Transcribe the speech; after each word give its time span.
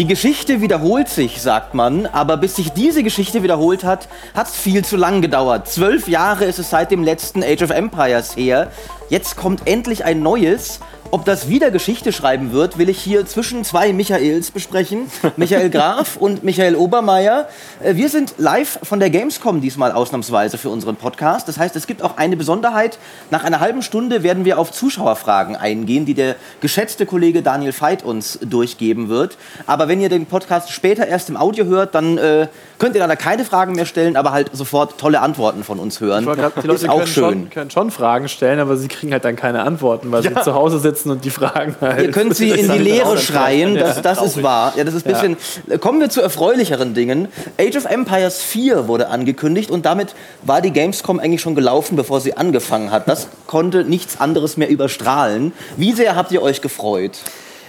Die 0.00 0.06
Geschichte 0.06 0.62
wiederholt 0.62 1.10
sich, 1.10 1.42
sagt 1.42 1.74
man, 1.74 2.06
aber 2.06 2.38
bis 2.38 2.56
sich 2.56 2.72
diese 2.72 3.02
Geschichte 3.02 3.42
wiederholt 3.42 3.84
hat, 3.84 4.08
hat 4.34 4.46
es 4.46 4.56
viel 4.56 4.82
zu 4.82 4.96
lang 4.96 5.20
gedauert. 5.20 5.68
Zwölf 5.68 6.08
Jahre 6.08 6.46
ist 6.46 6.58
es 6.58 6.70
seit 6.70 6.90
dem 6.90 7.04
letzten 7.04 7.44
Age 7.44 7.60
of 7.60 7.68
Empires 7.68 8.34
her. 8.34 8.68
Jetzt 9.10 9.36
kommt 9.36 9.66
endlich 9.66 10.06
ein 10.06 10.22
neues, 10.22 10.80
ob 11.12 11.24
das 11.24 11.48
wieder 11.48 11.72
Geschichte 11.72 12.12
schreiben 12.12 12.52
wird, 12.52 12.78
will 12.78 12.88
ich 12.88 13.00
hier 13.00 13.26
zwischen 13.26 13.64
zwei 13.64 13.92
Michaels 13.92 14.52
besprechen. 14.52 15.10
Michael 15.36 15.68
Graf 15.68 16.16
und 16.16 16.44
Michael 16.44 16.76
Obermeier. 16.76 17.48
Äh, 17.82 17.96
wir 17.96 18.08
sind 18.08 18.34
live 18.38 18.78
von 18.84 19.00
der 19.00 19.10
Gamescom 19.10 19.60
diesmal 19.60 19.90
ausnahmsweise 19.90 20.56
für 20.56 20.68
unseren 20.68 20.94
Podcast. 20.94 21.48
Das 21.48 21.58
heißt, 21.58 21.74
es 21.74 21.88
gibt 21.88 22.02
auch 22.02 22.16
eine 22.16 22.36
Besonderheit. 22.36 22.98
Nach 23.30 23.42
einer 23.42 23.58
halben 23.58 23.82
Stunde 23.82 24.22
werden 24.22 24.44
wir 24.44 24.58
auf 24.58 24.70
Zuschauerfragen 24.70 25.56
eingehen, 25.56 26.06
die 26.06 26.14
der 26.14 26.36
geschätzte 26.60 27.06
Kollege 27.06 27.42
Daniel 27.42 27.72
Veit 27.78 28.04
uns 28.04 28.38
durchgeben 28.42 29.08
wird. 29.08 29.36
Aber 29.66 29.88
wenn 29.88 30.00
ihr 30.00 30.10
den 30.10 30.26
Podcast 30.26 30.70
später 30.70 31.08
erst 31.08 31.28
im 31.28 31.36
Audio 31.36 31.64
hört, 31.64 31.96
dann 31.96 32.18
äh, 32.18 32.46
könnt 32.78 32.94
ihr 32.94 33.00
leider 33.00 33.16
keine 33.16 33.44
Fragen 33.44 33.72
mehr 33.74 33.86
stellen, 33.86 34.16
aber 34.16 34.30
halt 34.30 34.50
sofort 34.52 34.96
tolle 34.98 35.20
Antworten 35.20 35.64
von 35.64 35.80
uns 35.80 35.98
hören. 36.00 36.24
Grad, 36.24 36.52
die 36.62 36.66
Leute 36.68 36.84
Ist 36.84 36.88
auch 36.88 36.98
können, 36.98 37.06
schön. 37.08 37.24
Schon, 37.24 37.50
können 37.50 37.70
schon 37.70 37.90
Fragen 37.90 38.28
stellen, 38.28 38.60
aber 38.60 38.76
sie 38.76 38.86
kriegen 38.86 39.10
halt 39.12 39.24
dann 39.24 39.34
keine 39.34 39.62
Antworten, 39.62 40.12
weil 40.12 40.24
Ja. 40.24 40.30
sie 40.38 40.42
zu 40.42 40.54
Hause 40.54 40.78
sitzen 40.78 40.99
und 41.08 41.24
die 41.24 41.30
Fragen 41.30 41.76
halt. 41.80 42.02
Ihr 42.02 42.10
könnt 42.10 42.36
sie 42.36 42.50
in 42.50 42.70
die 42.70 42.78
Leere 42.78 43.16
schreien, 43.16 43.76
das, 43.76 43.96
Ja, 43.96 44.02
das 44.02 44.22
ist 44.22 44.42
wahr. 44.42 44.74
Ja, 44.76 44.84
das 44.84 44.94
ist 44.94 45.06
ein 45.06 45.12
bisschen. 45.12 45.80
Kommen 45.80 46.00
wir 46.00 46.10
zu 46.10 46.20
erfreulicheren 46.20 46.92
Dingen. 46.92 47.28
Age 47.58 47.76
of 47.76 47.84
Empires 47.86 48.42
4 48.42 48.88
wurde 48.88 49.08
angekündigt 49.08 49.70
und 49.70 49.86
damit 49.86 50.14
war 50.42 50.60
die 50.60 50.72
Gamescom 50.72 51.20
eigentlich 51.20 51.40
schon 51.40 51.54
gelaufen, 51.54 51.96
bevor 51.96 52.20
sie 52.20 52.36
angefangen 52.36 52.90
hat. 52.90 53.08
Das 53.08 53.28
konnte 53.46 53.84
nichts 53.84 54.20
anderes 54.20 54.56
mehr 54.56 54.68
überstrahlen. 54.68 55.52
Wie 55.76 55.92
sehr 55.92 56.16
habt 56.16 56.32
ihr 56.32 56.42
euch 56.42 56.60
gefreut? 56.60 57.18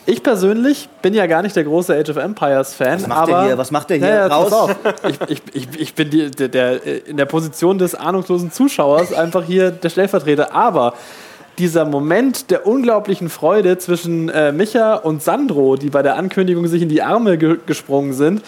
Ich 0.07 0.23
persönlich 0.23 0.89
bin 1.03 1.13
ja 1.13 1.27
gar 1.27 1.43
nicht 1.43 1.55
der 1.55 1.63
große 1.63 1.95
Age 1.95 2.09
of 2.09 2.17
Empires 2.17 2.73
Fan. 2.73 2.95
Was 2.95 3.07
macht 3.07 3.27
der 3.27 3.35
aber 3.35 3.45
hier? 3.45 3.57
Was 3.57 3.71
macht 3.71 3.89
der 3.91 3.97
hier? 3.97 4.07
Ja, 4.07 4.15
ja, 4.15 4.27
Raus. 4.27 4.51
auf. 4.51 4.75
Ich, 5.07 5.19
ich, 5.29 5.41
ich, 5.53 5.79
ich 5.79 5.93
bin 5.93 6.09
die, 6.09 6.31
der, 6.31 6.47
der, 6.47 7.07
in 7.07 7.17
der 7.17 7.25
Position 7.25 7.77
des 7.77 7.93
ahnungslosen 7.93 8.51
Zuschauers 8.51 9.13
einfach 9.13 9.43
hier 9.43 9.69
der 9.69 9.89
Stellvertreter. 9.89 10.55
Aber 10.55 10.95
dieser 11.61 11.85
Moment 11.85 12.49
der 12.49 12.65
unglaublichen 12.65 13.29
Freude 13.29 13.77
zwischen 13.77 14.29
äh, 14.29 14.51
Micha 14.51 14.95
und 14.95 15.21
Sandro, 15.21 15.75
die 15.75 15.91
bei 15.91 16.01
der 16.01 16.15
Ankündigung 16.15 16.65
sich 16.65 16.81
in 16.81 16.89
die 16.89 17.03
Arme 17.03 17.37
ge 17.37 17.57
gesprungen 17.67 18.13
sind, 18.13 18.41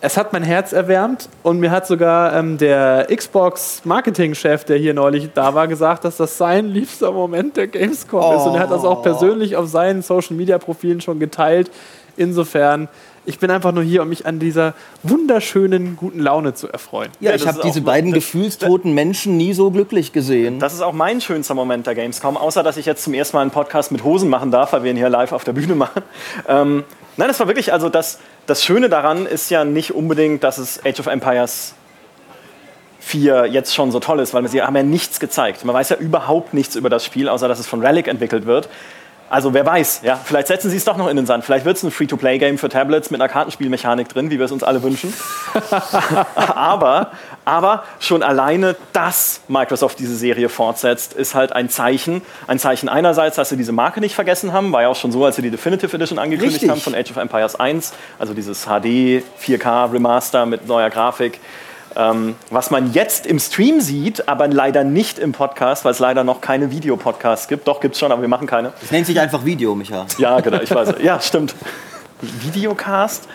es 0.00 0.16
hat 0.16 0.32
mein 0.32 0.42
Herz 0.42 0.72
erwärmt 0.72 1.28
und 1.42 1.60
mir 1.60 1.70
hat 1.70 1.86
sogar 1.86 2.34
ähm, 2.34 2.56
der 2.56 3.08
Xbox-Marketing-Chef, 3.14 4.64
der 4.64 4.78
hier 4.78 4.94
neulich 4.94 5.28
da 5.34 5.54
war, 5.54 5.68
gesagt, 5.68 6.04
dass 6.04 6.16
das 6.16 6.38
sein 6.38 6.68
liebster 6.68 7.12
Moment 7.12 7.58
der 7.58 7.66
Gamescom 7.66 8.34
ist. 8.34 8.46
Und 8.46 8.54
er 8.54 8.60
hat 8.60 8.70
das 8.70 8.84
auch 8.84 9.02
persönlich 9.02 9.56
auf 9.56 9.68
seinen 9.68 10.00
Social-Media-Profilen 10.00 11.02
schon 11.02 11.18
geteilt. 11.18 11.70
Insofern, 12.16 12.88
ich 13.26 13.38
bin 13.38 13.50
einfach 13.50 13.72
nur 13.72 13.82
hier, 13.82 14.02
um 14.02 14.08
mich 14.08 14.24
an 14.24 14.38
dieser 14.38 14.74
wunderschönen 15.02 15.96
guten 15.96 16.20
Laune 16.20 16.54
zu 16.54 16.68
erfreuen. 16.68 17.10
Ja, 17.20 17.30
Ja, 17.30 17.36
ich 17.36 17.46
habe 17.46 17.60
diese 17.62 17.80
beiden 17.80 18.10
das- 18.12 18.18
gefühlstoten 18.24 18.94
Menschen 18.94 19.36
nie 19.36 19.52
so 19.52 19.70
glücklich 19.70 20.12
gesehen. 20.12 20.58
Das 20.60 20.72
ist 20.72 20.80
auch 20.80 20.92
mein 20.92 21.20
schönster 21.20 21.54
Moment 21.54 21.86
der 21.86 21.94
Gamescom, 21.94 22.36
außer 22.36 22.62
dass 22.62 22.76
ich 22.76 22.86
jetzt 22.86 23.02
zum 23.04 23.14
ersten 23.14 23.36
Mal 23.36 23.42
einen 23.42 23.50
Podcast 23.50 23.92
mit 23.92 24.04
Hosen 24.04 24.28
machen 24.30 24.50
darf, 24.50 24.72
weil 24.72 24.84
wir 24.84 24.90
ihn 24.90 24.96
hier 24.96 25.08
live 25.10 25.32
auf 25.32 25.44
der 25.44 25.52
Bühne 25.52 25.74
machen. 25.74 26.02
Ähm, 26.48 26.84
nein, 27.16 27.28
das 27.28 27.40
war 27.40 27.48
wirklich, 27.48 27.72
also 27.72 27.88
das, 27.88 28.18
das 28.46 28.62
Schöne 28.64 28.88
daran 28.88 29.26
ist 29.26 29.50
ja 29.50 29.64
nicht 29.64 29.92
unbedingt, 29.94 30.44
dass 30.44 30.58
es 30.58 30.84
Age 30.84 31.00
of 31.00 31.06
Empires 31.06 31.74
4 33.00 33.46
jetzt 33.46 33.74
schon 33.74 33.90
so 33.92 34.00
toll 34.00 34.20
ist, 34.20 34.34
weil 34.34 34.46
sie 34.48 34.62
haben 34.62 34.76
ja 34.76 34.82
nichts 34.82 35.20
gezeigt. 35.20 35.64
Man 35.64 35.74
weiß 35.74 35.90
ja 35.90 35.96
überhaupt 35.96 36.54
nichts 36.54 36.74
über 36.76 36.90
das 36.90 37.04
Spiel, 37.04 37.28
außer 37.28 37.46
dass 37.48 37.58
es 37.58 37.66
von 37.66 37.80
Relic 37.80 38.08
entwickelt 38.08 38.46
wird. 38.46 38.68
Also 39.28 39.52
wer 39.54 39.66
weiß, 39.66 40.02
ja, 40.04 40.18
vielleicht 40.22 40.46
setzen 40.46 40.70
sie 40.70 40.76
es 40.76 40.84
doch 40.84 40.96
noch 40.96 41.08
in 41.08 41.16
den 41.16 41.26
Sand. 41.26 41.44
Vielleicht 41.44 41.64
wird 41.64 41.76
es 41.76 41.82
ein 41.82 41.90
Free-to-Play-Game 41.90 42.58
für 42.58 42.68
Tablets 42.68 43.10
mit 43.10 43.20
einer 43.20 43.28
Kartenspielmechanik 43.28 44.08
drin, 44.08 44.30
wie 44.30 44.38
wir 44.38 44.44
es 44.44 44.52
uns 44.52 44.62
alle 44.62 44.82
wünschen. 44.84 45.12
aber, 46.34 47.10
aber 47.44 47.82
schon 47.98 48.22
alleine, 48.22 48.76
dass 48.92 49.40
Microsoft 49.48 49.98
diese 49.98 50.14
Serie 50.14 50.48
fortsetzt, 50.48 51.12
ist 51.12 51.34
halt 51.34 51.52
ein 51.52 51.68
Zeichen. 51.68 52.22
Ein 52.46 52.60
Zeichen 52.60 52.88
einerseits, 52.88 53.34
dass 53.34 53.48
sie 53.48 53.56
diese 53.56 53.72
Marke 53.72 54.00
nicht 54.00 54.14
vergessen 54.14 54.52
haben, 54.52 54.72
war 54.72 54.82
ja 54.82 54.88
auch 54.88 54.96
schon 54.96 55.10
so, 55.10 55.24
als 55.24 55.36
sie 55.36 55.42
die 55.42 55.50
Definitive 55.50 55.94
Edition 55.96 56.20
angekündigt 56.20 56.62
Richtig. 56.62 56.70
haben 56.70 56.80
von 56.80 56.94
Age 56.94 57.10
of 57.10 57.16
Empires 57.16 57.58
1, 57.58 57.94
also 58.20 58.32
dieses 58.32 58.66
HD 58.66 59.24
4K 59.42 59.92
Remaster 59.92 60.46
mit 60.46 60.68
neuer 60.68 60.90
Grafik. 60.90 61.40
Ähm, 61.98 62.34
was 62.50 62.70
man 62.70 62.92
jetzt 62.92 63.26
im 63.26 63.38
Stream 63.38 63.80
sieht, 63.80 64.28
aber 64.28 64.48
leider 64.48 64.84
nicht 64.84 65.18
im 65.18 65.32
Podcast, 65.32 65.84
weil 65.86 65.92
es 65.92 65.98
leider 65.98 66.24
noch 66.24 66.42
keine 66.42 66.70
Videopodcasts 66.70 67.48
gibt. 67.48 67.66
Doch, 67.66 67.80
gibt 67.80 67.94
es 67.94 68.00
schon, 68.00 68.12
aber 68.12 68.20
wir 68.20 68.28
machen 68.28 68.46
keine. 68.46 68.72
Das 68.80 68.90
nennt 68.90 69.06
sich 69.06 69.18
einfach 69.18 69.46
Video, 69.46 69.74
Micha. 69.74 70.06
Ja, 70.18 70.40
genau, 70.40 70.60
ich 70.60 70.74
weiß. 70.74 70.96
Ja, 71.02 71.20
stimmt. 71.20 71.54
Videocast. 72.20 73.26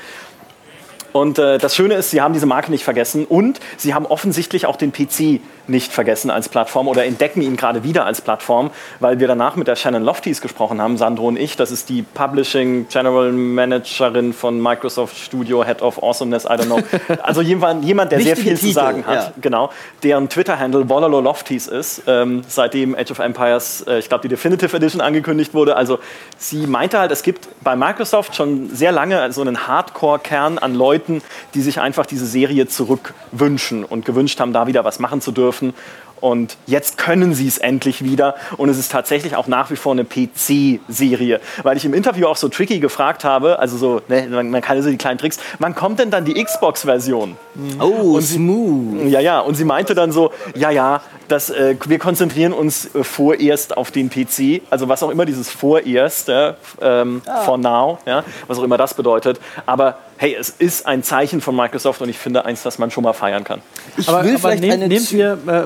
Und 1.11 1.39
äh, 1.39 1.57
das 1.57 1.75
Schöne 1.75 1.95
ist, 1.95 2.11
sie 2.11 2.21
haben 2.21 2.33
diese 2.33 2.45
Marke 2.45 2.71
nicht 2.71 2.83
vergessen 2.83 3.25
und 3.25 3.59
sie 3.77 3.93
haben 3.93 4.05
offensichtlich 4.05 4.65
auch 4.65 4.75
den 4.75 4.93
PC 4.93 5.41
nicht 5.67 5.91
vergessen 5.91 6.31
als 6.31 6.49
Plattform 6.49 6.87
oder 6.87 7.05
entdecken 7.05 7.41
ihn 7.41 7.55
gerade 7.55 7.83
wieder 7.83 8.05
als 8.05 8.21
Plattform, 8.21 8.71
weil 8.99 9.19
wir 9.19 9.27
danach 9.27 9.55
mit 9.55 9.67
der 9.67 9.75
Shannon 9.75 10.03
Lofties 10.03 10.41
gesprochen 10.41 10.81
haben, 10.81 10.97
Sandro 10.97 11.27
und 11.27 11.37
ich. 11.37 11.55
Das 11.55 11.71
ist 11.71 11.89
die 11.89 12.01
Publishing 12.01 12.87
General 12.89 13.31
Managerin 13.31 14.33
von 14.33 14.61
Microsoft 14.61 15.17
Studio, 15.17 15.63
Head 15.63 15.81
of 15.81 16.01
Awesomeness, 16.01 16.45
I 16.45 16.49
don't 16.49 16.65
know. 16.65 16.79
Also 17.23 17.41
jemand, 17.41 17.85
jemand 17.85 18.11
der 18.11 18.19
sehr 18.21 18.35
viel 18.35 18.55
zu 18.55 18.61
Titel, 18.61 18.73
sagen 18.73 19.05
hat. 19.05 19.15
ja. 19.15 19.33
Genau, 19.41 19.69
deren 20.03 20.29
Twitter-Handle 20.29 20.89
Wololo 20.89 21.19
Lofties 21.21 21.67
ist, 21.67 22.03
ähm, 22.07 22.41
seitdem 22.47 22.95
Age 22.95 23.11
of 23.11 23.19
Empires, 23.19 23.85
äh, 23.87 23.99
ich 23.99 24.09
glaube, 24.09 24.23
die 24.23 24.29
Definitive 24.29 24.75
Edition 24.75 25.01
angekündigt 25.01 25.53
wurde. 25.53 25.75
Also 25.75 25.99
sie 26.37 26.67
meinte 26.67 26.99
halt, 26.99 27.11
es 27.11 27.23
gibt 27.23 27.47
bei 27.61 27.75
Microsoft 27.75 28.35
schon 28.35 28.69
sehr 28.73 28.91
lange 28.91 29.31
so 29.31 29.41
einen 29.41 29.67
Hardcore-Kern 29.67 30.57
an 30.57 30.73
Leuten, 30.73 31.21
die 31.53 31.61
sich 31.61 31.79
einfach 31.79 32.05
diese 32.05 32.25
Serie 32.25 32.67
zurückwünschen 32.67 33.83
und 33.83 34.05
gewünscht 34.05 34.39
haben, 34.39 34.53
da 34.53 34.67
wieder 34.67 34.83
was 34.83 34.99
machen 34.99 35.21
zu 35.21 35.31
dürfen 35.31 35.50
dürfen. 35.51 35.73
Und 36.21 36.57
jetzt 36.67 36.97
können 36.97 37.33
sie 37.33 37.47
es 37.47 37.57
endlich 37.57 38.03
wieder. 38.03 38.35
Und 38.57 38.69
es 38.69 38.77
ist 38.77 38.91
tatsächlich 38.91 39.35
auch 39.35 39.47
nach 39.47 39.71
wie 39.71 39.75
vor 39.75 39.91
eine 39.91 40.05
PC-Serie. 40.05 41.41
Weil 41.63 41.77
ich 41.77 41.83
im 41.83 41.93
Interview 41.93 42.27
auch 42.27 42.37
so 42.37 42.47
tricky 42.47 42.79
gefragt 42.79 43.23
habe, 43.23 43.59
also 43.59 43.77
so, 43.77 44.01
ne, 44.07 44.27
man, 44.29 44.49
man 44.51 44.61
kann 44.61 44.81
so 44.81 44.89
die 44.89 44.97
kleinen 44.97 45.17
Tricks, 45.17 45.39
wann 45.59 45.75
kommt 45.75 45.99
denn 45.99 46.11
dann 46.11 46.23
die 46.23 46.41
Xbox-Version? 46.41 47.35
Oh, 47.79 48.19
smooth. 48.21 49.09
Ja, 49.09 49.19
ja, 49.19 49.39
und 49.39 49.55
sie 49.55 49.65
meinte 49.65 49.95
dann 49.95 50.11
so, 50.11 50.31
ja, 50.55 50.69
ja, 50.69 51.01
das, 51.27 51.49
äh, 51.49 51.75
wir 51.85 51.99
konzentrieren 51.99 52.53
uns 52.53 52.93
äh, 52.93 53.03
vorerst 53.03 53.75
auf 53.77 53.91
den 53.91 54.09
PC, 54.09 54.61
also 54.69 54.89
was 54.89 55.01
auch 55.01 55.09
immer 55.09 55.25
dieses 55.25 55.49
vorerst, 55.49 56.27
ja, 56.27 56.55
ähm, 56.81 57.21
for 57.45 57.57
now, 57.57 57.99
ja, 58.05 58.23
was 58.47 58.59
auch 58.59 58.63
immer 58.63 58.77
das 58.77 58.93
bedeutet. 58.93 59.39
Aber 59.65 59.97
hey, 60.17 60.35
es 60.39 60.49
ist 60.49 60.85
ein 60.85 61.03
Zeichen 61.03 61.41
von 61.41 61.55
Microsoft 61.55 62.01
und 62.01 62.09
ich 62.09 62.17
finde 62.17 62.45
eins, 62.45 62.63
das 62.63 62.77
man 62.77 62.91
schon 62.91 63.03
mal 63.03 63.13
feiern 63.13 63.43
kann. 63.43 63.61
Ich 63.97 64.07
aber, 64.07 64.23
will 64.23 64.31
aber 64.31 64.39
vielleicht 64.39 64.61
nehm, 64.61 64.71
eine 64.73 64.87
nehmt 64.87 65.11
mir 65.11 65.37
äh, 65.47 65.65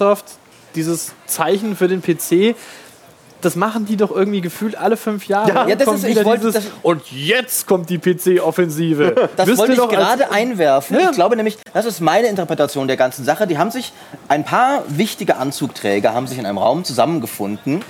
Microsoft 0.00 0.24
dieses 0.74 1.12
Zeichen 1.26 1.74
für 1.76 1.88
den 1.88 2.02
PC. 2.02 2.54
Das 3.42 3.54
machen 3.54 3.84
die 3.86 3.96
doch 3.96 4.10
irgendwie 4.10 4.40
gefühlt 4.40 4.76
alle 4.76 4.96
fünf 4.96 5.26
Jahre. 5.28 5.50
Ja, 5.52 5.62
Und 5.64 5.80
das 5.80 5.94
ist- 5.94 6.04
ich 6.04 6.24
wollte- 6.24 6.46
dieses, 6.46 6.64
und 6.82 7.02
jetzt 7.12 7.66
kommt 7.66 7.88
die 7.90 7.98
PC-Offensive. 7.98 9.14
Das 9.36 9.46
Wisst 9.46 9.58
wollte 9.58 9.74
ich 9.74 9.88
gerade 9.88 10.30
einwerfen. 10.32 10.98
Ja. 10.98 11.10
Ich 11.10 11.16
glaube 11.16 11.36
nämlich, 11.36 11.58
das 11.72 11.84
ist 11.84 12.00
meine 12.00 12.28
Interpretation 12.28 12.86
der 12.88 12.96
ganzen 12.96 13.24
Sache. 13.24 13.46
Die 13.46 13.58
haben 13.58 13.70
sich, 13.70 13.92
ein 14.28 14.44
paar 14.44 14.82
wichtige 14.88 15.36
Anzugträger 15.36 16.12
haben 16.14 16.26
sich 16.26 16.38
in 16.38 16.46
einem 16.46 16.58
Raum 16.58 16.84
zusammengefunden. 16.84 17.82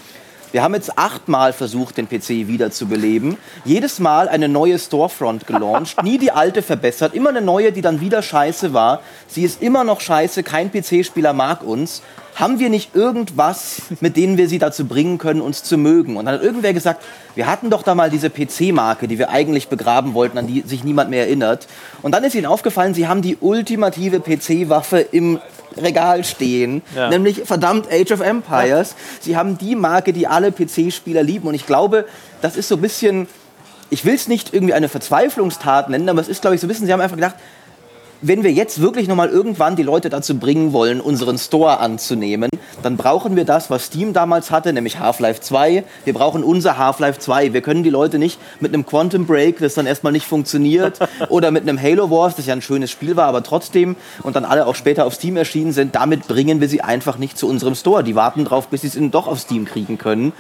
Wir 0.57 0.63
haben 0.63 0.73
jetzt 0.73 0.97
achtmal 0.97 1.53
versucht, 1.53 1.99
den 1.99 2.09
PC 2.09 2.49
wiederzubeleben. 2.49 3.37
Jedes 3.67 3.99
Mal 3.99 4.27
eine 4.27 4.49
neue 4.49 4.79
Storefront 4.79 5.47
gelauncht, 5.47 6.03
nie 6.03 6.17
die 6.17 6.33
alte 6.33 6.63
verbessert, 6.63 7.13
immer 7.13 7.29
eine 7.29 7.43
neue, 7.43 7.73
die 7.73 7.83
dann 7.83 8.01
wieder 8.01 8.23
scheiße 8.23 8.73
war. 8.73 9.03
Sie 9.29 9.43
ist 9.43 9.61
immer 9.61 9.85
noch 9.85 10.01
scheiße, 10.01 10.43
kein 10.43 10.73
PC-Spieler 10.73 11.35
mag 11.35 11.63
uns. 11.63 12.01
Haben 12.37 12.59
wir 12.59 12.71
nicht 12.71 12.95
irgendwas, 12.95 13.83
mit 14.01 14.17
denen 14.17 14.39
wir 14.39 14.49
sie 14.49 14.59
dazu 14.59 14.87
bringen 14.87 15.19
können, 15.19 15.43
uns 15.43 15.63
zu 15.63 15.77
mögen? 15.77 16.17
Und 16.17 16.25
dann 16.25 16.37
hat 16.37 16.43
irgendwer 16.43 16.73
gesagt, 16.73 17.05
wir 17.35 17.47
hatten 17.47 17.69
doch 17.69 17.83
da 17.83 17.95
mal 17.95 18.09
diese 18.09 18.31
PC-Marke, 18.31 19.09
die 19.09 19.19
wir 19.19 19.29
eigentlich 19.29 19.69
begraben 19.69 20.15
wollten, 20.15 20.39
an 20.39 20.47
die 20.47 20.63
sich 20.63 20.85
niemand 20.85 21.11
mehr 21.11 21.27
erinnert. 21.27 21.67
Und 22.01 22.13
dann 22.13 22.25
ist 22.25 22.35
ihnen 22.35 22.47
aufgefallen, 22.47 22.95
sie 22.95 23.09
haben 23.09 23.21
die 23.21 23.37
ultimative 23.41 24.21
PC-Waffe 24.21 25.01
im 25.01 25.39
Regal 25.77 26.25
stehen, 26.25 26.83
Ja. 26.95 27.09
nämlich 27.11 27.43
verdammt 27.45 27.87
Age 27.93 28.13
of 28.13 28.21
Empires. 28.21 28.95
Sie 29.21 29.37
haben 29.37 29.59
die 29.59 29.75
Marke, 29.77 30.13
die 30.13 30.27
alle 30.27 30.53
PC-Spieler 30.53 31.23
lieben. 31.23 31.47
Und 31.49 31.55
ich 31.55 31.67
glaube, 31.67 32.07
das 32.43 32.57
ist 32.57 32.69
so 32.69 32.77
ein 32.77 32.81
bisschen, 32.81 33.29
ich 33.91 34.05
will 34.05 34.15
es 34.15 34.29
nicht 34.29 34.55
irgendwie 34.55 34.75
eine 34.75 34.89
Verzweiflungstat 34.89 35.89
nennen, 35.91 36.09
aber 36.09 36.21
es 36.21 36.29
ist, 36.29 36.41
glaube 36.41 36.55
ich, 36.55 36.61
so 36.61 36.67
ein 36.67 36.69
bisschen, 36.69 36.87
sie 36.87 36.93
haben 36.93 37.01
einfach 37.01 37.17
gedacht, 37.17 37.35
wenn 38.27 38.43
wir 38.43 38.53
jetzt 38.53 38.81
wirklich 38.81 39.07
nochmal 39.07 39.29
irgendwann 39.29 39.77
die 39.77 39.85
Leute 39.85 40.11
dazu 40.11 40.37
bringen 40.37 40.73
wollen, 40.73 41.01
unseren 41.01 41.39
Store 41.39 41.79
anzunehmen, 41.79 42.51
dann 42.83 42.97
brauchen 42.97 43.37
wir 43.37 43.45
das, 43.45 43.71
was 43.71 43.87
Steam 43.87 44.13
damals 44.13 44.51
hatte, 44.51 44.73
nämlich 44.73 44.99
Half-Life 44.99 45.41
2. 45.41 45.85
Wir 46.05 46.13
brauchen 46.13 46.43
unser 46.43 46.77
Half-Life 46.77 47.21
2. 47.21 47.53
Wir 47.53 47.61
können 47.61 47.85
die 47.85 47.91
Leute 47.91 48.19
nicht 48.19 48.41
mit 48.59 48.75
einem 48.75 48.85
Quantum 48.85 49.27
Break, 49.27 49.59
das 49.61 49.75
dann 49.75 49.87
erstmal 49.87 50.13
nicht 50.13 50.27
funktioniert, 50.27 50.99
oder 51.29 51.53
mit 51.53 51.63
einem 51.63 51.81
Halo 51.81 52.11
Wars, 52.11 52.35
das 52.35 52.47
ja 52.47 52.55
ein 52.55 52.63
schönes 52.63 52.91
Spiel 52.91 53.15
war, 53.15 53.29
aber 53.29 53.45
trotzdem, 53.45 53.95
und 54.25 54.35
dann 54.35 54.45
alle 54.45 54.67
auch 54.67 54.75
später 54.75 55.07
auf 55.07 55.15
Steam 55.15 55.37
erschienen 55.37 55.73
sind, 55.73 55.95
damit 55.95 56.27
bringen 56.27 56.61
wir 56.61 56.69
sie 56.69 56.81
einfach 56.81 57.19
nicht 57.19 57.39
zu 57.39 57.47
unserem 57.47 57.77
Store. 57.77 58.03
Die 58.03 58.17
warten 58.17 58.45
drauf, 58.45 58.67
bis 58.69 58.81
sie 58.81 58.89
es 58.89 58.99
doch 59.13 59.29
auf 59.29 59.39
Steam 59.39 59.67
kriegen 59.67 59.99
können. 59.99 60.33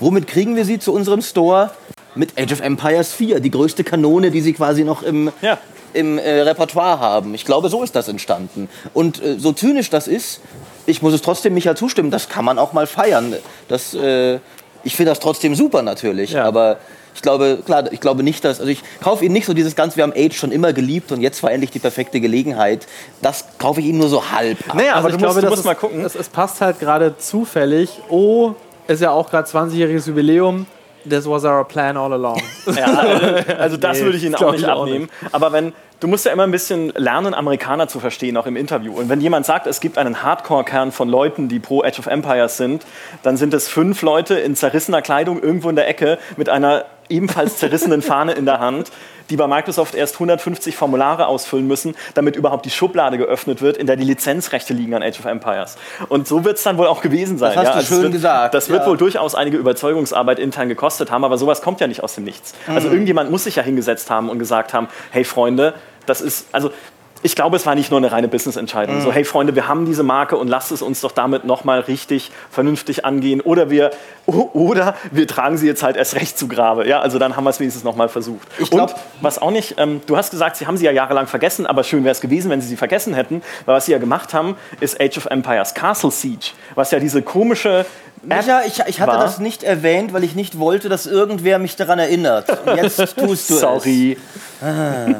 Womit 0.00 0.26
kriegen 0.26 0.56
wir 0.56 0.64
sie 0.64 0.78
zu 0.78 0.94
unserem 0.94 1.20
Store? 1.20 1.70
mit 2.16 2.38
Age 2.38 2.52
of 2.52 2.60
Empires 2.60 3.12
4, 3.12 3.40
die 3.40 3.50
größte 3.50 3.84
Kanone, 3.84 4.30
die 4.30 4.40
sie 4.40 4.52
quasi 4.52 4.84
noch 4.84 5.02
im, 5.02 5.32
Ja. 5.42 5.58
Im 5.94 6.18
äh, 6.18 6.40
Repertoire 6.42 7.00
haben. 7.00 7.34
Ich 7.34 7.44
glaube, 7.44 7.68
so 7.68 7.82
ist 7.82 7.94
das 7.96 8.08
entstanden. 8.08 8.68
Und 8.92 9.22
äh, 9.22 9.38
so 9.38 9.52
zynisch 9.52 9.90
das 9.90 10.06
ist, 10.08 10.40
ich 10.86 11.00
muss 11.02 11.14
es 11.14 11.22
trotzdem 11.22 11.54
Micha 11.54 11.74
zustimmen, 11.76 12.10
das 12.10 12.28
kann 12.28 12.44
man 12.44 12.58
auch 12.58 12.72
mal 12.72 12.86
feiern. 12.86 13.34
Das, 13.68 13.94
äh, 13.94 14.38
ich 14.82 14.96
finde 14.96 15.12
das 15.12 15.20
trotzdem 15.20 15.54
super 15.54 15.82
natürlich, 15.82 16.32
Ja. 16.32 16.44
aber 16.44 16.78
ich 17.14 17.22
glaube, 17.22 17.58
klar, 17.64 17.92
ich 17.92 18.00
glaube 18.00 18.24
nicht, 18.24 18.44
dass, 18.44 18.58
also 18.58 18.70
ich 18.70 18.82
kaufe 19.00 19.24
Ihnen 19.24 19.34
nicht 19.34 19.46
so 19.46 19.54
dieses 19.54 19.76
ganze, 19.76 19.96
wir 19.96 20.02
haben 20.02 20.12
Age 20.16 20.36
schon 20.36 20.50
immer 20.50 20.72
geliebt 20.72 21.12
und 21.12 21.20
jetzt 21.20 21.42
war 21.44 21.52
endlich 21.52 21.70
die 21.70 21.78
perfekte 21.78 22.20
Gelegenheit. 22.20 22.86
Das 23.22 23.44
kaufe 23.58 23.80
ich 23.80 23.86
Ihnen 23.86 23.98
nur 23.98 24.08
so 24.08 24.30
halb 24.32 24.58
ab. 24.68 24.74
Naja, 24.76 24.94
aber 24.96 25.06
Also 25.06 25.18
du 25.18 25.24
musst, 25.24 25.38
du 25.42 25.46
musst 25.46 25.58
ist, 25.60 25.64
mal 25.64 25.74
gucken. 25.76 26.04
Es, 26.04 26.16
es 26.16 26.28
passt 26.28 26.60
halt 26.60 26.80
gerade 26.80 27.16
zufällig. 27.16 28.00
Oh, 28.08 28.54
ist 28.88 29.00
ja 29.00 29.12
auch 29.12 29.30
gerade 29.30 29.48
20-jähriges 29.48 30.08
Jubiläum. 30.08 30.66
This 31.08 31.26
was 31.26 31.44
our 31.44 31.64
plan 31.64 31.96
all 31.96 32.12
along. 32.12 32.40
Ja, 32.66 32.86
also, 32.86 33.52
also 33.58 33.76
das 33.76 33.98
Nee, 33.98 34.04
würde 34.04 34.16
ich 34.16 34.24
Ihnen 34.24 34.34
auch 34.34 34.52
nicht 34.52 34.62
ich 34.62 34.68
auch 34.68 34.82
abnehmen. 34.82 35.08
Aber 35.32 35.52
wenn 35.52 35.72
du 36.00 36.08
musst 36.08 36.26
ja 36.26 36.32
immer 36.32 36.42
ein 36.42 36.50
bisschen 36.50 36.90
lernen, 36.96 37.34
Amerikaner 37.34 37.88
zu 37.88 38.00
verstehen, 38.00 38.36
auch 38.36 38.46
im 38.46 38.56
Interview. 38.56 38.92
Und 38.92 39.08
wenn 39.08 39.20
jemand 39.20 39.46
sagt, 39.46 39.66
es 39.66 39.80
gibt 39.80 39.96
einen 39.96 40.22
Hardcore-Kern 40.22 40.92
von 40.92 41.08
Leuten, 41.08 41.48
die 41.48 41.60
pro 41.60 41.82
Age 41.82 41.98
of 41.98 42.06
Empires 42.06 42.56
sind, 42.56 42.84
dann 43.22 43.36
sind 43.36 43.54
es 43.54 43.68
fünf 43.68 44.02
Leute 44.02 44.34
in 44.34 44.54
zerrissener 44.54 45.02
Kleidung 45.02 45.42
irgendwo 45.42 45.70
in 45.70 45.76
der 45.76 45.88
Ecke 45.88 46.18
mit 46.36 46.48
einer 46.48 46.84
ebenfalls 47.08 47.58
zerrissenen 47.58 48.02
Fahne 48.02 48.32
in 48.32 48.44
der 48.46 48.60
Hand, 48.60 48.90
die 49.30 49.36
bei 49.36 49.46
Microsoft 49.46 49.94
erst 49.94 50.16
150 50.16 50.76
Formulare 50.76 51.26
ausfüllen 51.26 51.66
müssen, 51.66 51.94
damit 52.14 52.36
überhaupt 52.36 52.66
die 52.66 52.70
Schublade 52.70 53.16
geöffnet 53.16 53.62
wird, 53.62 53.76
in 53.78 53.86
der 53.86 53.96
die 53.96 54.04
Lizenzrechte 54.04 54.74
liegen 54.74 54.94
an 54.94 55.02
Age 55.02 55.18
of 55.18 55.24
Empires. 55.24 55.76
Und 56.08 56.28
so 56.28 56.44
wird 56.44 56.58
es 56.58 56.62
dann 56.62 56.76
wohl 56.76 56.86
auch 56.86 57.00
gewesen 57.00 57.38
sein. 57.38 57.54
Das 57.54 57.56
hast 57.58 57.64
ja? 57.66 57.70
du 57.72 57.76
Also 57.78 57.94
schön 57.94 58.02
wird, 58.02 58.12
gesagt, 58.12 58.54
Das 58.54 58.68
wird 58.68 58.82
ja. 58.82 58.86
wohl 58.86 58.96
durchaus 58.98 59.34
einige 59.34 59.56
Überzeugungsarbeit 59.56 60.38
intern 60.38 60.68
gekostet 60.68 61.10
haben, 61.10 61.24
aber 61.24 61.38
sowas 61.38 61.62
kommt 61.62 61.80
ja 61.80 61.86
nicht 61.86 62.02
aus 62.02 62.14
dem 62.16 62.24
Nichts. 62.24 62.54
Also 62.66 62.88
Mhm. 62.88 62.94
irgendjemand 62.94 63.30
muss 63.30 63.44
sich 63.44 63.56
ja 63.56 63.62
hingesetzt 63.62 64.10
haben 64.10 64.28
und 64.28 64.38
gesagt 64.38 64.74
haben, 64.74 64.88
hey 65.10 65.24
Freunde, 65.24 65.72
das 66.06 66.20
ist, 66.20 66.48
also 66.52 66.70
ich 67.24 67.34
glaube, 67.34 67.56
es 67.56 67.64
war 67.64 67.74
nicht 67.74 67.90
nur 67.90 67.96
eine 67.96 68.12
reine 68.12 68.28
Business-Entscheidung. 68.28 68.98
Mhm. 68.98 69.00
So, 69.00 69.10
hey 69.10 69.24
Freunde, 69.24 69.54
wir 69.54 69.66
haben 69.66 69.86
diese 69.86 70.02
Marke 70.02 70.36
und 70.36 70.46
lasst 70.46 70.70
es 70.72 70.82
uns 70.82 71.00
doch 71.00 71.10
damit 71.10 71.46
nochmal 71.46 71.80
richtig 71.80 72.30
vernünftig 72.50 73.06
angehen. 73.06 73.40
Oder 73.40 73.70
wir, 73.70 73.92
oder 74.26 74.94
wir 75.10 75.26
tragen 75.26 75.56
sie 75.56 75.66
jetzt 75.66 75.82
halt 75.82 75.96
erst 75.96 76.16
recht 76.16 76.38
zu 76.38 76.48
Grabe. 76.48 76.86
Ja, 76.86 77.00
also 77.00 77.18
dann 77.18 77.34
haben 77.34 77.44
wir 77.44 77.50
es 77.50 77.60
wenigstens 77.60 77.82
nochmal 77.82 78.10
versucht. 78.10 78.46
Ich 78.58 78.68
glaub- 78.68 78.90
und 78.90 79.00
was 79.22 79.40
auch 79.40 79.50
nicht, 79.50 79.76
ähm, 79.78 80.02
du 80.06 80.18
hast 80.18 80.32
gesagt, 80.32 80.56
sie 80.56 80.66
haben 80.66 80.76
sie 80.76 80.84
ja 80.84 80.92
jahrelang 80.92 81.26
vergessen, 81.26 81.64
aber 81.64 81.82
schön 81.82 82.04
wäre 82.04 82.12
es 82.12 82.20
gewesen, 82.20 82.50
wenn 82.50 82.60
sie 82.60 82.68
sie 82.68 82.76
vergessen 82.76 83.14
hätten. 83.14 83.42
Weil 83.64 83.76
was 83.76 83.86
sie 83.86 83.92
ja 83.92 83.98
gemacht 83.98 84.34
haben, 84.34 84.58
ist 84.80 85.00
Age 85.00 85.16
of 85.16 85.24
Empires 85.24 85.72
Castle 85.72 86.10
Siege, 86.10 86.50
was 86.74 86.90
ja 86.90 86.98
diese 86.98 87.22
komische 87.22 87.86
Micha, 88.26 88.62
ich, 88.66 88.80
ich 88.86 89.00
hatte 89.00 89.12
war- 89.12 89.20
das 89.22 89.38
nicht 89.38 89.62
erwähnt, 89.62 90.12
weil 90.12 90.24
ich 90.24 90.34
nicht 90.34 90.58
wollte, 90.58 90.88
dass 90.88 91.06
irgendwer 91.06 91.58
mich 91.58 91.76
daran 91.76 91.98
erinnert. 91.98 92.46
Und 92.66 92.76
jetzt 92.76 92.96
tust 93.16 93.50
du 93.50 93.54
Sorry. 93.54 94.16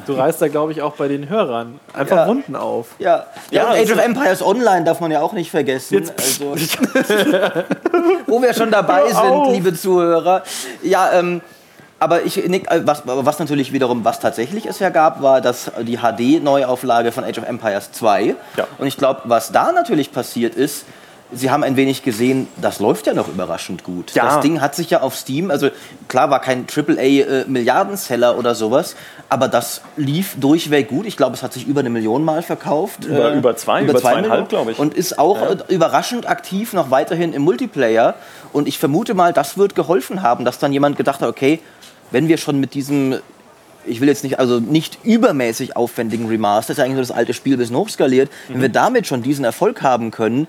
Du 0.07 0.13
reißt 0.15 0.41
da, 0.41 0.49
glaube 0.49 0.73
ich, 0.73 0.81
auch 0.83 0.95
bei 0.97 1.07
den 1.09 1.29
Hörern 1.29 1.79
einfach 1.93 2.17
Ja. 2.17 2.27
Wunden 2.27 2.57
auf. 2.57 2.87
es. 2.99 3.05
Ja, 3.05 3.27
ja, 3.51 3.63
Ja, 3.63 3.65
und 3.65 3.71
Age 3.73 3.79
also- 3.81 3.95
of 3.95 3.99
Empires 4.01 4.43
Online 4.43 4.85
darf 4.85 5.01
man 5.01 5.11
ja 5.11 5.21
auch 5.21 5.33
nicht 5.33 5.51
vergessen. 5.51 6.11
Also, 6.17 6.55
wo 8.27 8.41
wir 8.43 8.55
schon 8.55 8.71
dabei 8.71 9.09
sind, 9.13 9.53
liebe 9.53 9.75
Zuhörer. 9.75 10.43
Ja, 10.83 11.13
ähm, 11.13 11.41
aber 11.99 12.23
ich, 12.25 12.37
Nick, 12.49 12.71
äh, 12.71 12.87
was, 12.87 13.03
was 13.05 13.39
natürlich 13.39 13.73
wiederum, 13.73 14.05
was 14.05 14.21
tatsächlich 14.21 14.67
es 14.67 14.79
ja 14.79 14.91
gab, 14.91 15.23
war 15.23 15.41
dass 15.41 15.71
die 15.83 15.99
HD-Neuauflage 15.99 17.13
von 17.13 17.25
Age 17.25 17.39
of 17.39 17.47
Empires 17.49 17.93
2. 17.93 18.35
Ja. 18.57 18.67
Und 18.79 18.87
ich 18.87 18.97
glaube, 18.97 19.23
was 19.25 19.53
da 19.53 19.73
natürlich 19.73 20.13
passiert 20.13 20.55
ist, 20.55 20.85
Sie 21.37 21.51
haben 21.51 21.63
ein 21.63 21.77
wenig 21.77 22.03
gesehen, 22.03 22.47
das 22.61 22.79
läuft 22.81 23.07
ja 23.07 23.15
noch 23.15 23.29
überraschend 23.29 23.85
gut. 23.85 24.13
Ja. 24.15 24.25
Das 24.27 24.41
Ding 24.41 24.61
hat 24.61 24.75
sich 24.75 24.91
ja 24.91 25.01
auf 25.01 25.17
Steam, 25.17 25.51
also 25.51 25.69
klar 26.09 26.31
war 26.31 26.41
kein 26.41 26.67
AAA-Milliardenseller 27.45 28.37
oder 28.39 28.55
sowas, 28.55 28.97
aber 29.29 29.49
das 29.49 29.81
lief 29.97 30.37
durchweg 30.39 30.89
gut. 30.89 31.07
Ich 31.07 31.17
glaube, 31.17 31.35
es 31.35 31.43
hat 31.43 31.53
sich 31.53 31.67
über 31.67 31.81
eine 31.81 31.91
Million 31.91 32.25
Mal 32.25 32.43
verkauft. 32.43 33.05
Über- 33.05 33.33
Äh, 33.33 33.39
über 33.39 33.57
zwei, 33.57 33.83
über 33.83 33.99
zweieinhalb, 33.99 34.25
Millionen. 34.25 34.49
glaube 34.49 34.73
ich. 34.73 34.79
Und 34.79 34.95
ist 34.95 35.19
auch 35.19 35.41
äh, 35.43 35.57
überraschend 35.69 36.29
aktiv 36.29 36.73
noch 36.73 36.91
weiterhin 36.91 37.33
im 37.33 37.43
Multiplayer. 37.43 38.15
Und 38.53 38.69
ich 38.69 38.79
vermute 38.79 39.15
mal, 39.15 39.33
das 39.33 39.59
wird 39.59 39.75
geholfen 39.75 40.23
haben, 40.23 40.45
dass 40.45 40.59
dann 40.59 40.73
jemand 40.73 40.97
gedacht 40.97 41.21
hat, 41.21 41.29
okay, 41.29 41.61
wenn 42.11 42.29
wir 42.29 42.37
schon 42.39 42.61
mit 42.61 42.75
diesem 42.75 43.17
ich 43.87 44.01
will 44.01 44.09
jetzt 44.09 44.25
nicht, 44.25 44.39
also 44.39 44.61
nicht 44.61 44.97
übermäßig 45.05 45.77
aufwendigen 45.77 46.27
Remaster, 46.27 46.69
das 46.69 46.71
ist 46.71 46.79
ja 46.79 46.85
eigentlich 46.85 46.95
nur 46.95 47.03
das 47.03 47.11
alte 47.11 47.35
Spiel 47.35 47.57
ein 47.57 47.59
bisschen 47.59 47.77
hochskaliert, 47.77 48.31
wenn 48.49 48.57
Mhm. 48.57 48.63
wir 48.63 48.69
damit 48.71 49.07
schon 49.07 49.23
diesen 49.23 49.45
Erfolg 49.45 49.83
haben 49.83 50.11
können, 50.11 50.49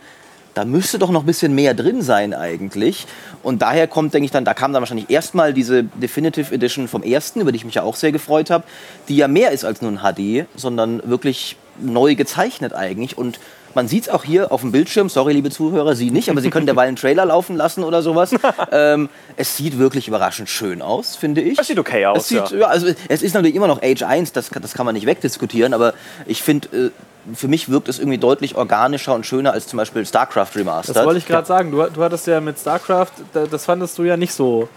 da 0.56 0.66
müsste 0.66 0.98
doch 0.98 1.12
noch 1.12 1.24
ein 1.24 1.25
bisschen 1.25 1.54
mehr 1.54 1.74
drin 1.74 2.02
sein 2.02 2.34
eigentlich. 2.34 3.06
Und 3.44 3.62
daher 3.62 3.88
kommt, 3.88 4.13
denke 4.13 4.25
ich 4.25 4.31
dann, 4.31 4.46
da 4.46 4.54
kam 4.54 4.74
dann 4.74 4.81
wahrscheinlich 4.81 5.10
erstmal 5.10 5.54
diese 5.54 5.84
Definitive 5.84 6.54
Edition 6.54 6.88
vom 6.88 7.04
ersten, 7.04 7.42
über 7.42 7.52
die 7.52 7.57
ich 7.57 7.66
mich 7.66 7.75
ja 7.75 7.84
auch 7.84 7.98
sehr 7.98 8.13
gefreut 8.13 8.50
habe, 8.50 8.63
die 9.10 9.18
ja 9.18 9.28
mehr 9.28 9.52
ist 9.52 9.66
als 9.66 9.81
nur 9.81 9.92
ein 9.92 10.00
HD, 10.00 10.48
sondern 10.56 11.07
wirklich 11.07 11.57
neu 11.80 12.16
gezeichnet 12.16 12.74
eigentlich. 12.74 13.18
Und 13.18 13.40
man 13.75 13.88
sieht 13.88 14.04
es 14.04 14.10
auch 14.10 14.24
hier 14.24 14.51
auf 14.51 14.62
dem 14.62 14.72
Bildschirm, 14.72 15.10
sorry 15.10 15.33
liebe 15.33 15.51
Zuhörer, 15.51 15.95
Sie 15.95 16.10
nicht, 16.10 16.30
aber 16.30 16.42
Sie 16.42 16.50
können 16.50 16.66
derweil 16.66 16.88
einen 16.88 16.95
Trailer 16.98 17.25
laufen 17.25 17.56
lassen 17.56 17.83
oder 17.83 18.01
sowas. 18.01 18.31
ähm, 18.72 19.10
es 19.38 19.56
sieht 19.57 19.77
wirklich 19.77 20.07
überraschend 20.07 20.50
schön 20.50 20.81
aus, 20.81 21.16
finde 21.16 21.42
ich. 21.42 21.60
Es 21.60 21.68
sieht 21.68 21.77
okay 21.77 22.06
aus, 22.07 22.18
Es 22.24 22.27
sieht, 22.30 22.50
ja. 22.51 22.57
ja, 22.62 22.68
also 22.68 22.88
es 23.10 23.22
ist 23.22 23.33
natürlich 23.33 23.56
immer 23.56 23.68
noch 23.68 23.81
Age 23.83 24.01
1, 24.04 24.31
das, 24.31 24.50
kann- 24.50 24.62
das 24.63 24.74
kann 24.74 24.86
man 24.86 24.95
nicht 24.95 25.06
wegdiskutieren, 25.06 25.74
aber 25.74 25.94
ich 26.25 26.42
finde, 26.42 26.68
äh, 26.75 26.89
für 27.36 27.48
mich 27.48 27.69
wirkt 27.69 27.89
es 27.89 28.00
irgendwie 28.00 28.18
deutlich 28.19 28.56
organischer 28.56 29.13
und 29.16 29.25
schöner 29.25 29.51
als 29.51 29.68
zum 29.68 29.77
Beispiel 29.77 30.06
StarCraft 30.06 30.50
Remastered. 30.56 30.95
Das 30.95 31.06
wollte 31.06 31.18
ich 31.19 31.25
gerade 31.27 31.48
sagen. 31.48 31.72
Du, 31.72 31.83
du 31.83 32.04
hattest 32.04 32.27
ja 32.27 32.39
mit 32.39 32.57
StarCraft, 32.60 33.12
da- 33.33 33.45
das 33.48 33.66
fandest 33.66 33.98
du 33.98 34.04
ja 34.04 34.16
nicht 34.16 34.33
so 34.33 34.69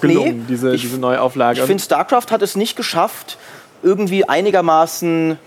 gelungen, 0.00 0.38
Nee, 0.38 0.44
diese, 0.48 0.74
ich- 0.74 0.82
diese 0.82 0.98
Neuauflage. 0.98 1.60
Ich 1.60 1.66
finde, 1.66 1.82
StarCraft 1.82 2.26
hat 2.30 2.42
es 2.42 2.56
nicht 2.56 2.76
geschafft, 2.76 3.38
irgendwie 3.82 4.26
einigermaßen. 4.28 5.38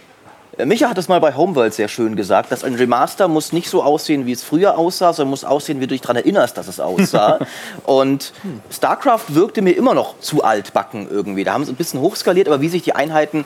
Micha 0.65 0.89
hat 0.89 0.97
es 0.97 1.07
mal 1.07 1.21
bei 1.21 1.35
Homeworld 1.35 1.73
sehr 1.73 1.87
schön 1.87 2.17
gesagt, 2.17 2.51
dass 2.51 2.65
ein 2.65 2.75
Remaster 2.75 3.29
muss 3.29 3.53
nicht 3.53 3.69
so 3.69 3.81
aussehen, 3.81 4.25
wie 4.25 4.33
es 4.33 4.43
früher 4.43 4.77
aussah, 4.77 5.13
sondern 5.13 5.29
muss 5.29 5.45
aussehen, 5.45 5.79
wie 5.79 5.87
du 5.87 5.93
dich 5.93 6.01
daran 6.01 6.17
erinnerst, 6.17 6.57
dass 6.57 6.67
es 6.67 6.81
aussah. 6.81 7.39
Und 7.83 8.33
StarCraft 8.69 9.25
wirkte 9.29 9.61
mir 9.61 9.71
immer 9.71 9.93
noch 9.93 10.19
zu 10.19 10.43
altbacken 10.43 11.07
irgendwie. 11.09 11.45
Da 11.45 11.53
haben 11.53 11.63
sie 11.63 11.71
ein 11.71 11.77
bisschen 11.77 12.01
hochskaliert, 12.01 12.47
aber 12.47 12.59
wie 12.59 12.67
sich 12.67 12.81
die 12.81 12.93
Einheiten 12.93 13.45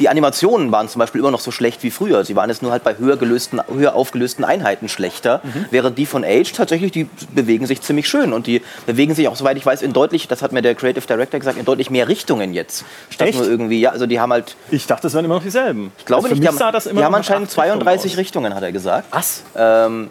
die 0.00 0.08
Animationen 0.08 0.72
waren 0.72 0.88
zum 0.88 0.98
Beispiel 0.98 1.20
immer 1.20 1.30
noch 1.30 1.40
so 1.40 1.50
schlecht 1.50 1.82
wie 1.82 1.90
früher. 1.90 2.24
Sie 2.24 2.34
waren 2.34 2.48
jetzt 2.48 2.62
nur 2.62 2.72
halt 2.72 2.82
bei 2.82 2.96
höher, 2.96 3.18
gelösten, 3.18 3.60
höher 3.72 3.94
aufgelösten 3.94 4.44
Einheiten 4.44 4.88
schlechter. 4.88 5.42
Während 5.70 5.98
die 5.98 6.06
von 6.06 6.24
Age 6.24 6.52
tatsächlich, 6.52 6.90
die 6.90 7.06
bewegen 7.34 7.66
sich 7.66 7.82
ziemlich 7.82 8.08
schön. 8.08 8.32
Und 8.32 8.46
die 8.46 8.62
bewegen 8.86 9.14
sich 9.14 9.28
auch, 9.28 9.36
soweit 9.36 9.58
ich 9.58 9.66
weiß, 9.66 9.82
in 9.82 9.92
deutlich, 9.92 10.26
das 10.26 10.40
hat 10.40 10.52
mir 10.52 10.62
der 10.62 10.74
Creative 10.74 11.06
Director 11.06 11.38
gesagt, 11.38 11.58
in 11.58 11.66
deutlich 11.66 11.90
mehr 11.90 12.08
Richtungen 12.08 12.54
jetzt. 12.54 12.84
Statt 13.10 13.28
Echt? 13.28 13.38
nur 13.38 13.48
irgendwie, 13.48 13.78
ja, 13.78 13.90
also 13.90 14.06
die 14.06 14.18
haben 14.18 14.32
halt, 14.32 14.56
Ich 14.70 14.86
dachte, 14.86 15.06
es 15.06 15.14
wären 15.14 15.26
immer 15.26 15.34
noch 15.34 15.42
dieselben. 15.42 15.92
ich 15.98 16.06
glaube 16.06 16.24
also 16.24 16.34
nicht, 16.34 16.42
die 16.42 16.48
haben, 16.48 16.72
das 16.72 16.86
immer 16.86 17.00
die 17.00 17.04
haben 17.04 17.14
anscheinend 17.14 17.48
acht 17.48 17.58
Richtungen 17.58 17.80
32 17.80 18.12
aus. 18.12 18.18
Richtungen, 18.18 18.54
hat 18.54 18.62
er 18.62 18.72
gesagt. 18.72 19.08
Was? 19.10 19.42
Ähm, 19.54 20.10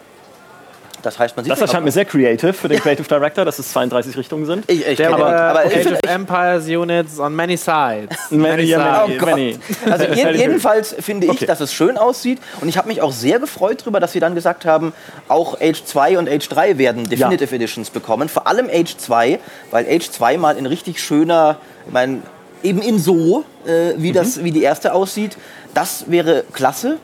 das 1.02 1.18
heißt, 1.18 1.36
man 1.36 1.44
sieht 1.44 1.52
Das 1.52 1.60
erscheint 1.60 1.84
mir 1.84 1.90
sehr 1.92 2.04
creative 2.04 2.52
für 2.52 2.68
den 2.68 2.78
Creative 2.80 3.06
Director, 3.06 3.44
dass 3.44 3.58
es 3.58 3.72
32 3.72 4.16
Richtungen 4.16 4.46
sind. 4.46 4.70
Ich, 4.70 4.86
ich 4.86 4.96
der 4.96 5.12
aber, 5.12 5.26
aber 5.34 5.60
find- 5.70 5.92
of 5.92 6.00
Empires 6.10 6.66
Units 6.66 7.18
on 7.18 7.34
many 7.34 7.56
sides. 7.56 8.16
Many, 8.30 8.66
sides. 8.66 8.78
many, 8.78 9.18
Oh 9.20 9.24
many. 9.26 9.58
Also 9.90 10.04
je, 10.14 10.30
jedenfalls 10.36 10.94
finde 11.00 11.26
ich, 11.26 11.32
Okay. 11.32 11.46
dass 11.46 11.60
es 11.60 11.72
schön 11.72 11.96
aussieht 11.98 12.38
und 12.60 12.68
ich 12.68 12.76
habe 12.78 12.88
mich 12.88 13.00
auch 13.02 13.12
sehr 13.12 13.38
gefreut 13.38 13.82
darüber, 13.82 14.00
dass 14.00 14.12
sie 14.12 14.20
dann 14.20 14.34
gesagt 14.34 14.64
haben, 14.64 14.92
auch 15.28 15.60
Age 15.60 15.84
2 15.84 16.18
und 16.18 16.28
Age 16.28 16.48
3 16.48 16.78
werden 16.78 17.08
Definitive 17.08 17.54
Editions 17.54 17.90
bekommen. 17.90 18.28
Vor 18.28 18.46
allem 18.46 18.68
Age 18.72 18.96
2, 18.96 19.38
weil 19.70 19.86
Age 19.86 20.10
2 20.10 20.36
mal 20.38 20.56
in 20.56 20.66
richtig 20.66 21.00
schöner, 21.02 21.56
ich 21.86 21.92
meine, 21.92 22.18
eben 22.62 22.82
in 22.82 22.98
so, 22.98 23.44
äh, 23.66 23.94
wie, 23.96 24.12
das, 24.12 24.44
wie 24.44 24.50
die 24.50 24.62
erste 24.62 24.92
aussieht, 24.92 25.36
das 25.72 26.04
wäre 26.08 26.44
klasse. 26.52 26.98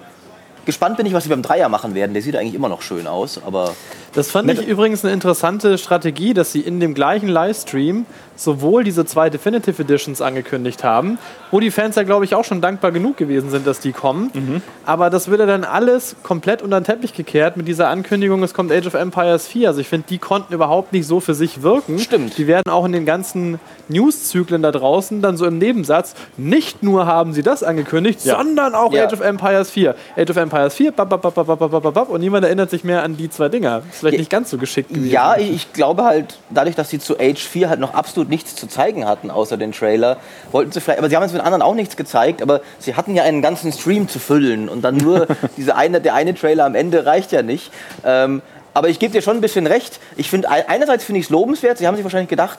Gespannt 0.67 0.97
bin 0.97 1.07
ich, 1.07 1.13
was 1.13 1.23
sie 1.23 1.31
beim 1.31 1.43
Dreier 1.43 1.69
machen 1.69 1.95
werden. 1.95 2.13
Der 2.13 2.23
sieht 2.23 2.35
eigentlich 2.35 2.55
immer 2.55 2.69
noch 2.69 2.83
schön 2.83 3.07
aus, 3.07 3.41
aber 3.43 3.75
Das 4.17 4.31
fand 4.31 4.51
ich 4.51 4.67
übrigens 4.67 5.05
eine 5.05 5.13
interessante 5.13 5.79
Strategie, 5.79 6.35
dass 6.35 6.51
sie 6.51 6.61
in 6.61 6.81
dem 6.81 6.95
gleichen 6.95 7.29
Livestream 7.29 8.07
sowohl 8.35 8.85
diese 8.85 9.05
zwei 9.07 9.31
Definitive 9.31 9.81
Editions 9.83 10.21
angekündigt 10.21 10.85
haben, 10.85 11.19
wo 11.51 11.61
die 11.61 11.71
Fans 11.71 11.97
ja, 11.97 12.03
glaube 12.03 12.25
ich, 12.27 12.35
auch 12.35 12.45
schon 12.45 12.61
dankbar 12.61 12.93
genug 12.93 13.17
gewesen 13.17 13.49
sind, 13.51 13.67
dass 13.67 13.81
die 13.81 13.93
kommen. 13.93 14.31
Mhm. 14.35 14.63
Aber 14.85 15.09
das 15.11 15.29
wird 15.31 15.41
ja 15.41 15.47
dann 15.47 15.65
alles 15.65 16.17
komplett 16.23 16.61
unter 16.63 16.81
den 16.81 16.85
Teppich 16.85 17.15
gekehrt 17.15 17.57
mit 17.57 17.67
dieser 17.69 17.89
Ankündigung, 17.89 18.43
es 18.43 18.53
kommt 18.53 18.73
Age 18.73 18.87
of 18.87 18.95
Empires 18.95 19.47
4. 19.47 19.69
Also 19.69 19.81
ich 19.81 19.89
finde, 19.89 20.07
die 20.11 20.19
konnten 20.19 20.53
überhaupt 20.53 20.93
nicht 20.93 21.07
so 21.07 21.21
für 21.21 21.35
sich 21.35 21.63
wirken. 21.63 21.99
Stimmt. 21.99 22.37
Die 22.39 22.47
werden 22.47 22.71
auch 22.71 22.85
in 22.85 22.93
den 22.93 23.07
ganzen 23.07 23.59
News-Zyklen 23.89 24.63
da 24.63 24.73
draußen 24.73 25.23
dann 25.23 25.37
so 25.37 25.47
im 25.47 25.59
Nebensatz, 25.59 26.15
nicht 26.37 26.83
nur 26.83 27.07
haben 27.07 27.33
sie 27.33 27.43
das 27.43 27.63
angekündigt, 27.63 28.25
Ja. 28.25 28.37
sondern 28.37 28.75
auch 28.75 28.93
Ja. 28.93 29.07
Age 29.07 29.15
of 29.15 29.21
Empires 29.21 29.71
4. 29.71 29.95
Age 30.17 30.31
of 30.31 30.37
Empires 30.37 30.75
4, 30.75 30.93
bap, 30.93 31.09
bap, 31.09 31.23
bap, 31.23 31.35
bap, 31.35 31.47
bap, 31.47 31.71
bap, 31.71 31.95
bap, 31.95 32.09
und 32.11 32.21
niemand 32.21 32.45
erinnert 32.45 32.71
sich 32.71 32.85
mehr 32.85 33.03
an 33.03 33.17
die 33.17 33.31
zwei 33.31 33.49
Dinger. 33.49 33.83
Ist 33.91 34.03
vielleicht 34.07 34.15
Ja. 34.15 34.21
nicht 34.21 34.31
ganz 34.31 34.51
so 34.51 34.59
geschickt 34.59 34.89
gewesen. 34.91 35.11
Ja, 35.11 35.37
ich, 35.37 35.51
ich 35.51 35.73
glaube 35.73 36.05
halt, 36.05 36.39
dadurch, 36.51 36.75
dass 36.77 36.91
sie 36.91 36.99
zu 36.99 37.19
Age 37.19 37.43
4 37.45 37.69
halt 37.69 37.81
noch 37.81 37.95
absolut 37.95 38.29
nichts 38.29 38.55
zu 38.57 38.67
zeigen 38.67 39.07
hatten, 39.07 39.31
außer 39.31 39.57
den 39.57 39.73
Trailer, 39.73 40.17
wollten 40.53 40.73
sie 40.73 40.81
vielleicht, 40.81 40.99
aber 40.99 41.09
sie 41.09 41.17
haben 41.17 41.23
jetzt 41.23 41.33
mit 41.33 41.43
anderen 41.43 41.63
auch 41.63 41.75
nichts 41.75 41.97
gezeigt, 41.97 42.43
aber 42.43 42.61
sie 42.79 42.95
hatten 42.95 43.15
ja 43.15 43.23
einen 43.25 43.43
ganzen 43.43 43.73
Stream 43.73 44.09
zu 44.09 44.19
füllen 44.19 44.69
und 44.69 44.83
dann 44.83 44.97
nur 44.97 45.27
diese 45.57 45.77
eine, 45.77 46.01
der 46.01 46.15
eine 46.15 46.35
Trailer 46.35 46.65
am 46.65 46.75
Ende 46.75 47.07
reicht 47.07 47.33
ja 47.33 47.43
nicht. 47.43 47.71
Ähm, 48.05 48.43
aber 48.75 48.89
ich 48.91 48.99
gebe 48.99 49.13
dir 49.13 49.23
schon 49.23 49.37
ein 49.39 49.41
bisschen 49.41 49.67
recht. 49.67 50.01
Ich 50.17 50.29
finde, 50.31 50.49
einerseits 50.51 51.05
finde 51.05 51.21
ich 51.21 51.27
es 51.27 51.31
lobenswert, 51.31 51.79
sie 51.79 51.87
haben 51.87 51.97
sich 51.97 52.05
wahrscheinlich 52.05 52.29
gedacht, 52.29 52.59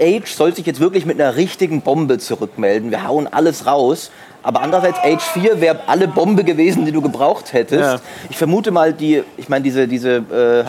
Age 0.00 0.32
soll 0.34 0.54
sich 0.54 0.64
jetzt 0.64 0.80
wirklich 0.80 1.04
mit 1.04 1.20
einer 1.20 1.36
richtigen 1.36 1.82
Bombe 1.82 2.16
zurückmelden. 2.18 2.90
Wir 2.90 3.06
hauen 3.06 3.26
alles 3.30 3.66
raus. 3.66 4.10
Aber 4.42 4.62
andererseits, 4.62 4.98
Age 5.00 5.22
4 5.22 5.60
wäre 5.60 5.80
alle 5.86 6.08
Bombe 6.08 6.44
gewesen, 6.44 6.84
die 6.86 6.92
du 6.92 7.02
gebraucht 7.02 7.52
hättest. 7.52 7.80
Ja. 7.82 8.00
Ich 8.30 8.36
vermute 8.38 8.70
mal, 8.70 8.92
die, 8.92 9.22
ich 9.36 9.48
meine, 9.48 9.62
diese, 9.62 9.86
diese 9.86 10.16
äh, 10.16 10.64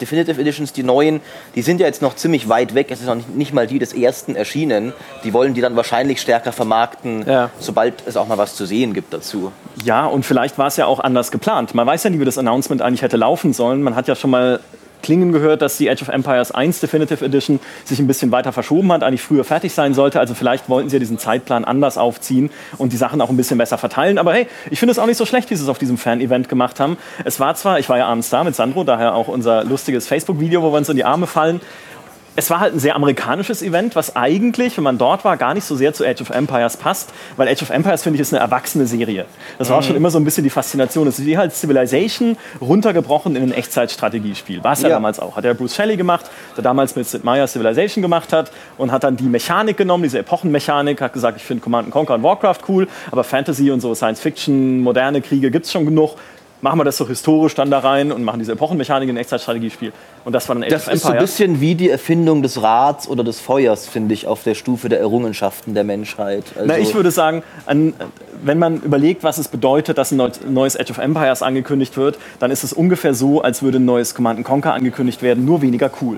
Definitive 0.00 0.38
Editions, 0.40 0.72
die 0.72 0.82
neuen, 0.82 1.20
die 1.54 1.62
sind 1.62 1.80
ja 1.80 1.86
jetzt 1.86 2.02
noch 2.02 2.14
ziemlich 2.14 2.48
weit 2.48 2.74
weg. 2.74 2.88
Es 2.90 3.00
ist 3.00 3.06
noch 3.06 3.14
nicht, 3.14 3.34
nicht 3.34 3.54
mal 3.54 3.66
die 3.66 3.78
des 3.78 3.94
ersten 3.94 4.36
erschienen. 4.36 4.92
Die 5.24 5.32
wollen 5.32 5.54
die 5.54 5.60
dann 5.60 5.74
wahrscheinlich 5.74 6.20
stärker 6.20 6.52
vermarkten, 6.52 7.24
Ja. 7.26 7.50
sobald 7.58 7.94
es 8.06 8.16
auch 8.16 8.28
mal 8.28 8.38
was 8.38 8.54
zu 8.54 8.66
sehen 8.66 8.92
gibt 8.94 9.12
dazu. 9.14 9.52
Ja, 9.84 10.06
und 10.06 10.24
vielleicht 10.26 10.58
war 10.58 10.66
es 10.66 10.76
ja 10.76 10.86
auch 10.86 11.00
anders 11.00 11.30
geplant. 11.30 11.74
Man 11.74 11.86
weiß 11.86 12.04
ja 12.04 12.10
nie, 12.10 12.20
wie 12.20 12.24
das 12.26 12.38
Announcement 12.38 12.82
eigentlich 12.82 13.02
hätte 13.02 13.16
laufen 13.16 13.52
sollen. 13.54 13.82
Man 13.82 13.96
hat 13.96 14.06
ja 14.06 14.14
schon 14.14 14.30
mal 14.30 14.60
klingen 15.06 15.30
gehört, 15.30 15.62
dass 15.62 15.76
die 15.76 15.88
Age 15.88 16.02
of 16.02 16.08
Empires 16.08 16.50
1 16.50 16.80
Definitive 16.80 17.24
Edition 17.24 17.60
sich 17.84 18.00
ein 18.00 18.08
bisschen 18.08 18.32
weiter 18.32 18.52
verschoben 18.52 18.90
hat, 18.90 19.04
eigentlich 19.04 19.22
früher 19.22 19.44
fertig 19.44 19.72
sein 19.72 19.94
sollte. 19.94 20.18
Also 20.18 20.34
vielleicht 20.34 20.68
wollten 20.68 20.90
sie 20.90 20.96
ja 20.96 20.98
diesen 20.98 21.16
Zeitplan 21.16 21.64
anders 21.64 21.96
aufziehen 21.96 22.50
und 22.76 22.92
die 22.92 22.96
Sachen 22.96 23.20
auch 23.20 23.30
ein 23.30 23.36
bisschen 23.36 23.56
besser 23.56 23.78
verteilen. 23.78 24.18
Aber 24.18 24.34
hey, 24.34 24.48
ich 24.68 24.80
finde 24.80 24.90
es 24.90 24.98
auch 24.98 25.06
nicht 25.06 25.16
so 25.16 25.24
schlecht, 25.24 25.48
wie 25.50 25.54
sie 25.54 25.62
es 25.62 25.68
auf 25.68 25.78
diesem 25.78 25.96
Fan-Event 25.96 26.48
gemacht 26.48 26.80
haben. 26.80 26.96
Es 27.24 27.38
war 27.38 27.54
zwar, 27.54 27.78
ich 27.78 27.88
war 27.88 27.98
ja 27.98 28.06
abends 28.08 28.30
da 28.30 28.42
mit 28.42 28.56
Sandro, 28.56 28.82
daher 28.82 29.14
auch 29.14 29.28
unser 29.28 29.62
lustiges 29.62 30.08
Facebook-Video, 30.08 30.60
wo 30.62 30.72
wir 30.72 30.78
uns 30.78 30.88
in 30.88 30.96
die 30.96 31.04
Arme 31.04 31.28
fallen. 31.28 31.60
Es 32.38 32.50
war 32.50 32.60
halt 32.60 32.74
ein 32.74 32.78
sehr 32.78 32.94
amerikanisches 32.96 33.62
Event, 33.62 33.96
was 33.96 34.14
eigentlich, 34.14 34.76
wenn 34.76 34.84
man 34.84 34.98
dort 34.98 35.24
war, 35.24 35.38
gar 35.38 35.54
nicht 35.54 35.64
so 35.64 35.74
sehr 35.74 35.94
zu 35.94 36.04
Age 36.06 36.20
of 36.20 36.28
Empires 36.30 36.76
passt, 36.76 37.10
weil 37.36 37.48
Age 37.48 37.62
of 37.62 37.70
Empires, 37.70 38.02
finde 38.02 38.16
ich, 38.16 38.20
ist 38.20 38.34
eine 38.34 38.42
erwachsene 38.42 38.86
Serie. 38.86 39.24
Das 39.58 39.70
war 39.70 39.82
schon 39.82 39.96
immer 39.96 40.10
so 40.10 40.18
ein 40.18 40.24
bisschen 40.24 40.44
die 40.44 40.50
Faszination. 40.50 41.06
Es 41.08 41.18
ist 41.18 41.24
wie 41.24 41.38
halt 41.38 41.54
Civilization 41.54 42.36
runtergebrochen 42.60 43.36
in 43.36 43.42
ein 43.44 43.52
Echtzeitstrategiespiel. 43.52 44.62
War 44.62 44.72
es 44.72 44.82
ja, 44.82 44.88
Ja. 44.90 44.94
damals 44.96 45.18
auch. 45.18 45.36
Hat 45.36 45.44
der 45.44 45.54
Bruce 45.54 45.74
Shelley 45.74 45.96
gemacht, 45.96 46.26
der 46.56 46.62
damals 46.62 46.94
mit 46.94 47.06
Sid 47.06 47.24
Meier 47.24 47.46
Civilization 47.48 48.02
gemacht 48.02 48.32
hat 48.34 48.52
und 48.76 48.92
hat 48.92 49.04
dann 49.04 49.16
die 49.16 49.24
Mechanik 49.24 49.78
genommen, 49.78 50.02
diese 50.02 50.18
Epochenmechanik, 50.18 51.00
hat 51.00 51.14
gesagt, 51.14 51.38
ich 51.38 51.44
finde 51.44 51.62
Command 51.62 51.90
Conquer 51.90 52.14
und 52.16 52.22
Warcraft 52.22 52.58
cool, 52.68 52.86
aber 53.10 53.24
Fantasy 53.24 53.70
und 53.70 53.80
so 53.80 53.94
Science 53.94 54.20
Fiction, 54.20 54.80
moderne 54.80 55.22
Kriege 55.22 55.50
gibt 55.50 55.64
es 55.64 55.72
schon 55.72 55.86
genug. 55.86 56.16
Machen 56.66 56.80
wir 56.80 56.84
das 56.84 56.96
so 56.96 57.06
historisch 57.06 57.54
dann 57.54 57.70
da 57.70 57.78
rein 57.78 58.10
und 58.10 58.24
machen 58.24 58.40
diese 58.40 58.50
Epochenmechanik 58.50 59.08
in 59.08 59.14
ein 59.14 59.20
Echtzeitstrategiespiel. 59.20 59.92
Und 60.24 60.32
das 60.32 60.48
war 60.48 60.56
dann 60.56 60.64
Age 60.64 60.70
Das 60.72 60.88
ist 60.88 61.04
so 61.04 61.10
ein 61.12 61.18
bisschen 61.18 61.60
wie 61.60 61.76
die 61.76 61.88
Erfindung 61.88 62.42
des 62.42 62.60
Rats 62.60 63.06
oder 63.08 63.22
des 63.22 63.38
Feuers, 63.38 63.86
finde 63.86 64.14
ich, 64.14 64.26
auf 64.26 64.42
der 64.42 64.56
Stufe 64.56 64.88
der 64.88 64.98
Errungenschaften 64.98 65.74
der 65.74 65.84
Menschheit. 65.84 66.42
Also, 66.56 66.66
Na, 66.66 66.76
ich 66.76 66.92
würde 66.92 67.12
sagen, 67.12 67.44
an, 67.66 67.94
wenn 68.42 68.58
man 68.58 68.80
überlegt, 68.80 69.22
was 69.22 69.38
es 69.38 69.46
bedeutet, 69.46 69.96
dass 69.96 70.10
ein 70.10 70.16
neu- 70.16 70.30
neues 70.48 70.76
Age 70.76 70.90
of 70.90 70.98
Empires 70.98 71.40
angekündigt 71.40 71.96
wird, 71.96 72.18
dann 72.40 72.50
ist 72.50 72.64
es 72.64 72.72
ungefähr 72.72 73.14
so, 73.14 73.42
als 73.42 73.62
würde 73.62 73.78
ein 73.78 73.84
neues 73.84 74.16
Command 74.16 74.42
Conquer 74.42 74.74
angekündigt 74.74 75.22
werden, 75.22 75.44
nur 75.44 75.62
weniger 75.62 75.88
cool. 76.02 76.16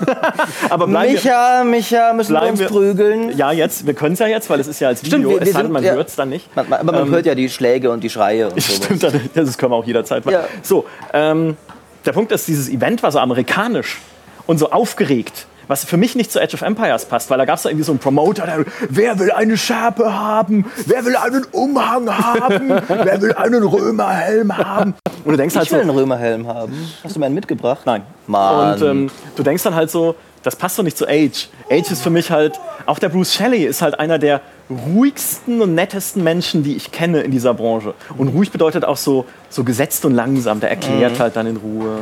Aber 0.70 0.86
bleiben 0.86 1.12
wir, 1.12 1.20
Micha, 1.20 1.64
Micha, 1.64 2.12
müssen 2.12 2.34
wir 2.34 2.42
uns 2.42 2.60
wir- 2.60 2.66
prügeln. 2.68 3.36
ja, 3.36 3.52
jetzt, 3.52 3.86
wir 3.86 3.94
können 3.94 4.14
es 4.14 4.18
ja 4.18 4.26
jetzt, 4.26 4.48
weil 4.50 4.60
es 4.60 4.66
ist 4.66 4.80
ja 4.80 4.88
als 4.88 5.00
Stimmt, 5.00 5.14
Video, 5.24 5.30
wir- 5.30 5.40
wir 5.40 5.46
es 5.48 5.52
sind- 5.54 5.70
man 5.70 5.82
ja. 5.84 5.92
hört 5.94 6.08
es 6.08 6.16
dann 6.16 6.28
nicht. 6.28 6.54
Man, 6.56 6.72
aber 6.72 6.92
man 6.92 7.08
hört 7.10 7.26
ja 7.26 7.34
die 7.34 7.48
Schläge 7.48 7.90
und 7.90 8.02
die 8.04 8.10
Schreie 8.10 8.48
und 8.48 8.60
sowas. 8.62 8.84
Stimmt, 8.84 9.02
das 9.34 9.58
können 9.58 9.72
wir 9.72 9.76
auch 9.76 9.84
jederzeit 9.84 10.24
machen. 10.24 10.34
Ja. 10.34 10.44
So, 10.62 10.84
ähm, 11.12 11.56
der 12.04 12.12
Punkt 12.12 12.30
ist, 12.32 12.46
dieses 12.48 12.68
Event 12.68 13.02
war 13.02 13.10
so 13.12 13.18
amerikanisch 13.18 13.98
und 14.46 14.58
so 14.58 14.70
aufgeregt. 14.70 15.46
Was 15.68 15.84
für 15.84 15.96
mich 15.96 16.14
nicht 16.14 16.30
zu 16.30 16.40
Age 16.40 16.54
of 16.54 16.62
Empires 16.62 17.04
passt, 17.06 17.28
weil 17.30 17.38
da 17.38 17.44
gab 17.44 17.58
es 17.58 17.64
irgendwie 17.64 17.84
so 17.84 17.92
einen 17.92 17.98
Promoter, 17.98 18.46
der, 18.46 18.64
wer 18.88 19.18
will 19.18 19.32
eine 19.32 19.56
Schärpe 19.56 20.12
haben? 20.16 20.64
Wer 20.86 21.04
will 21.04 21.16
einen 21.16 21.44
Umhang 21.52 22.08
haben? 22.08 22.68
wer 22.88 23.20
will 23.20 23.32
einen 23.34 23.62
Römerhelm 23.64 24.56
haben? 24.56 24.94
Und 25.24 25.32
du 25.32 25.36
denkst 25.36 25.56
halt 25.56 25.66
Ich 25.66 25.72
will 25.72 25.78
so, 25.78 25.82
einen 25.88 25.98
Römerhelm 25.98 26.46
haben. 26.46 26.72
Hast 27.02 27.16
du 27.16 27.20
mir 27.20 27.26
einen 27.26 27.34
mitgebracht? 27.34 27.80
Nein. 27.84 28.02
Mann. 28.26 28.74
Und 28.74 28.82
ähm, 28.82 29.10
du 29.34 29.42
denkst 29.42 29.62
dann 29.64 29.74
halt 29.74 29.90
so, 29.90 30.14
das 30.44 30.54
passt 30.54 30.78
doch 30.78 30.84
nicht 30.84 30.96
zu 30.96 31.08
Age. 31.08 31.48
Age 31.68 31.90
ist 31.90 32.02
für 32.02 32.10
mich 32.10 32.30
halt, 32.30 32.60
auch 32.86 33.00
der 33.00 33.08
Bruce 33.08 33.34
Shelley 33.34 33.64
ist 33.64 33.82
halt 33.82 33.98
einer 33.98 34.18
der 34.20 34.40
ruhigsten 34.70 35.60
und 35.60 35.74
nettesten 35.74 36.22
Menschen, 36.22 36.62
die 36.62 36.76
ich 36.76 36.92
kenne 36.92 37.22
in 37.22 37.30
dieser 37.32 37.54
Branche. 37.54 37.94
Und 38.16 38.28
ruhig 38.28 38.52
bedeutet 38.52 38.84
auch 38.84 38.96
so, 38.96 39.26
so 39.48 39.64
gesetzt 39.64 40.04
und 40.04 40.14
langsam. 40.14 40.60
Der 40.60 40.70
erklärt 40.70 41.14
Mhm. 41.14 41.18
halt 41.18 41.34
dann 41.36 41.46
in 41.48 41.56
Ruhe. 41.56 41.98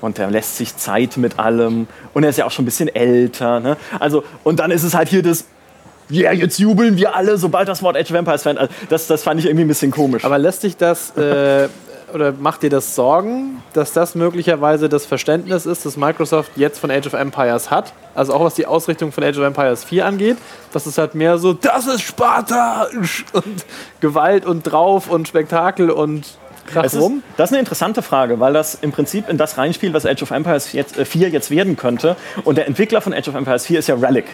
Und 0.00 0.18
der 0.18 0.30
lässt 0.30 0.56
sich 0.56 0.76
Zeit 0.76 1.16
mit 1.16 1.38
allem. 1.38 1.86
Und 2.14 2.24
er 2.24 2.30
ist 2.30 2.36
ja 2.36 2.46
auch 2.46 2.50
schon 2.50 2.64
ein 2.64 2.66
bisschen 2.66 2.88
älter. 2.94 3.60
Ne? 3.60 3.76
Also, 3.98 4.24
und 4.44 4.60
dann 4.60 4.70
ist 4.70 4.82
es 4.82 4.94
halt 4.94 5.08
hier 5.08 5.22
das, 5.22 5.44
ja, 6.08 6.32
jetzt 6.32 6.58
jubeln 6.58 6.96
wir 6.96 7.14
alle, 7.14 7.38
sobald 7.38 7.68
das 7.68 7.82
Wort 7.82 7.96
Age 7.96 8.10
of 8.10 8.16
Empires 8.16 8.42
fällt. 8.42 8.58
Also 8.58 8.72
das, 8.88 9.06
das 9.06 9.22
fand 9.22 9.40
ich 9.40 9.46
irgendwie 9.46 9.64
ein 9.64 9.68
bisschen 9.68 9.90
komisch. 9.90 10.24
Aber 10.24 10.38
lässt 10.38 10.62
dich 10.62 10.76
das 10.76 11.10
äh, 11.16 11.68
oder 12.14 12.32
macht 12.32 12.62
dir 12.62 12.70
das 12.70 12.94
Sorgen, 12.94 13.62
dass 13.72 13.92
das 13.92 14.14
möglicherweise 14.14 14.88
das 14.88 15.06
Verständnis 15.06 15.66
ist, 15.66 15.86
das 15.86 15.96
Microsoft 15.96 16.52
jetzt 16.56 16.78
von 16.78 16.90
Age 16.90 17.06
of 17.06 17.12
Empires 17.12 17.70
hat? 17.70 17.92
Also 18.14 18.34
auch 18.34 18.44
was 18.44 18.54
die 18.54 18.66
Ausrichtung 18.66 19.12
von 19.12 19.22
Age 19.24 19.38
of 19.38 19.44
Empires 19.44 19.84
4 19.84 20.06
angeht, 20.06 20.36
dass 20.72 20.86
es 20.86 20.98
halt 20.98 21.14
mehr 21.14 21.38
so, 21.38 21.52
das 21.52 21.86
ist 21.86 22.02
Sparta 22.02 22.88
und 23.32 23.64
Gewalt 24.00 24.44
und 24.44 24.64
drauf 24.64 25.08
und 25.08 25.28
Spektakel 25.28 25.90
und 25.90 26.26
Krach 26.72 26.84
Es 26.84 26.94
ist, 26.94 27.10
das 27.36 27.50
ist 27.50 27.52
eine 27.52 27.60
interessante 27.60 28.02
Frage, 28.02 28.40
weil 28.40 28.52
das 28.52 28.74
im 28.74 28.92
Prinzip 28.92 29.28
in 29.28 29.36
das 29.38 29.58
reinspielt, 29.58 29.92
was 29.94 30.06
Age 30.06 30.22
of 30.22 30.30
Empires 30.30 30.72
jetzt, 30.72 30.98
äh, 30.98 31.04
4 31.04 31.28
jetzt 31.30 31.50
werden 31.50 31.76
könnte. 31.76 32.16
Und 32.44 32.56
der 32.56 32.66
Entwickler 32.66 33.00
von 33.00 33.12
Age 33.12 33.28
of 33.28 33.34
Empires 33.34 33.66
4 33.66 33.78
ist 33.78 33.88
ja 33.88 33.94
Relic, 33.94 34.26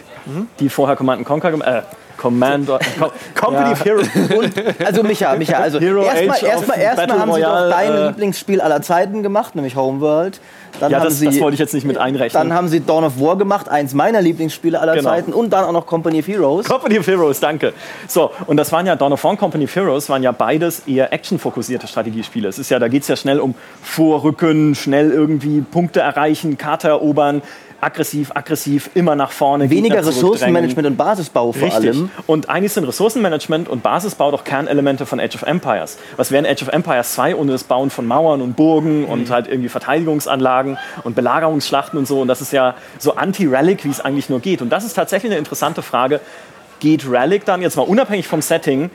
die 0.59 0.69
vorher 0.69 0.95
Command 0.95 1.25
Conquer 1.25 1.51
gemacht 1.51 1.67
äh, 1.67 1.81
Commander, 2.17 2.79
Com 2.99 3.11
Company 3.35 3.71
of 3.71 3.85
Heroes. 3.85 4.07
Also 4.85 5.03
Micha, 5.03 5.35
Micha, 5.35 5.57
also 5.59 5.77
erstmal 5.79 6.43
erstmal 6.43 6.77
Battle 6.95 7.19
haben 7.19 7.33
sie 7.33 7.41
doch 7.41 7.69
dein 7.69 7.91
äh, 7.93 8.07
Lieblingsspiel 8.07 8.61
aller 8.61 8.81
Zeiten 8.81 9.23
gemacht, 9.23 9.55
nämlich 9.55 9.75
Homeworld. 9.75 10.39
Dann 10.79 10.91
Ja, 10.91 10.97
haben 10.99 11.05
das, 11.05 11.17
sie 11.19 11.25
das 11.25 11.39
wollte 11.39 11.55
ich 11.55 11.59
jetzt 11.59 11.73
nicht 11.73 11.85
mit 11.87 11.97
einrechnen. 11.97 12.39
dann 12.49 12.53
haben 12.55 12.67
sie 12.67 12.81
Dawn 12.81 13.03
of 13.03 13.19
War 13.19 13.35
gemacht, 13.37 13.67
eins 13.67 13.93
meiner 13.95 14.21
Lieblingsspiele 14.21 14.79
aller 14.79 14.93
Genau. 14.95 15.09
Zeiten 15.09 15.33
und 15.33 15.51
dann 15.51 15.63
auch 15.65 15.71
noch 15.71 15.87
Company 15.87 16.19
of 16.19 16.27
Heroes. 16.27 16.67
Company 16.67 16.99
of 16.99 17.07
Heroes, 17.07 17.39
danke. 17.39 17.73
So, 18.07 18.29
und 18.45 18.57
das 18.57 18.71
waren 18.71 18.85
ja 18.85 18.95
Dawn 18.95 19.13
of 19.13 19.23
War 19.23 19.31
und 19.31 19.37
Company 19.39 19.63
of 19.65 19.75
Heroes 19.75 20.07
waren 20.09 20.21
ja 20.21 20.31
beides 20.31 20.83
eher 20.87 21.11
actionfokussierte 21.13 21.87
Strategiespiele. 21.87 22.47
Es 22.47 22.59
ist 22.59 22.69
ja, 22.69 22.77
da 22.77 22.89
geht 22.89 23.01
es 23.03 23.07
ja 23.07 23.15
schnell 23.15 23.39
um 23.39 23.55
Vorrücken, 23.81 24.75
schnell 24.75 25.11
irgendwie 25.11 25.61
Punkte 25.61 26.01
erreichen, 26.01 26.57
Karte 26.57 26.89
erobern, 26.89 27.41
aggressiv, 27.81 28.31
aggressiv, 28.33 28.89
immer 28.95 29.15
nach 29.15 29.31
vorne. 29.31 29.69
Weniger. 29.69 30.05
Ressourcenmanagement 30.05 30.87
und 30.87 30.97
Basisbau 30.97 31.51
vor 31.51 31.61
Richtig. 31.67 31.91
allem. 31.91 32.09
Und 32.25 32.49
eigentlich 32.49 32.73
sind 32.73 32.85
Ressourcenmanagement 32.85 33.69
und 33.69 33.83
Basisbau 33.83 34.31
doch 34.31 34.43
Kernelemente 34.43 35.05
von 35.05 35.19
Age 35.19 35.35
of 35.35 35.43
Empires. 35.43 35.97
Was 36.15 36.31
wäre 36.31 36.45
in 36.45 36.51
Age 36.51 36.63
of 36.63 36.69
Empires 36.69 37.13
2 37.13 37.35
ohne 37.35 37.51
das 37.51 37.63
Bauen 37.63 37.89
von 37.89 38.05
Mauern 38.07 38.41
und 38.41 38.55
Burgen 38.55 39.01
Mhm. 39.01 39.09
und 39.09 39.29
halt 39.29 39.47
irgendwie 39.47 39.69
Verteidigungsanlagen 39.69 40.77
und 41.03 41.15
Belagerungsschlachten 41.15 41.99
und 41.99 42.07
so. 42.07 42.21
Und 42.21 42.27
das 42.27 42.41
ist 42.41 42.51
ja 42.51 42.75
so 42.99 43.15
anti-Relic, 43.15 43.85
wie 43.85 43.89
es 43.89 44.01
eigentlich 44.01 44.29
nur 44.29 44.39
geht. 44.39 44.61
Und 44.61 44.69
das 44.69 44.83
ist 44.83 44.93
tatsächlich 44.93 45.31
eine 45.31 45.39
interessante 45.39 45.81
Frage. 45.81 46.19
Geht 46.79 47.09
Relic 47.09 47.45
dann 47.45 47.61
jetzt 47.61 47.75
mal 47.75 47.83
unabhängig 47.83 48.27
vom 48.27 48.41
Setting 48.41 48.89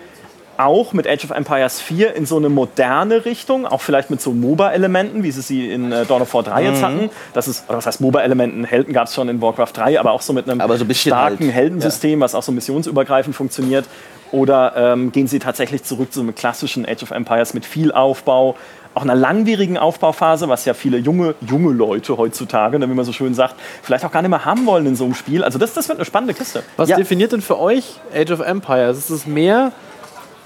auch 0.65 0.93
mit 0.93 1.07
Age 1.09 1.25
of 1.25 1.31
Empires 1.31 1.81
4 1.81 2.15
in 2.15 2.27
so 2.27 2.37
eine 2.37 2.49
moderne 2.49 3.25
Richtung, 3.25 3.67
auch 3.67 3.81
vielleicht 3.81 4.11
mit 4.11 4.21
so 4.21 4.33
MOBA-Elementen, 4.33 5.23
wie 5.23 5.31
sie 5.31 5.41
sie 5.43 5.71
in 5.71 5.93
äh, 5.93 6.05
Dawn 6.07 6.23
of 6.23 6.33
War 6.35 6.43
3 6.43 6.61
Mhm. 6.63 6.67
jetzt 6.69 6.83
hatten. 6.83 7.11
Das 7.35 7.49
ist, 7.49 7.69
oder 7.69 7.79
was 7.79 7.87
heißt 7.87 8.01
MOBA-Elementen? 8.01 8.65
Helden 8.65 8.93
gab 8.93 9.07
es 9.09 9.15
schon 9.15 9.29
in 9.29 9.41
Warcraft 9.43 9.73
3, 9.75 9.99
aber 10.01 10.13
auch 10.13 10.23
so 10.23 10.33
mit 10.33 10.49
einem 10.49 10.61
Aber 10.61 10.77
so 10.79 10.85
ein 10.85 10.95
starken 10.95 11.45
halt, 11.47 11.55
Heldensystem, 11.55 12.21
was 12.21 12.35
auch 12.35 12.43
so 12.43 12.53
missionsübergreifend 12.53 13.35
funktioniert. 13.35 13.87
Oder 14.31 14.73
ähm, 14.77 15.13
gehen 15.13 15.27
sie 15.27 15.39
tatsächlich 15.39 15.85
zurück 15.85 16.13
zu 16.13 16.21
einem 16.21 16.35
klassischen 16.35 16.87
Age 16.89 17.03
of 17.03 17.11
Empires 17.11 17.53
mit 17.53 17.67
viel 17.67 17.93
Aufbau, 17.93 18.57
auch 18.95 19.03
einer 19.03 19.15
langwierigen 19.15 19.77
Aufbauphase, 19.79 20.49
was 20.49 20.65
ja 20.65 20.73
viele 20.75 20.97
junge, 20.99 21.35
junge 21.41 21.73
Leute 21.73 22.17
heutzutage, 22.17 22.79
ne, 22.79 22.89
wie 22.89 22.95
man 22.95 23.05
so 23.05 23.13
schön 23.13 23.35
sagt, 23.35 23.55
vielleicht 23.83 24.05
auch 24.05 24.11
gar 24.13 24.23
nicht 24.23 24.31
mehr 24.31 24.45
haben 24.45 24.65
wollen 24.67 24.87
in 24.87 24.97
so 24.97 25.05
einem 25.05 25.15
Spiel. 25.15 25.45
Also 25.45 25.59
das, 25.59 25.75
das 25.75 25.89
wird 25.89 25.99
eine 25.99 26.05
spannende 26.07 26.35
Kiste. 26.35 26.63
Was 26.77 26.89
Ja. 26.89 26.97
definiert 26.97 27.33
denn 27.33 27.41
für 27.43 27.59
euch 27.59 28.01
Age 28.15 28.31
of 28.33 28.41
Empires? 28.41 28.97
Ist 28.99 29.11
es 29.11 29.27
mehr 29.27 29.73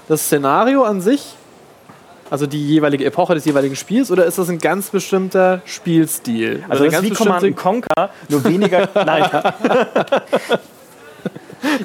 das 0.07 0.25
Szenario 0.25 0.83
an 0.83 1.01
sich? 1.01 1.35
Also 2.29 2.45
die 2.45 2.65
jeweilige 2.67 3.05
Epoche 3.05 3.35
des 3.35 3.45
jeweiligen 3.45 3.75
Spiels 3.75 4.11
oder 4.11 4.25
ist 4.25 4.37
das 4.37 4.49
ein 4.49 4.59
ganz 4.59 4.89
bestimmter 4.89 5.61
Spielstil? 5.65 6.63
Also 6.67 6.83
das 6.83 6.95
ist 6.95 7.03
wie 7.03 7.09
Command 7.11 7.41
bestimmte- 7.41 7.61
Conquer, 7.61 8.09
nur 8.27 8.43
weniger. 8.43 8.89
Nein, 9.05 9.29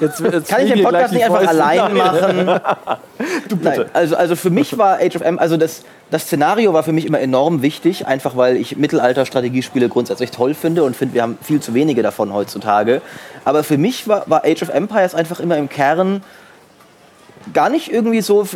Jetzt, 0.00 0.20
jetzt 0.20 0.48
Kann 0.48 0.66
ich 0.66 0.72
den 0.72 0.82
Podcast 0.82 1.12
nicht 1.14 1.24
einfach 1.24 1.46
allein 1.46 1.96
machen? 1.96 2.46
du 3.48 3.56
bitte. 3.56 3.70
Nein, 3.70 3.90
also, 3.92 4.16
also 4.16 4.36
für 4.36 4.50
mich 4.50 4.76
war 4.76 4.98
Age 5.00 5.16
of 5.16 5.22
M, 5.22 5.38
also 5.38 5.56
das, 5.56 5.82
das 6.10 6.24
Szenario 6.24 6.72
war 6.74 6.82
für 6.82 6.92
mich 6.92 7.06
immer 7.06 7.20
enorm 7.20 7.62
wichtig, 7.62 8.06
einfach 8.06 8.36
weil 8.36 8.56
ich 8.56 8.76
Mittelalter-Strategiespiele 8.76 9.88
grundsätzlich 9.88 10.30
toll 10.30 10.54
finde 10.54 10.84
und 10.84 10.94
finde, 10.94 11.14
wir 11.14 11.22
haben 11.22 11.38
viel 11.42 11.60
zu 11.60 11.72
wenige 11.74 12.02
davon 12.02 12.34
heutzutage. 12.34 13.00
Aber 13.44 13.64
für 13.64 13.78
mich 13.78 14.06
war, 14.08 14.24
war 14.28 14.44
Age 14.44 14.62
of 14.62 14.68
Empires 14.68 15.14
einfach 15.14 15.40
immer 15.40 15.56
im 15.56 15.68
Kern 15.68 16.22
gar 17.52 17.68
nicht 17.68 17.92
irgendwie 17.92 18.20
so 18.20 18.46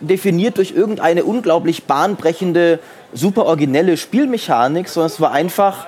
definiert 0.00 0.58
durch 0.58 0.72
irgendeine 0.72 1.24
unglaublich 1.24 1.84
bahnbrechende, 1.84 2.78
super 3.12 3.46
originelle 3.46 3.96
Spielmechanik, 3.96 4.88
sondern 4.88 5.10
es 5.10 5.20
war 5.20 5.32
einfach 5.32 5.86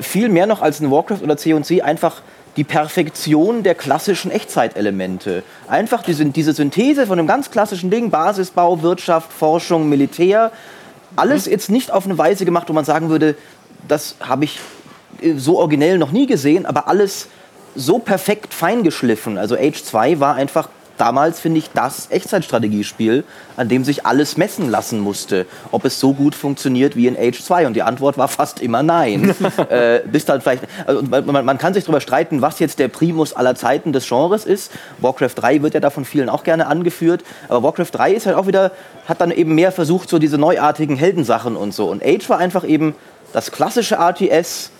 viel 0.00 0.28
mehr 0.28 0.46
noch 0.46 0.62
als 0.62 0.80
in 0.80 0.90
Warcraft 0.90 1.22
oder 1.22 1.36
C&C 1.36 1.82
einfach 1.82 2.22
die 2.56 2.64
Perfektion 2.64 3.62
der 3.62 3.74
klassischen 3.74 4.30
Echtzeitelemente. 4.30 5.44
Einfach 5.68 6.02
diese, 6.02 6.24
diese 6.26 6.52
Synthese 6.52 7.06
von 7.06 7.18
einem 7.18 7.28
ganz 7.28 7.50
klassischen 7.50 7.90
Ding, 7.90 8.10
Basisbau, 8.10 8.82
Wirtschaft, 8.82 9.32
Forschung, 9.32 9.88
Militär, 9.88 10.50
alles 11.14 11.46
jetzt 11.46 11.70
nicht 11.70 11.92
auf 11.92 12.04
eine 12.04 12.18
Weise 12.18 12.44
gemacht, 12.44 12.68
wo 12.68 12.72
man 12.72 12.84
sagen 12.84 13.10
würde, 13.10 13.36
das 13.86 14.16
habe 14.20 14.44
ich 14.44 14.58
äh, 15.22 15.34
so 15.34 15.58
originell 15.58 15.98
noch 15.98 16.10
nie 16.10 16.26
gesehen, 16.26 16.66
aber 16.66 16.88
alles 16.88 17.28
so 17.76 17.98
perfekt 17.98 18.52
feingeschliffen. 18.52 19.38
Also 19.38 19.54
Age 19.54 19.82
2 19.82 20.18
war 20.18 20.34
einfach 20.34 20.68
damals, 20.98 21.40
finde 21.40 21.58
ich, 21.58 21.70
das 21.70 22.10
Echtzeitstrategiespiel, 22.10 23.24
an 23.56 23.68
dem 23.68 23.84
sich 23.84 24.04
alles 24.04 24.36
messen 24.36 24.68
lassen 24.68 25.00
musste, 25.00 25.46
ob 25.70 25.84
es 25.84 25.98
so 25.98 26.12
gut 26.12 26.34
funktioniert 26.34 26.96
wie 26.96 27.06
in 27.06 27.16
Age 27.16 27.42
2. 27.42 27.66
Und 27.66 27.74
die 27.74 27.82
Antwort 27.82 28.18
war 28.18 28.28
fast 28.28 28.60
immer 28.60 28.82
nein. 28.82 29.34
äh, 29.70 30.00
bis 30.00 30.24
dann 30.24 30.40
vielleicht, 30.40 30.64
also 30.86 31.02
man, 31.02 31.44
man, 31.44 31.58
kann 31.58 31.74
sich 31.74 31.84
darüber 31.84 32.00
streiten, 32.00 32.42
was 32.42 32.58
jetzt 32.58 32.78
der 32.78 32.88
Primus 32.88 33.32
aller 33.32 33.54
Zeiten 33.54 33.92
des 33.92 34.06
Genres 34.08 34.44
ist. 34.44 34.72
Warcraft 34.98 35.34
3 35.36 35.62
wird 35.62 35.74
ja 35.74 35.80
da 35.80 35.90
von 35.90 36.04
vielen 36.04 36.28
auch 36.28 36.44
gerne 36.44 36.66
angeführt. 36.66 37.24
Aber 37.48 37.62
Warcraft 37.62 37.90
3 37.92 38.12
ist 38.12 38.26
halt 38.26 38.36
auch 38.36 38.46
wieder, 38.46 38.72
hat 39.06 39.20
dann 39.20 39.30
eben 39.30 39.54
mehr 39.54 39.72
versucht, 39.72 40.08
so 40.08 40.18
diese 40.18 40.38
neuartigen 40.38 40.96
Heldensachen 40.96 41.56
und 41.56 41.72
so. 41.72 41.90
Und 41.90 42.04
Age 42.04 42.28
war 42.28 42.38
einfach 42.38 42.64
eben 42.64 42.94
das 43.32 43.50
klassische 43.52 43.96
RTS, 43.96 44.70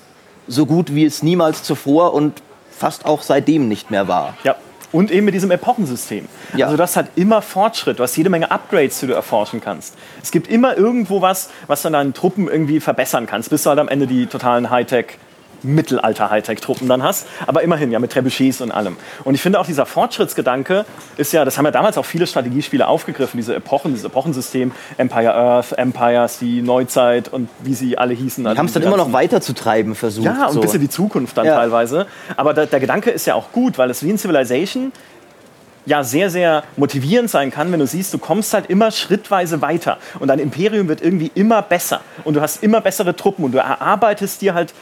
so 0.46 0.66
gut 0.66 0.94
wie 0.94 1.04
es 1.04 1.22
niemals 1.22 1.62
zuvor 1.62 2.14
und 2.14 2.42
fast 2.70 3.04
auch 3.04 3.22
seitdem 3.22 3.68
nicht 3.68 3.90
mehr 3.90 4.08
war. 4.08 4.34
Ja. 4.44 4.56
Und 4.90 5.11
eben 5.11 5.26
mit 5.26 5.35
diesem 5.35 5.50
Epochensystem. 5.50 6.26
Ja. 6.57 6.66
Also 6.66 6.78
das 6.78 6.97
hat 6.97 7.11
immer 7.16 7.42
Fortschritt, 7.42 7.99
du 7.99 8.02
hast 8.02 8.16
jede 8.16 8.30
Menge 8.30 8.50
Upgrades, 8.50 9.00
die 9.00 9.07
du 9.07 9.12
erforschen 9.12 9.61
kannst. 9.61 9.95
Es 10.23 10.30
gibt 10.30 10.49
immer 10.49 10.76
irgendwo 10.76 11.21
was, 11.21 11.50
was 11.66 11.83
du 11.83 11.88
an 11.88 11.92
deinen 11.92 12.14
Truppen 12.14 12.49
irgendwie 12.49 12.80
verbessern 12.80 13.26
kannst, 13.26 13.50
bis 13.50 13.62
du 13.64 13.71
halt 13.71 13.78
am 13.78 13.88
Ende 13.88 14.07
die 14.07 14.26
totalen 14.26 14.71
Hightech 14.71 15.18
Mittelalter-Hightech-Truppen 15.62 16.88
dann 16.88 17.03
hast. 17.03 17.27
Aber 17.47 17.62
immerhin, 17.62 17.91
ja, 17.91 17.99
mit 17.99 18.12
Trebuchets 18.12 18.61
und 18.61 18.71
allem. 18.71 18.97
Und 19.25 19.35
ich 19.35 19.43
finde 19.43 19.61
auch 19.61 19.67
dieser 19.67 19.87
Fortschrittsgedanke 19.87 20.85
ist 21.17 21.33
ja, 21.33 21.45
das 21.45 21.59
haben 21.59 21.65
ja 21.65 21.71
damals 21.71 21.99
auch 21.99 22.05
viele 22.05 22.27
Strategiespiele 22.27 22.87
aufgegriffen, 22.87 23.37
diese 23.38 23.55
Epochen, 23.55 23.93
dieses 23.93 24.07
Epochensystem, 24.07 24.73
Empire 24.97 25.35
Earth, 25.35 25.73
Empires, 25.73 26.38
die 26.38 26.62
Neuzeit 26.62 27.29
und 27.29 27.49
wie 27.62 27.75
sie 27.75 27.99
alle 27.99 28.15
hießen. 28.15 28.45
Die 28.45 28.49
also 28.49 28.59
haben 28.59 28.67
es 28.67 28.73
dann 28.73 28.83
immer 28.83 28.97
noch 28.97 29.12
weiterzutreiben 29.12 29.95
versucht. 29.95 30.27
Ja, 30.27 30.47
und 30.47 30.55
so. 30.55 30.61
bis 30.61 30.75
in 30.75 30.81
die 30.81 30.88
Zukunft 30.88 31.37
dann 31.37 31.47
ja. 31.47 31.57
teilweise. 31.57 32.07
Aber 32.37 32.55
der, 32.55 32.67
der 32.67 32.81
Gedanke 32.81 33.11
ist 33.11 33.27
ja 33.27 33.35
auch 33.35 33.53
gut, 33.53 33.79
weil 33.79 33.91
es 33.91 34.03
wie 34.03 34.11
in 34.11 34.19
Civilization 34.19 34.93
ja 35.88 36.05
sehr, 36.05 36.31
sehr 36.31 36.65
motivierend 36.77 37.31
sein 37.31 37.50
kann, 37.50 37.73
wenn 37.73 37.81
du 37.81 37.87
siehst, 37.87 38.12
du 38.12 38.19
kommst 38.19 38.53
halt 38.53 38.69
immer 38.69 38.91
schrittweise 38.91 39.62
weiter 39.62 39.99
und 40.21 40.29
dein 40.29 40.38
Imperium 40.38 40.88
wird 40.88 41.00
irgendwie 41.00 41.31
immer 41.35 41.62
besser 41.62 42.03
und 42.25 42.35
du 42.35 42.41
hast 42.41 42.62
immer 42.62 42.81
bessere 42.81 43.17
Truppen 43.17 43.45
und 43.45 43.53
du 43.53 43.59
erarbeitest 43.59 44.43
dir 44.43 44.55
halt 44.55 44.75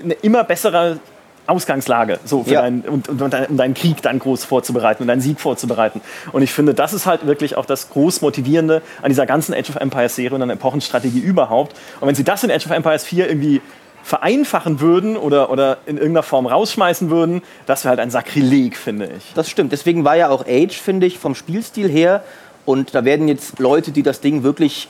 eine 0.00 0.14
immer 0.14 0.44
bessere 0.44 0.98
Ausgangslage 1.46 2.18
so 2.24 2.44
für 2.44 2.54
ja. 2.54 2.62
dein, 2.62 2.80
und, 2.82 3.08
und, 3.08 3.20
und, 3.20 3.50
um 3.50 3.56
deinen 3.56 3.74
Krieg 3.74 4.00
dann 4.00 4.18
groß 4.18 4.44
vorzubereiten 4.44 5.02
und 5.02 5.08
deinen 5.08 5.20
Sieg 5.20 5.40
vorzubereiten. 5.40 6.00
Und 6.32 6.42
ich 6.42 6.52
finde, 6.52 6.72
das 6.72 6.94
ist 6.94 7.04
halt 7.06 7.26
wirklich 7.26 7.56
auch 7.56 7.66
das 7.66 7.90
groß 7.90 8.22
Motivierende 8.22 8.80
an 9.02 9.10
dieser 9.10 9.26
ganzen 9.26 9.52
Age 9.52 9.68
of 9.68 9.76
Empires 9.76 10.16
Serie 10.16 10.34
und 10.34 10.42
an 10.42 10.48
der 10.48 10.56
Epochenstrategie 10.56 11.20
überhaupt. 11.20 11.76
Und 12.00 12.08
wenn 12.08 12.14
sie 12.14 12.24
das 12.24 12.44
in 12.44 12.50
Age 12.50 12.64
of 12.64 12.72
Empires 12.72 13.04
4 13.04 13.28
irgendwie 13.28 13.60
vereinfachen 14.02 14.80
würden 14.80 15.16
oder, 15.16 15.50
oder 15.50 15.78
in 15.86 15.96
irgendeiner 15.96 16.22
Form 16.22 16.46
rausschmeißen 16.46 17.10
würden, 17.10 17.42
das 17.66 17.84
wäre 17.84 17.90
halt 17.90 18.00
ein 18.00 18.10
Sakrileg, 18.10 18.76
finde 18.76 19.10
ich. 19.16 19.32
Das 19.34 19.50
stimmt. 19.50 19.72
Deswegen 19.72 20.04
war 20.04 20.16
ja 20.16 20.28
auch 20.28 20.46
Age, 20.46 20.76
finde 20.78 21.06
ich, 21.06 21.18
vom 21.18 21.34
Spielstil 21.34 21.88
her, 21.88 22.22
und 22.66 22.94
da 22.94 23.04
werden 23.04 23.28
jetzt 23.28 23.58
Leute, 23.58 23.90
die 23.92 24.02
das 24.02 24.20
Ding 24.20 24.42
wirklich 24.42 24.88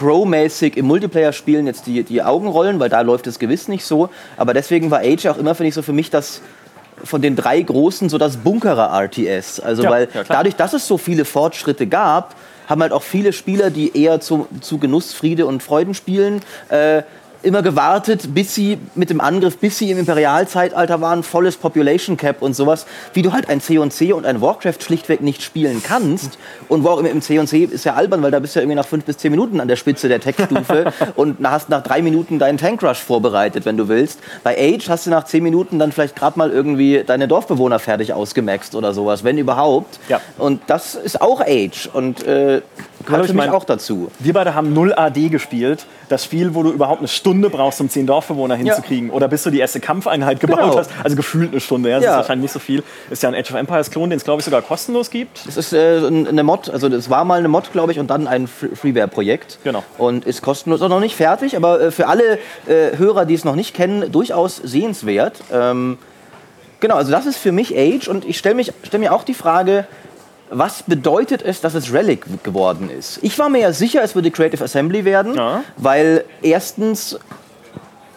Pro-mäßig 0.00 0.78
im 0.78 0.86
Multiplayer 0.86 1.34
spielen 1.34 1.66
jetzt 1.66 1.86
die, 1.86 2.02
die 2.04 2.22
Augen 2.22 2.48
rollen, 2.48 2.80
weil 2.80 2.88
da 2.88 3.02
läuft 3.02 3.26
es 3.26 3.38
gewiss 3.38 3.68
nicht 3.68 3.84
so. 3.84 4.08
Aber 4.38 4.54
deswegen 4.54 4.90
war 4.90 5.00
Age 5.00 5.26
auch 5.26 5.36
immer, 5.36 5.54
finde 5.54 5.68
ich, 5.68 5.74
so 5.74 5.82
für 5.82 5.92
mich 5.92 6.08
das 6.08 6.40
von 7.04 7.20
den 7.20 7.36
drei 7.36 7.60
großen 7.60 8.08
so 8.08 8.16
das 8.16 8.38
Bunkerer 8.38 8.98
RTS. 8.98 9.60
Also 9.60 9.82
ja, 9.82 9.90
weil 9.90 10.08
ja, 10.14 10.24
dadurch, 10.24 10.56
dass 10.56 10.72
es 10.72 10.88
so 10.88 10.96
viele 10.96 11.26
Fortschritte 11.26 11.86
gab, 11.86 12.34
haben 12.66 12.80
halt 12.80 12.92
auch 12.92 13.02
viele 13.02 13.34
Spieler, 13.34 13.68
die 13.68 13.94
eher 13.94 14.20
zu, 14.20 14.48
zu 14.62 14.78
Genuss, 14.78 15.12
Friede 15.12 15.44
und 15.44 15.62
Freuden 15.62 15.92
spielen, 15.92 16.40
äh, 16.70 17.02
immer 17.42 17.62
gewartet, 17.62 18.34
bis 18.34 18.54
sie 18.54 18.78
mit 18.94 19.10
dem 19.10 19.20
Angriff, 19.20 19.58
bis 19.58 19.78
sie 19.78 19.90
im 19.90 19.98
Imperialzeitalter 19.98 21.00
waren, 21.00 21.22
volles 21.22 21.56
Population 21.56 22.16
Cap 22.16 22.42
und 22.42 22.54
sowas, 22.54 22.86
wie 23.14 23.22
du 23.22 23.32
halt 23.32 23.48
ein 23.48 23.60
C&C 23.60 24.12
und 24.12 24.26
ein 24.26 24.40
Warcraft 24.40 24.82
schlichtweg 24.82 25.20
nicht 25.20 25.42
spielen 25.42 25.82
kannst. 25.82 26.38
Und 26.68 26.84
im 27.06 27.22
C&C 27.22 27.64
ist 27.64 27.84
ja 27.84 27.94
albern, 27.94 28.22
weil 28.22 28.30
da 28.30 28.38
bist 28.38 28.54
du 28.54 28.60
ja 28.60 28.62
irgendwie 28.62 28.76
nach 28.76 28.86
fünf 28.86 29.04
bis 29.04 29.18
zehn 29.18 29.30
Minuten 29.30 29.60
an 29.60 29.68
der 29.68 29.76
Spitze 29.76 30.08
der 30.08 30.20
Tech-Stufe 30.20 30.92
und 31.16 31.38
hast 31.42 31.68
nach 31.68 31.82
drei 31.82 32.02
Minuten 32.02 32.38
deinen 32.38 32.58
Tankrush 32.58 32.98
vorbereitet, 32.98 33.64
wenn 33.64 33.76
du 33.76 33.88
willst. 33.88 34.20
Bei 34.42 34.56
Age 34.56 34.88
hast 34.88 35.06
du 35.06 35.10
nach 35.10 35.24
zehn 35.24 35.42
Minuten 35.42 35.78
dann 35.78 35.92
vielleicht 35.92 36.16
gerade 36.16 36.38
mal 36.38 36.50
irgendwie 36.50 37.02
deine 37.06 37.28
Dorfbewohner 37.28 37.78
fertig 37.78 38.12
ausgemaxt 38.12 38.74
oder 38.74 38.92
sowas, 38.92 39.24
wenn 39.24 39.38
überhaupt. 39.38 39.98
Ja. 40.08 40.20
Und 40.38 40.62
das 40.66 40.94
ist 40.94 41.20
auch 41.20 41.40
Age 41.40 41.88
und 41.92 42.26
äh, 42.26 42.62
gehört 43.04 43.26
für 43.26 43.34
mich 43.34 43.50
auch 43.50 43.64
dazu. 43.64 44.10
Wir 44.18 44.32
beide 44.32 44.54
haben 44.54 44.72
0 44.72 44.94
AD 44.94 45.28
gespielt. 45.28 45.86
Das 46.08 46.24
Spiel, 46.24 46.54
wo 46.54 46.62
du 46.62 46.70
überhaupt 46.70 47.00
eine 47.00 47.08
Stunde 47.08 47.50
brauchst, 47.50 47.80
um 47.80 47.88
zehn 47.88 48.06
Dorfbewohner 48.06 48.56
hinzukriegen. 48.56 49.08
Ja. 49.08 49.14
Oder 49.14 49.28
bis 49.28 49.42
du 49.42 49.50
die 49.50 49.58
erste 49.58 49.80
Kampfeinheit 49.80 50.40
gebaut 50.40 50.58
genau. 50.60 50.76
hast. 50.76 50.90
Also 51.02 51.16
gefühlt 51.16 51.52
eine 51.52 51.60
Stunde. 51.60 51.90
Ja, 51.90 51.96
das 51.96 52.04
ja. 52.04 52.10
ist 52.12 52.16
wahrscheinlich 52.18 52.42
nicht 52.42 52.52
so 52.52 52.58
viel. 52.58 52.82
Ist 53.10 53.22
ja 53.22 53.28
ein 53.28 53.34
Age 53.34 53.50
of 53.50 53.56
Empires 53.56 53.90
Klon, 53.90 54.10
den 54.10 54.16
es, 54.16 54.24
glaube 54.24 54.40
ich, 54.40 54.44
sogar 54.44 54.62
kostenlos 54.62 55.10
gibt. 55.10 55.46
Das 55.46 55.56
ist 55.56 55.72
äh, 55.72 56.00
eine 56.06 56.42
Mod. 56.42 56.68
Also 56.70 56.88
das 56.88 57.10
war 57.10 57.24
mal 57.24 57.38
eine 57.38 57.48
Mod, 57.48 57.72
glaube 57.72 57.92
ich, 57.92 57.98
und 57.98 58.08
dann 58.08 58.26
ein 58.26 58.46
Freeware-Projekt. 58.48 59.58
Genau. 59.64 59.82
Und 59.98 60.24
ist 60.24 60.42
kostenlos. 60.42 60.80
Noch 60.80 61.00
nicht 61.00 61.16
fertig, 61.16 61.56
aber 61.56 61.80
äh, 61.80 61.90
für 61.90 62.08
alle 62.08 62.38
äh, 62.66 62.96
Hörer, 62.96 63.24
die 63.24 63.34
es 63.34 63.44
noch 63.44 63.54
nicht 63.54 63.74
kennen, 63.74 64.10
durchaus 64.10 64.56
sehenswert. 64.56 65.40
Ähm, 65.52 65.98
genau, 66.80 66.96
also 66.96 67.12
das 67.12 67.26
ist 67.26 67.36
für 67.36 67.52
mich 67.52 67.76
Age. 67.76 68.08
Und 68.08 68.24
ich 68.24 68.38
stelle 68.38 68.62
stell 68.82 69.00
mir 69.00 69.12
auch 69.12 69.22
die 69.22 69.34
Frage, 69.34 69.86
was 70.50 70.82
bedeutet 70.82 71.42
es, 71.42 71.60
dass 71.60 71.74
es 71.74 71.92
Relic 71.92 72.42
geworden 72.42 72.90
ist? 72.90 73.20
Ich 73.22 73.38
war 73.38 73.48
mir 73.48 73.60
ja 73.60 73.72
sicher, 73.72 74.02
es 74.02 74.14
würde 74.14 74.30
Creative 74.30 74.62
Assembly 74.62 75.04
werden, 75.04 75.34
ja. 75.34 75.62
weil 75.76 76.24
erstens 76.42 77.18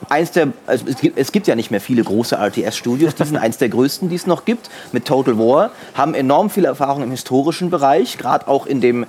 eins 0.09 0.31
der, 0.31 0.49
also 0.65 0.85
es, 0.87 0.97
gibt, 0.97 1.17
es 1.17 1.31
gibt 1.31 1.47
ja 1.47 1.55
nicht 1.55 1.71
mehr 1.71 1.79
viele 1.79 2.03
große 2.03 2.35
RTS-Studios, 2.35 3.15
die 3.15 3.23
sind 3.23 3.37
eins 3.37 3.57
der 3.57 3.69
größten, 3.69 4.09
die 4.09 4.15
es 4.15 4.27
noch 4.27 4.45
gibt, 4.45 4.69
mit 4.91 5.05
Total 5.05 5.37
War, 5.37 5.71
haben 5.93 6.13
enorm 6.13 6.49
viel 6.49 6.65
Erfahrung 6.65 7.03
im 7.03 7.11
historischen 7.11 7.69
Bereich, 7.69 8.17
gerade 8.17 8.47
auch 8.47 8.65
in 8.65 8.81
dem 8.81 9.05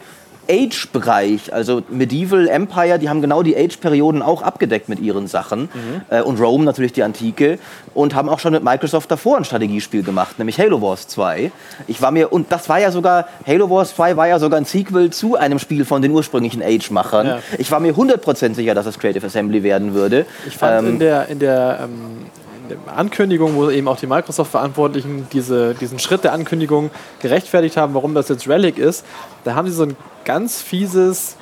Age-Bereich, 0.48 1.52
also 1.52 1.82
Medieval 1.88 2.48
Empire, 2.48 2.98
die 2.98 3.08
haben 3.08 3.20
genau 3.20 3.42
die 3.42 3.56
Age-Perioden 3.56 4.22
auch 4.22 4.42
abgedeckt 4.42 4.88
mit 4.88 5.00
ihren 5.00 5.26
Sachen. 5.26 5.62
Mhm. 5.62 6.02
Äh, 6.10 6.22
und 6.22 6.40
Rome 6.40 6.64
natürlich 6.64 6.92
die 6.92 7.02
Antike. 7.02 7.58
Und 7.94 8.14
haben 8.14 8.28
auch 8.28 8.40
schon 8.40 8.52
mit 8.52 8.64
Microsoft 8.64 9.10
davor 9.10 9.36
ein 9.36 9.44
Strategiespiel 9.44 10.02
gemacht, 10.02 10.38
nämlich 10.38 10.58
Halo 10.58 10.82
Wars 10.82 11.06
2. 11.08 11.52
Ich 11.86 12.02
war 12.02 12.10
mir, 12.10 12.32
und 12.32 12.50
das 12.50 12.68
war 12.68 12.80
ja 12.80 12.90
sogar, 12.90 13.28
Halo 13.46 13.70
Wars 13.70 13.94
2 13.94 14.16
war 14.16 14.26
ja 14.26 14.38
sogar 14.38 14.58
ein 14.58 14.64
Sequel 14.64 15.10
zu 15.10 15.36
einem 15.36 15.58
Spiel 15.58 15.84
von 15.84 16.02
den 16.02 16.10
ursprünglichen 16.10 16.62
Age-Machern. 16.62 17.26
Ja. 17.26 17.38
Ich 17.58 17.70
war 17.70 17.80
mir 17.80 17.94
100% 17.94 18.54
sicher, 18.54 18.74
dass 18.74 18.86
es 18.86 18.98
Creative 18.98 19.24
Assembly 19.24 19.62
werden 19.62 19.94
würde. 19.94 20.26
Ich 20.46 20.56
fand 20.56 20.86
ähm, 20.86 20.94
in 20.94 20.98
der, 20.98 21.28
in 21.28 21.38
der 21.38 21.80
ähm 21.84 22.26
Ankündigung, 22.94 23.54
wo 23.56 23.70
eben 23.70 23.88
auch 23.88 23.98
die 23.98 24.06
Microsoft-Verantwortlichen 24.06 25.26
diese, 25.32 25.74
diesen 25.74 25.98
Schritt 25.98 26.24
der 26.24 26.32
Ankündigung 26.32 26.90
gerechtfertigt 27.20 27.76
haben, 27.76 27.94
warum 27.94 28.14
das 28.14 28.28
jetzt 28.28 28.48
Relic 28.48 28.78
ist, 28.78 29.04
da 29.44 29.54
haben 29.54 29.68
sie 29.68 29.74
so 29.74 29.84
ein 29.84 29.96
ganz 30.24 30.62
fieses, 30.62 31.36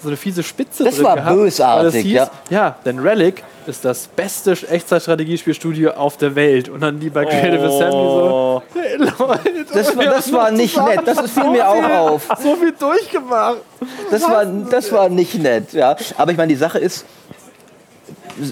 so 0.00 0.08
eine 0.08 0.16
fiese 0.16 0.42
Spitze 0.42 0.84
das 0.84 0.96
drin 0.96 1.04
war 1.04 1.16
gehabt. 1.16 1.36
bösartig, 1.36 2.02
hieß, 2.02 2.12
ja. 2.12 2.30
Ja, 2.50 2.76
denn 2.84 2.98
Relic 2.98 3.42
ist 3.66 3.84
das 3.84 4.08
beste 4.08 4.52
Echtzeitstrategiespielstudio 4.52 5.90
auf 5.90 6.16
der 6.16 6.34
Welt. 6.34 6.68
Und 6.68 6.80
dann 6.80 6.98
die 7.00 7.10
bei 7.10 7.24
Creative 7.24 7.60
oh. 7.60 7.66
Assembly 7.66 7.92
so, 7.92 8.62
hey 8.74 8.96
Leute, 8.96 9.66
das, 9.74 9.96
war, 9.96 10.04
das 10.04 10.32
war 10.32 10.50
nicht 10.52 10.76
nett, 10.76 11.00
das 11.04 11.20
fiel 11.30 11.42
so 11.44 11.50
mir 11.50 11.68
auch 11.68 11.90
auf. 12.10 12.28
So 12.42 12.56
viel 12.56 12.72
durchgemacht. 12.72 13.58
Das 14.10 14.22
war, 14.22 14.44
das 14.46 14.90
war 14.90 15.08
nicht 15.08 15.34
nett, 15.34 15.72
ja. 15.72 15.96
Aber 16.16 16.30
ich 16.30 16.36
meine, 16.36 16.48
die 16.48 16.58
Sache 16.58 16.78
ist, 16.78 17.04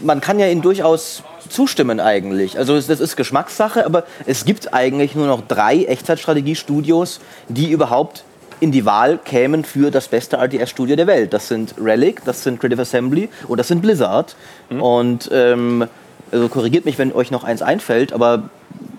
man 0.03 0.21
kann 0.21 0.39
ja 0.39 0.47
ihnen 0.47 0.63
durchaus 0.63 1.23
zustimmen 1.49 2.01
eigentlich. 2.01 2.59
Also 2.59 2.75
das 2.81 3.01
ist 3.01 3.17
Geschmackssache, 3.17 3.87
aber 3.87 4.05
es 4.27 4.45
gibt 4.45 4.75
eigentlich 4.75 5.15
nur 5.15 5.27
noch 5.27 5.43
drei 5.47 5.85
Echtzeitstrategiestudios, 5.85 7.21
die 7.49 7.71
überhaupt 7.71 8.25
in 8.61 8.73
die 8.73 8.85
Wahl 8.85 9.19
kämen 9.23 9.65
für 9.65 9.91
das 9.91 10.09
beste 10.09 10.39
RTS-Studio 10.39 10.97
der 10.97 11.07
Welt. 11.07 11.33
Das 11.33 11.49
sind 11.49 11.75
Relic, 11.79 12.25
das 12.25 12.43
sind 12.43 12.59
Creative 12.59 12.83
Assembly 12.83 13.29
und 13.49 13.59
das 13.59 13.69
sind 13.69 13.83
Blizzard. 13.83 14.35
Mhm. 14.71 14.83
Und 14.83 15.31
ähm, 15.33 15.87
also 16.33 16.49
korrigiert 16.49 16.85
mich, 16.85 16.99
wenn 16.99 17.13
euch 17.13 17.31
noch 17.31 17.45
eins 17.45 17.63
einfällt, 17.63 18.13
aber 18.13 18.51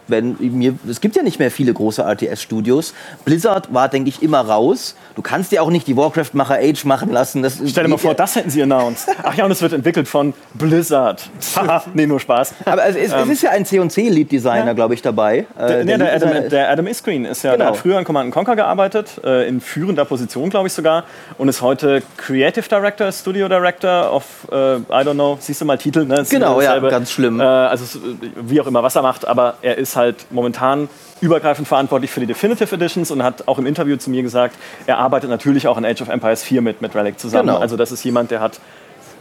wenn 0.07 0.37
mir, 0.39 0.75
es 0.89 1.01
gibt 1.01 1.15
ja 1.15 1.23
nicht 1.23 1.39
mehr 1.39 1.51
viele 1.51 1.73
große 1.73 2.01
RTS-Studios. 2.01 2.93
Blizzard 3.25 3.73
war, 3.73 3.89
denke 3.89 4.09
ich, 4.09 4.23
immer 4.23 4.41
raus. 4.41 4.95
Du 5.15 5.21
kannst 5.21 5.51
dir 5.51 5.61
auch 5.61 5.69
nicht 5.69 5.87
die 5.87 5.97
Warcraft-Macher 5.97 6.55
Age 6.55 6.85
machen 6.85 7.11
lassen. 7.11 7.43
Das 7.43 7.59
Stell 7.65 7.83
dir 7.83 7.89
mal 7.89 7.97
vor, 7.97 8.13
das 8.13 8.35
hätten 8.35 8.49
sie 8.49 8.61
announced. 8.61 9.09
Ach 9.23 9.35
ja, 9.35 9.45
und 9.45 9.51
es 9.51 9.61
wird 9.61 9.73
entwickelt 9.73 10.07
von 10.07 10.33
Blizzard. 10.53 11.29
nee, 11.93 12.05
nur 12.05 12.19
Spaß. 12.19 12.53
Aber 12.65 12.85
es, 12.85 12.95
es, 12.95 13.11
ähm. 13.11 13.19
es 13.23 13.29
ist 13.29 13.43
ja 13.43 13.51
ein 13.51 13.65
C&C-Lead-Designer, 13.65 14.67
ja. 14.67 14.73
glaube 14.73 14.93
ich, 14.93 15.01
dabei. 15.01 15.45
Der, 15.57 15.79
äh, 15.79 15.85
der, 15.85 15.97
der, 15.97 16.13
Adam, 16.13 16.49
der 16.49 16.69
Adam 16.69 16.87
Iskreen 16.87 17.25
ist 17.25 17.43
ja, 17.43 17.51
genau. 17.51 17.65
der 17.65 17.73
hat 17.73 17.77
früher 17.77 17.97
an 17.97 18.03
Command 18.03 18.33
Conquer 18.33 18.55
gearbeitet, 18.55 19.21
äh, 19.23 19.47
in 19.47 19.61
führender 19.61 20.05
Position, 20.05 20.49
glaube 20.49 20.67
ich 20.67 20.73
sogar, 20.73 21.03
und 21.37 21.49
ist 21.49 21.61
heute 21.61 22.01
Creative 22.17 22.67
Director, 22.67 23.11
Studio 23.11 23.47
Director 23.47 24.13
of, 24.13 24.25
äh, 24.51 24.77
I 24.77 24.79
don't 24.89 25.13
know, 25.13 25.37
siehst 25.39 25.61
du 25.61 25.65
mal 25.65 25.77
Titel, 25.77 26.05
ne? 26.05 26.25
Genau, 26.29 26.61
ja, 26.61 26.79
ganz 26.79 27.11
schlimm. 27.11 27.39
Äh, 27.39 27.43
also 27.43 27.99
wie 28.35 28.61
auch 28.61 28.67
immer, 28.67 28.83
was 28.83 28.95
er 28.95 29.01
macht, 29.01 29.27
aber 29.27 29.55
er 29.67 29.77
ist 29.77 29.97
halt 29.97 30.27
momentan 30.29 30.87
übergreifend 31.19 31.67
verantwortlich 31.67 32.09
für 32.09 32.21
die 32.21 32.25
Definitive 32.25 32.73
Editions 32.73 33.11
und 33.11 33.21
hat 33.21 33.49
auch 33.49 33.59
im 33.59 33.65
Interview 33.65 33.97
zu 33.97 34.09
mir 34.09 34.23
gesagt, 34.23 34.55
er 34.85 34.97
arbeitet 34.97 35.29
natürlich 35.29 35.67
auch 35.67 35.77
in 35.77 35.85
Age 35.85 36.01
of 36.01 36.07
Empires 36.07 36.41
4 36.43 36.61
mit, 36.61 36.81
mit 36.81 36.95
Relic 36.95 37.19
zusammen. 37.19 37.47
Genau. 37.49 37.59
Also 37.59 37.75
das 37.75 37.91
ist 37.91 38.01
jemand, 38.05 38.31
der 38.31 38.39
hat 38.39 38.61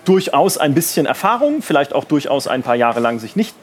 durchaus 0.05 0.57
ein 0.57 0.73
bisschen 0.73 1.05
Erfahrung, 1.05 1.63
vielleicht 1.63 1.93
auch 1.95 2.05
durchaus 2.05 2.47
ein 2.47 2.63
paar 2.63 2.77
Jahre 2.77 3.01
lang 3.01 3.19
sich 3.19 3.35
nicht 3.35 3.57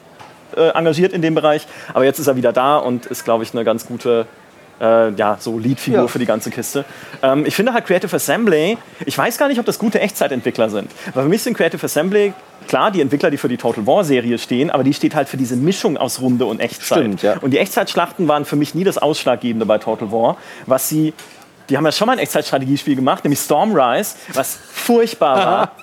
äh, 0.56 0.68
engagiert 0.74 1.14
in 1.14 1.22
dem 1.22 1.34
Bereich. 1.34 1.66
Aber 1.94 2.04
jetzt 2.04 2.18
ist 2.18 2.26
er 2.26 2.36
wieder 2.36 2.52
da 2.52 2.76
und 2.76 3.06
ist, 3.06 3.24
glaube 3.24 3.44
ich, 3.44 3.54
eine 3.54 3.64
ganz 3.64 3.86
gute 3.86 4.26
äh, 4.80 5.10
ja, 5.12 5.36
so 5.40 5.58
Leadfigur 5.58 6.00
Ja. 6.02 6.06
für 6.08 6.18
die 6.18 6.26
ganze 6.26 6.50
Kiste. 6.50 6.84
Ähm, 7.22 7.46
ich 7.46 7.54
finde 7.54 7.72
halt 7.72 7.86
Creative 7.86 8.14
Assembly, 8.14 8.76
ich 9.06 9.16
weiß 9.16 9.38
gar 9.38 9.48
nicht, 9.48 9.58
ob 9.60 9.66
das 9.66 9.78
gute 9.78 10.00
Echtzeitentwickler 10.00 10.70
sind. 10.70 10.90
Weil 11.14 11.24
für 11.24 11.28
mich 11.28 11.42
sind 11.42 11.56
Creative 11.56 11.84
Assembly, 11.84 12.32
klar, 12.68 12.90
die 12.90 13.00
Entwickler, 13.00 13.30
die 13.30 13.36
für 13.36 13.48
die 13.48 13.56
Total 13.56 13.86
War 13.86 14.04
Serie 14.04 14.38
stehen, 14.38 14.70
aber 14.70 14.84
die 14.84 14.94
steht 14.94 15.14
halt 15.14 15.28
für 15.28 15.36
diese 15.36 15.56
Mischung 15.56 15.96
aus 15.96 16.20
Runde 16.20 16.46
und 16.46 16.60
Echtzeit. 16.60 16.98
Stimmt, 16.98 17.22
ja. 17.22 17.36
Und 17.40 17.50
die 17.52 17.58
Echtzeitschlachten 17.58 18.26
waren 18.28 18.44
für 18.44 18.56
mich 18.56 18.74
nie 18.74 18.84
das 18.84 18.98
Ausschlaggebende 18.98 19.66
bei 19.66 19.78
Total 19.78 20.10
War. 20.10 20.36
Was 20.66 20.88
sie, 20.88 21.12
die 21.68 21.76
haben 21.76 21.84
ja 21.84 21.92
schon 21.92 22.06
mal 22.06 22.12
ein 22.14 22.18
Echtzeitstrategiespiel 22.18 22.96
gemacht, 22.96 23.24
nämlich 23.24 23.40
Stormrise, 23.40 24.16
was 24.32 24.58
furchtbar 24.72 25.36
war. 25.36 25.72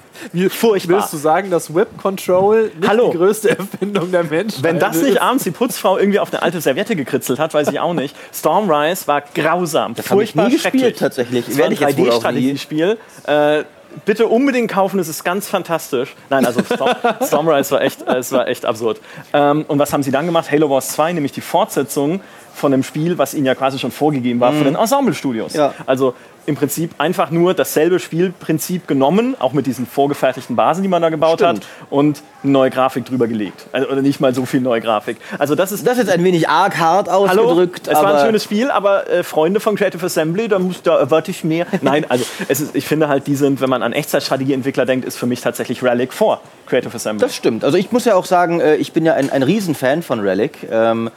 Furchtbar. 0.49 0.97
Willst 0.97 1.13
du 1.13 1.17
sagen, 1.17 1.49
dass 1.51 1.73
Whip 1.73 1.97
Control 2.01 2.71
nicht 2.75 2.87
Hallo. 2.87 3.11
die 3.11 3.17
größte 3.17 3.49
Erfindung 3.57 4.11
der 4.11 4.23
Menschheit 4.23 4.63
Wenn 4.63 4.79
das 4.79 5.01
nicht 5.01 5.21
abends 5.21 5.43
die 5.43 5.51
Putzfrau 5.51 5.97
irgendwie 5.97 6.19
auf 6.19 6.31
eine 6.31 6.41
alte 6.41 6.61
Serviette 6.61 6.95
gekritzelt 6.95 7.39
hat, 7.39 7.53
weiß 7.53 7.69
ich 7.69 7.79
auch 7.79 7.93
nicht. 7.93 8.15
Stormrise 8.33 9.07
war 9.07 9.21
grausam. 9.33 9.95
Das 9.95 10.09
hab 10.09 10.19
ich 10.19 10.35
nie 10.35 10.51
gespielt, 10.51 10.99
tatsächlich. 10.99 11.47
Es 11.47 11.57
war 11.57 11.65
ein 11.65 11.71
Werde 11.71 11.73
ich 11.73 11.79
jetzt 11.81 11.97
wohl 11.97 12.11
auch 12.11 12.23
nie. 12.31 12.53
3D-Strategiespiel. 12.53 12.97
Äh, 13.25 13.63
bitte 14.05 14.27
unbedingt 14.27 14.71
kaufen, 14.71 14.99
es 14.99 15.07
ist 15.07 15.23
ganz 15.23 15.47
fantastisch. 15.47 16.15
Nein, 16.29 16.45
also 16.45 16.61
Storm, 16.63 16.95
Stormrise 17.25 17.71
war 17.71 17.81
echt, 17.81 18.07
äh, 18.07 18.17
es 18.17 18.31
war 18.31 18.47
echt 18.47 18.65
absurd. 18.65 18.99
Ähm, 19.33 19.65
und 19.67 19.79
was 19.79 19.93
haben 19.93 20.03
sie 20.03 20.11
dann 20.11 20.25
gemacht? 20.25 20.51
Halo 20.51 20.69
Wars 20.69 20.89
2, 20.89 21.13
nämlich 21.13 21.31
die 21.31 21.41
Fortsetzung 21.41 22.21
von 22.61 22.73
einem 22.73 22.83
Spiel, 22.83 23.17
was 23.17 23.33
ihnen 23.33 23.45
ja 23.45 23.55
quasi 23.55 23.79
schon 23.79 23.91
vorgegeben 23.91 24.39
war 24.39 24.53
von 24.53 24.63
den 24.63 24.75
Ensemble-Studios. 24.75 25.53
Mhm. 25.53 25.59
Ja. 25.59 25.73
Also 25.85 26.13
im 26.45 26.55
Prinzip 26.55 26.91
einfach 26.97 27.29
nur 27.29 27.53
dasselbe 27.53 27.99
Spielprinzip 27.99 28.87
genommen, 28.87 29.35
auch 29.39 29.53
mit 29.53 29.67
diesen 29.67 29.85
vorgefertigten 29.85 30.55
Basen, 30.55 30.81
die 30.81 30.89
man 30.89 31.01
da 31.01 31.09
gebaut 31.09 31.39
Stimmt. 31.39 31.59
hat, 31.59 31.67
und 31.89 32.23
eine 32.43 32.51
neue 32.51 32.69
Grafik 32.71 33.05
drüber 33.05 33.27
gelegt. 33.27 33.67
Also, 33.71 33.89
oder 33.89 34.01
nicht 34.01 34.19
mal 34.19 34.33
so 34.33 34.45
viel 34.45 34.61
neue 34.61 34.81
Grafik. 34.81 35.17
Also 35.37 35.53
das 35.53 35.71
ist 35.71 35.85
Das 35.85 35.93
ist 35.97 36.05
jetzt 36.05 36.13
ein 36.13 36.23
wenig 36.23 36.49
arg 36.49 36.77
hart 36.77 37.09
Hallo, 37.09 37.25
ausgedrückt. 37.25 37.87
es 37.87 37.95
war 37.95 38.15
ein 38.15 38.25
schönes 38.25 38.43
Spiel, 38.43 38.71
aber 38.71 39.07
äh, 39.09 39.23
Freunde 39.23 39.59
von 39.59 39.75
Creative 39.75 40.03
Assembly, 40.03 40.47
da, 40.47 40.57
muss, 40.57 40.81
da 40.81 40.97
erwarte 40.97 41.29
ich 41.31 41.43
mehr. 41.43 41.67
Nein, 41.81 42.05
also 42.09 42.25
es 42.47 42.59
ist, 42.59 42.75
ich 42.75 42.85
finde 42.87 43.07
halt, 43.07 43.27
die 43.27 43.35
sind, 43.35 43.61
wenn 43.61 43.69
man 43.69 43.83
an 43.83 43.93
Echtzeitstrategieentwickler 43.93 44.85
denkt, 44.85 45.05
ist 45.05 45.17
für 45.17 45.27
mich 45.27 45.41
tatsächlich 45.41 45.83
Relic 45.83 46.13
vor 46.13 46.41
Creative 46.65 46.95
Assembly. 46.95 47.21
Das 47.21 47.35
stimmt. 47.35 47.63
Also 47.63 47.77
ich 47.77 47.91
muss 47.91 48.05
ja 48.05 48.15
auch 48.15 48.25
sagen, 48.25 48.59
äh, 48.61 48.75
ich 48.77 48.93
bin 48.93 49.05
ja 49.05 49.13
ein, 49.13 49.29
ein 49.29 49.43
Riesenfan 49.43 50.01
von 50.01 50.19
Relic. 50.19 50.67
Ähm, 50.71 51.11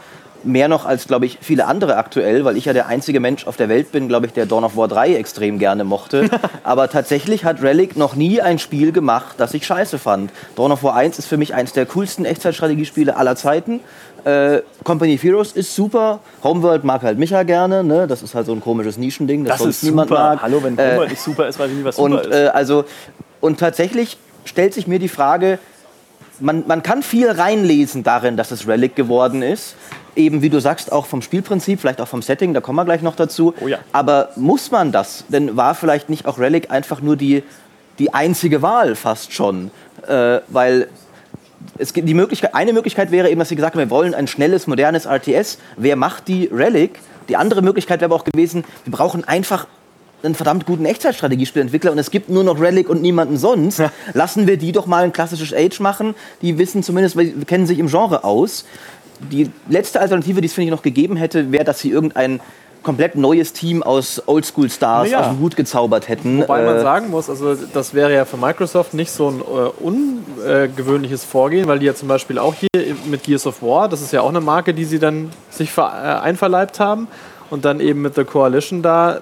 mehr 0.44 0.68
noch 0.68 0.84
als, 0.86 1.06
glaube 1.06 1.26
ich, 1.26 1.38
viele 1.40 1.66
andere 1.66 1.96
aktuell, 1.96 2.44
weil 2.44 2.56
ich 2.56 2.64
ja 2.66 2.72
der 2.72 2.86
einzige 2.86 3.20
Mensch 3.20 3.46
auf 3.46 3.56
der 3.56 3.68
Welt 3.68 3.92
bin, 3.92 4.08
glaube 4.08 4.26
ich, 4.26 4.32
der 4.32 4.46
Dawn 4.46 4.64
of 4.64 4.76
War 4.76 4.88
3 4.88 5.14
extrem 5.14 5.58
gerne 5.58 5.84
mochte. 5.84 6.28
Aber 6.62 6.88
tatsächlich 6.88 7.44
hat 7.44 7.62
Relic 7.62 7.96
noch 7.96 8.14
nie 8.14 8.40
ein 8.40 8.58
Spiel 8.58 8.92
gemacht, 8.92 9.34
das 9.38 9.54
ich 9.54 9.66
scheiße 9.66 9.98
fand. 9.98 10.30
Dawn 10.56 10.72
of 10.72 10.82
War 10.82 10.94
1 10.94 11.18
ist 11.18 11.26
für 11.26 11.36
mich 11.36 11.54
eines 11.54 11.72
der 11.72 11.86
coolsten 11.86 12.24
Echtzeitstrategiespiele 12.24 13.16
aller 13.16 13.36
Zeiten. 13.36 13.80
Äh, 14.24 14.62
Company 14.84 15.14
of 15.16 15.22
Heroes 15.22 15.52
ist 15.52 15.74
super. 15.74 16.20
Homeworld 16.42 16.84
mag 16.84 17.02
halt 17.02 17.18
Micha 17.18 17.42
gerne. 17.42 17.84
Ne? 17.84 18.06
Das 18.06 18.22
ist 18.22 18.34
halt 18.34 18.46
so 18.46 18.52
ein 18.52 18.60
komisches 18.60 18.96
Nischending, 18.96 19.44
das, 19.44 19.54
das 19.56 19.62
sonst 19.62 19.82
niemand 19.82 20.08
super. 20.08 20.20
mag. 20.22 20.42
Hallo, 20.42 20.62
wenn 20.62 20.78
Äh, 20.78 20.92
Homeworld 20.92 21.10
nicht 21.10 21.22
super 21.22 21.46
ist, 21.48 21.58
weiß 21.58 21.68
ich 21.70 21.76
nicht, 21.76 21.84
was 21.84 21.96
super 21.96 22.06
und, 22.06 22.26
ist. 22.26 22.32
äh, 22.32 22.46
also, 22.48 22.84
und 23.40 23.60
tatsächlich 23.60 24.16
stellt 24.44 24.72
sich 24.74 24.86
mir 24.86 24.98
die 24.98 25.08
Frage, 25.08 25.58
man, 26.40 26.64
man 26.66 26.82
kann 26.82 27.02
viel 27.02 27.30
reinlesen 27.30 28.02
darin, 28.02 28.36
dass 28.36 28.50
es 28.50 28.66
Relic 28.66 28.96
geworden 28.96 29.42
ist. 29.42 29.76
Eben, 30.16 30.42
wie 30.42 30.50
du 30.50 30.60
sagst, 30.60 30.92
auch 30.92 31.06
vom 31.06 31.22
Spielprinzip, 31.22 31.80
vielleicht 31.80 32.00
auch 32.00 32.08
vom 32.08 32.22
Setting, 32.22 32.54
da 32.54 32.60
kommen 32.60 32.76
wir 32.76 32.84
gleich 32.84 33.02
noch 33.02 33.16
dazu. 33.16 33.54
Oh 33.60 33.66
ja. 33.66 33.78
Aber 33.92 34.30
muss 34.36 34.70
man 34.70 34.92
das? 34.92 35.24
Denn 35.28 35.56
war 35.56 35.74
vielleicht 35.74 36.08
nicht 36.08 36.26
auch 36.26 36.38
Relic 36.38 36.70
einfach 36.70 37.00
nur 37.00 37.16
die, 37.16 37.42
die 37.98 38.14
einzige 38.14 38.62
Wahl 38.62 38.94
fast 38.94 39.32
schon? 39.32 39.70
Äh, 40.06 40.40
weil 40.48 40.88
es 41.78 41.92
gibt 41.92 42.08
die 42.08 42.14
Möglichkeit, 42.14 42.54
eine 42.54 42.72
Möglichkeit 42.72 43.10
wäre 43.10 43.30
eben, 43.30 43.38
dass 43.38 43.48
sie 43.48 43.56
gesagt 43.56 43.74
haben, 43.74 43.80
wir 43.80 43.90
wollen 43.90 44.14
ein 44.14 44.26
schnelles, 44.26 44.66
modernes 44.66 45.06
RTS. 45.06 45.58
Wer 45.76 45.96
macht 45.96 46.28
die 46.28 46.48
Relic? 46.52 47.00
Die 47.28 47.36
andere 47.36 47.62
Möglichkeit 47.62 48.00
wäre 48.00 48.12
aber 48.12 48.16
auch 48.16 48.24
gewesen, 48.24 48.64
wir 48.84 48.92
brauchen 48.92 49.24
einfach 49.24 49.66
einen 50.22 50.34
verdammt 50.34 50.66
guten 50.66 50.84
Echtzeitstrategiespielentwickler 50.84 51.92
und 51.92 51.98
es 51.98 52.10
gibt 52.10 52.30
nur 52.30 52.44
noch 52.44 52.60
Relic 52.60 52.88
und 52.88 53.02
niemanden 53.02 53.36
sonst. 53.36 53.82
Lassen 54.14 54.46
wir 54.46 54.56
die 54.56 54.72
doch 54.72 54.86
mal 54.86 55.04
ein 55.04 55.12
klassisches 55.12 55.52
Age 55.52 55.80
machen. 55.80 56.14
Die 56.42 56.56
wissen 56.58 56.82
zumindest, 56.82 57.16
weil 57.16 57.26
sie 57.26 57.44
kennen 57.44 57.66
sich 57.66 57.78
im 57.78 57.88
Genre 57.88 58.24
aus. 58.24 58.64
Die 59.20 59.50
letzte 59.68 60.00
Alternative, 60.00 60.40
die 60.40 60.46
es 60.46 60.52
finde 60.52 60.66
ich 60.66 60.70
noch 60.70 60.82
gegeben 60.82 61.16
hätte, 61.16 61.52
wäre, 61.52 61.64
dass 61.64 61.80
sie 61.80 61.90
irgendein 61.90 62.40
komplett 62.82 63.16
neues 63.16 63.52
Team 63.52 63.82
aus 63.82 64.22
Oldschool-Stars 64.26 65.10
ja. 65.10 65.20
aus 65.20 65.28
dem 65.28 65.40
Hut 65.40 65.56
gezaubert 65.56 66.08
hätten. 66.08 66.42
Wobei 66.42 66.64
man 66.64 66.76
Äh, 66.76 66.82
sagen 66.82 67.10
muss, 67.10 67.30
also 67.30 67.54
das 67.54 67.94
wäre 67.94 68.14
ja 68.14 68.24
für 68.26 68.36
Microsoft 68.36 68.94
nicht 68.94 69.10
so 69.10 69.30
ein 69.30 69.40
äh, 69.40 69.82
ungewöhnliches 69.82 71.24
Vorgehen, 71.24 71.66
weil 71.66 71.78
die 71.78 71.86
ja 71.86 71.94
zum 71.94 72.08
Beispiel 72.08 72.38
auch 72.38 72.54
hier 72.54 72.68
mit 73.06 73.24
Gears 73.24 73.46
of 73.46 73.62
War, 73.62 73.88
das 73.88 74.02
ist 74.02 74.12
ja 74.12 74.20
auch 74.20 74.28
eine 74.28 74.40
Marke, 74.42 74.74
die 74.74 74.84
sie 74.84 74.98
dann 74.98 75.30
sich 75.50 75.70
äh, 75.76 75.80
einverleibt 75.80 76.78
haben 76.78 77.08
und 77.50 77.64
dann 77.64 77.80
eben 77.80 78.02
mit 78.02 78.14
The 78.14 78.24
Coalition 78.24 78.82
da 78.82 79.20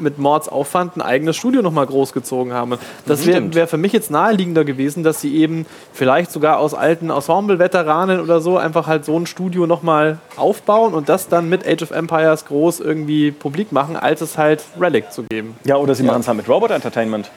mit 0.00 0.18
Mords 0.18 0.48
Aufwand 0.48 0.96
ein 0.96 1.02
eigenes 1.02 1.36
Studio 1.36 1.62
nochmal 1.62 1.86
großgezogen 1.86 2.52
haben. 2.52 2.78
Das 3.06 3.26
wäre 3.26 3.38
Stimmt. 3.38 3.54
wär 3.54 3.66
für 3.68 3.76
mich 3.76 3.92
jetzt 3.92 4.10
naheliegender 4.10 4.64
gewesen, 4.64 5.02
dass 5.02 5.20
sie 5.20 5.36
eben 5.36 5.66
vielleicht 5.92 6.30
sogar 6.32 6.58
aus 6.58 6.74
alten 6.74 7.10
Ensemble-Veteranen 7.10 8.20
oder 8.20 8.40
so 8.40 8.56
einfach 8.58 8.86
halt 8.86 9.04
so 9.04 9.18
ein 9.18 9.26
Studio 9.26 9.66
nochmal 9.66 10.18
aufbauen 10.36 10.94
und 10.94 11.08
das 11.08 11.28
dann 11.28 11.48
mit 11.48 11.66
Age 11.66 11.82
of 11.82 11.90
Empires 11.90 12.46
groß 12.46 12.80
irgendwie 12.80 13.30
publik 13.30 13.72
machen, 13.72 13.96
als 13.96 14.20
es 14.20 14.38
halt 14.38 14.64
Relic 14.80 15.12
zu 15.12 15.24
geben. 15.24 15.56
ja, 15.64 15.76
oder 15.76 15.94
sie 15.94 16.02
machen 16.02 16.20
es 16.20 16.28
halt 16.28 16.36
mit 16.36 16.48
Robot 16.48 16.70
Entertainment. 16.70 17.30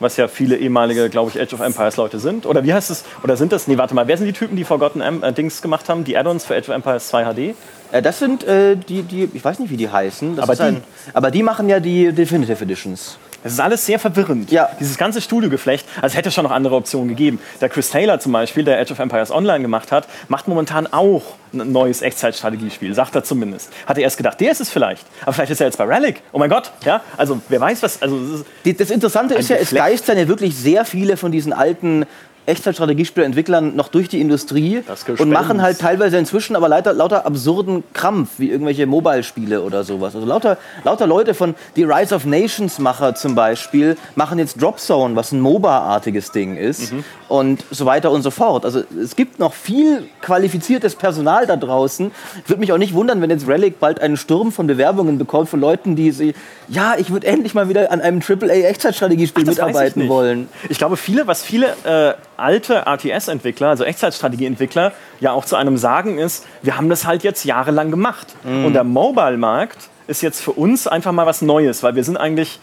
Was 0.00 0.16
ja 0.16 0.26
viele 0.26 0.56
ehemalige, 0.56 1.08
glaube 1.08 1.30
ich, 1.32 1.40
Age 1.40 1.54
of 1.54 1.60
Empires 1.60 1.96
Leute 1.96 2.18
sind. 2.18 2.46
Oder 2.46 2.64
wie 2.64 2.74
heißt 2.74 2.90
es? 2.90 3.04
Oder 3.22 3.36
sind 3.36 3.52
das? 3.52 3.68
Nee, 3.68 3.78
warte 3.78 3.94
mal, 3.94 4.08
wer 4.08 4.18
sind 4.18 4.26
die 4.26 4.32
Typen, 4.32 4.56
die 4.56 4.64
Forgotten 4.64 5.00
Em 5.00 5.22
äh, 5.22 5.32
Dings 5.32 5.62
gemacht 5.62 5.88
haben? 5.88 6.02
Die 6.02 6.16
Add-ons 6.18 6.44
für 6.44 6.56
Age 6.56 6.68
of 6.68 6.74
Empires 6.74 7.08
2 7.08 7.24
HD? 7.32 7.54
Äh, 7.94 8.02
das 8.02 8.18
sind 8.18 8.42
äh, 8.44 8.76
die, 8.76 9.02
die, 9.02 9.30
ich 9.32 9.44
weiß 9.44 9.60
nicht, 9.60 9.70
wie 9.70 9.76
die 9.76 9.88
heißen. 9.88 10.36
Das 10.36 10.42
Aber 10.42 10.56
die- 10.56 10.62
ein, 10.62 10.84
aber 11.12 11.30
die 11.30 11.42
machen 11.42 11.68
ja 11.68 11.78
die 11.80 12.12
Definitive 12.12 12.62
Editions. 12.64 13.18
Es 13.46 13.52
ist 13.52 13.60
alles 13.60 13.84
sehr 13.84 13.98
verwirrend. 13.98 14.50
Ja. 14.50 14.70
Dieses 14.80 14.96
ganze 14.96 15.20
Studiogeflecht, 15.20 15.86
also 15.96 16.06
es 16.06 16.16
hätte 16.16 16.30
schon 16.30 16.44
noch 16.44 16.50
andere 16.50 16.76
Optionen 16.76 17.08
gegeben. 17.10 17.38
Der 17.60 17.68
Chris 17.68 17.90
Taylor 17.90 18.18
zum 18.18 18.32
Beispiel, 18.32 18.64
der 18.64 18.80
Age 18.80 18.90
of 18.92 18.98
Empires 18.98 19.30
Online 19.30 19.60
gemacht 19.60 19.92
hat, 19.92 20.08
macht 20.28 20.48
momentan 20.48 20.86
auch 20.90 21.22
ein 21.52 21.70
neues 21.70 22.00
Echtzeitstrategiespiel, 22.00 22.94
sagt 22.94 23.14
er 23.14 23.22
zumindest. 23.22 23.70
Hatte 23.86 24.00
erst 24.00 24.16
gedacht, 24.16 24.40
der 24.40 24.50
ist 24.50 24.62
es 24.62 24.70
vielleicht. 24.70 25.04
Aber 25.22 25.34
vielleicht 25.34 25.52
ist 25.52 25.60
er 25.60 25.66
jetzt 25.66 25.76
bei 25.76 25.84
Relic. 25.84 26.22
Oh 26.32 26.38
mein 26.38 26.48
Gott, 26.48 26.72
ja. 26.86 27.02
Also 27.18 27.38
wer 27.50 27.60
weiß 27.60 27.82
was. 27.82 28.00
Also 28.00 28.16
es 28.16 28.44
Die, 28.64 28.74
das 28.74 28.88
Interessante 28.90 29.34
ist 29.34 29.50
ja, 29.50 29.56
es 29.56 29.68
Geflecht. 29.68 29.84
geistern 29.84 30.16
ja 30.18 30.26
wirklich 30.26 30.56
sehr 30.56 30.86
viele 30.86 31.18
von 31.18 31.30
diesen 31.30 31.52
alten 31.52 32.06
Echtzeitstrategiespielentwicklern 32.46 33.74
noch 33.76 33.88
durch 33.88 34.08
die 34.08 34.20
Industrie 34.20 34.82
und 35.18 35.30
machen 35.30 35.62
halt 35.62 35.78
teilweise 35.78 36.18
inzwischen 36.18 36.56
aber 36.56 36.68
lauter, 36.68 36.92
lauter 36.92 37.26
absurden 37.26 37.84
Krampf, 37.92 38.30
wie 38.38 38.50
irgendwelche 38.50 38.86
Mobile-Spiele 38.86 39.62
oder 39.62 39.84
sowas. 39.84 40.14
Also 40.14 40.26
lauter, 40.26 40.58
lauter 40.84 41.06
Leute 41.06 41.34
von 41.34 41.54
die 41.76 41.84
Rise 41.84 42.14
of 42.14 42.24
Nations-Macher 42.24 43.14
zum 43.14 43.34
Beispiel 43.34 43.96
machen 44.14 44.38
jetzt 44.38 44.60
Drop 44.60 44.78
Zone, 44.78 45.16
was 45.16 45.32
ein 45.32 45.40
MOBA-artiges 45.40 46.32
Ding 46.32 46.56
ist 46.56 46.92
Mhm. 46.92 47.04
und 47.28 47.64
so 47.70 47.86
weiter 47.86 48.10
und 48.10 48.22
so 48.22 48.30
fort. 48.30 48.64
Also 48.64 48.82
es 49.02 49.16
gibt 49.16 49.38
noch 49.38 49.54
viel 49.54 50.06
qualifiziertes 50.20 50.94
Personal 50.96 51.46
da 51.46 51.56
draußen. 51.56 52.10
Ich 52.44 52.48
würde 52.50 52.60
mich 52.60 52.72
auch 52.72 52.78
nicht 52.78 52.94
wundern, 52.94 53.20
wenn 53.22 53.30
jetzt 53.30 53.48
Relic 53.48 53.80
bald 53.80 54.00
einen 54.00 54.16
Sturm 54.16 54.52
von 54.52 54.66
Bewerbungen 54.66 55.18
bekommt 55.18 55.48
von 55.48 55.60
Leuten, 55.60 55.96
die 55.96 56.10
sie, 56.10 56.34
ja, 56.68 56.94
ich 56.98 57.10
würde 57.10 57.26
endlich 57.26 57.54
mal 57.54 57.68
wieder 57.68 57.90
an 57.90 58.00
einem 58.00 58.20
AAA-Echtzeitstrategiespiel 58.20 59.42
ich 59.44 59.48
mitarbeiten 59.48 60.00
nicht. 60.02 60.08
wollen. 60.08 60.48
Ich 60.68 60.78
glaube, 60.78 60.96
viele, 60.96 61.26
was 61.26 61.42
viele 61.42 61.68
äh, 61.84 62.14
alte 62.36 62.86
RTS-Entwickler, 62.86 63.68
also 63.68 63.84
Echtzeitstrategieentwickler, 63.84 64.92
ja 65.20 65.32
auch 65.32 65.44
zu 65.44 65.56
einem 65.56 65.76
sagen 65.76 66.18
ist, 66.18 66.46
wir 66.62 66.76
haben 66.76 66.88
das 66.88 67.06
halt 67.06 67.22
jetzt 67.22 67.44
jahrelang 67.44 67.90
gemacht. 67.90 68.34
Mhm. 68.44 68.66
Und 68.66 68.72
der 68.74 68.84
Mobile-Markt 68.84 69.88
ist 70.06 70.22
jetzt 70.22 70.40
für 70.40 70.52
uns 70.52 70.86
einfach 70.86 71.12
mal 71.12 71.26
was 71.26 71.42
Neues, 71.42 71.82
weil 71.82 71.94
wir 71.96 72.04
sind 72.04 72.16
eigentlich 72.16 72.60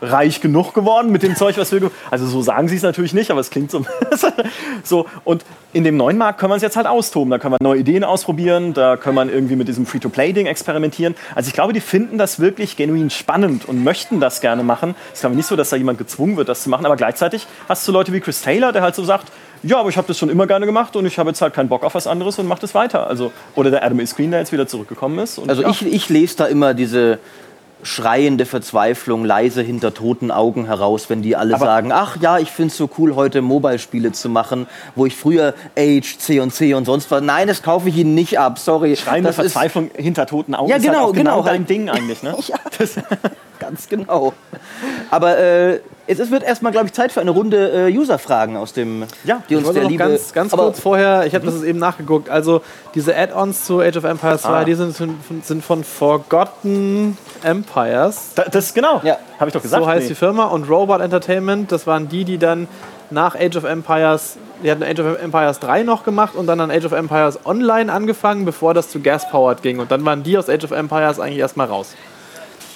reich 0.00 0.40
genug 0.40 0.74
geworden 0.74 1.10
mit 1.10 1.22
dem 1.22 1.36
Zeug, 1.36 1.56
was 1.58 1.72
wir... 1.72 1.90
Also 2.10 2.26
so 2.26 2.42
sagen 2.42 2.68
sie 2.68 2.76
es 2.76 2.82
natürlich 2.82 3.14
nicht, 3.14 3.30
aber 3.30 3.40
es 3.40 3.50
klingt 3.50 3.70
so. 3.70 3.84
so. 4.82 5.06
Und 5.24 5.44
in 5.72 5.84
dem 5.84 5.96
neuen 5.96 6.18
Markt 6.18 6.38
können 6.38 6.52
wir 6.52 6.56
es 6.56 6.62
jetzt 6.62 6.76
halt 6.76 6.86
austoben. 6.86 7.30
Da 7.30 7.38
können 7.38 7.54
wir 7.54 7.58
neue 7.60 7.80
Ideen 7.80 8.04
ausprobieren, 8.04 8.74
da 8.74 8.96
können 8.96 9.16
wir 9.16 9.32
irgendwie 9.32 9.56
mit 9.56 9.68
diesem 9.68 9.86
Free-to-Play-Ding 9.86 10.46
experimentieren. 10.46 11.14
Also 11.34 11.48
ich 11.48 11.54
glaube, 11.54 11.72
die 11.72 11.80
finden 11.80 12.18
das 12.18 12.40
wirklich 12.40 12.76
genuin 12.76 13.10
spannend 13.10 13.68
und 13.68 13.82
möchten 13.82 14.20
das 14.20 14.40
gerne 14.40 14.62
machen. 14.62 14.94
Es 15.08 15.14
ist 15.14 15.20
glaube 15.20 15.34
ich 15.34 15.38
nicht 15.38 15.46
so, 15.46 15.56
dass 15.56 15.70
da 15.70 15.76
jemand 15.76 15.98
gezwungen 15.98 16.36
wird, 16.36 16.48
das 16.48 16.62
zu 16.62 16.70
machen, 16.70 16.86
aber 16.86 16.96
gleichzeitig 16.96 17.46
hast 17.68 17.86
du 17.88 17.92
Leute 17.92 18.12
wie 18.12 18.20
Chris 18.20 18.42
Taylor, 18.42 18.72
der 18.72 18.82
halt 18.82 18.94
so 18.94 19.04
sagt, 19.04 19.32
ja, 19.64 19.78
aber 19.78 19.88
ich 19.88 19.96
habe 19.96 20.06
das 20.06 20.18
schon 20.18 20.28
immer 20.28 20.46
gerne 20.46 20.66
gemacht 20.66 20.94
und 20.94 21.06
ich 21.06 21.18
habe 21.18 21.30
jetzt 21.30 21.40
halt 21.40 21.54
keinen 21.54 21.68
Bock 21.68 21.84
auf 21.84 21.94
was 21.94 22.06
anderes 22.06 22.38
und 22.38 22.46
mache 22.46 22.60
das 22.60 22.74
weiter. 22.74 23.06
Also, 23.06 23.32
oder 23.54 23.70
der 23.70 23.82
Adam 23.82 23.98
Iscreen, 23.98 24.30
der 24.30 24.40
jetzt 24.40 24.52
wieder 24.52 24.66
zurückgekommen 24.66 25.18
ist. 25.18 25.38
Also 25.38 25.62
ja. 25.62 25.70
ich, 25.70 25.82
ich 25.86 26.08
lese 26.10 26.36
da 26.36 26.46
immer 26.46 26.74
diese 26.74 27.18
schreiende 27.84 28.46
Verzweiflung 28.46 29.24
leise 29.24 29.62
hinter 29.62 29.94
toten 29.94 30.30
Augen 30.30 30.66
heraus, 30.66 31.08
wenn 31.10 31.22
die 31.22 31.36
alle 31.36 31.54
Aber- 31.54 31.66
sagen, 31.66 31.92
ach 31.92 32.16
ja, 32.20 32.38
ich 32.38 32.50
finde 32.50 32.70
es 32.72 32.76
so 32.76 32.88
cool, 32.98 33.14
heute 33.14 33.42
Mobile-Spiele 33.42 34.12
zu 34.12 34.28
machen, 34.28 34.66
wo 34.96 35.06
ich 35.06 35.14
früher 35.16 35.54
Age, 35.78 36.18
C 36.18 36.40
und 36.40 36.52
C 36.52 36.74
und 36.74 36.84
sonst 36.86 37.10
was. 37.10 37.22
Nein, 37.22 37.46
das 37.48 37.62
kaufe 37.62 37.88
ich 37.88 37.96
Ihnen 37.96 38.14
nicht 38.14 38.38
ab, 38.38 38.58
sorry. 38.58 38.96
Schreiende 38.96 39.32
Verzweiflung 39.32 39.90
hinter 39.94 40.26
toten 40.26 40.54
Augen 40.54 40.68
Ja, 40.70 40.76
ist 40.76 40.86
halt 40.86 40.96
genau, 40.96 41.12
genau, 41.12 41.36
genau. 41.42 41.42
dein 41.44 41.66
Ding 41.66 41.88
eigentlich. 41.88 42.22
Ne? 42.22 42.34
Ja, 42.48 42.56
ganz 43.58 43.88
genau. 43.88 44.32
Aber 45.10 45.38
äh, 45.38 45.80
es, 46.06 46.30
wird 46.30 46.42
erstmal, 46.42 46.72
glaube 46.72 46.86
ich, 46.86 46.92
Zeit 46.92 47.12
für 47.12 47.20
eine 47.20 47.30
Runde 47.30 47.88
äh, 47.88 47.96
User-Fragen 47.96 48.56
aus 48.56 48.72
dem, 48.72 49.04
Ja, 49.24 49.42
die 49.48 49.56
uns 49.56 49.70
der 49.72 49.84
liebe... 49.84 49.96
ganz, 50.04 50.32
ganz 50.32 50.52
kurz 50.52 50.80
vorher, 50.80 51.26
ich 51.26 51.34
habe 51.34 51.46
das 51.46 51.62
eben 51.62 51.78
nachgeguckt, 51.78 52.28
also 52.28 52.60
diese 52.94 53.16
Add-ons 53.16 53.64
zu 53.64 53.80
Age 53.80 53.96
of 53.96 54.04
Empires 54.04 54.42
2, 54.42 54.48
Ah. 54.48 54.64
die 54.64 54.74
sind, 54.74 54.94
von- 54.96 55.16
sind 55.42 55.64
von 55.64 55.82
Forgotten 55.84 57.16
Empires. 57.42 58.32
Da, 58.34 58.44
das 58.44 58.74
genau. 58.74 59.00
Ja. 59.04 59.18
Habe 59.38 59.48
ich 59.48 59.54
doch 59.54 59.62
gesagt. 59.62 59.82
so 59.82 59.88
heißt 59.88 60.02
Nee. 60.02 60.08
die 60.08 60.14
Firma. 60.14 60.44
Und 60.46 60.68
Robot 60.68 61.00
Entertainment, 61.00 61.70
das 61.72 61.86
waren 61.86 62.08
die, 62.08 62.24
die 62.24 62.38
dann 62.38 62.68
nach 63.10 63.34
Age 63.34 63.56
of 63.56 63.64
Empires, 63.64 64.36
die 64.62 64.70
hatten 64.70 64.82
Age 64.82 64.98
of 65.00 65.18
Empires 65.22 65.60
3 65.60 65.82
noch 65.84 66.04
gemacht 66.04 66.34
und 66.34 66.46
dann 66.46 66.60
an 66.60 66.70
Age 66.70 66.84
of 66.86 66.92
Empires 66.92 67.38
Online 67.46 67.92
angefangen, 67.92 68.44
bevor 68.44 68.74
das 68.74 68.88
zu 68.90 69.00
Gas-Powered 69.00 69.62
ging. 69.62 69.78
Und 69.78 69.90
dann 69.90 70.04
waren 70.04 70.22
die 70.22 70.36
aus 70.36 70.48
Age 70.48 70.64
of 70.64 70.70
Empires 70.72 71.20
eigentlich 71.20 71.38
erstmal 71.38 71.66
raus. 71.66 71.94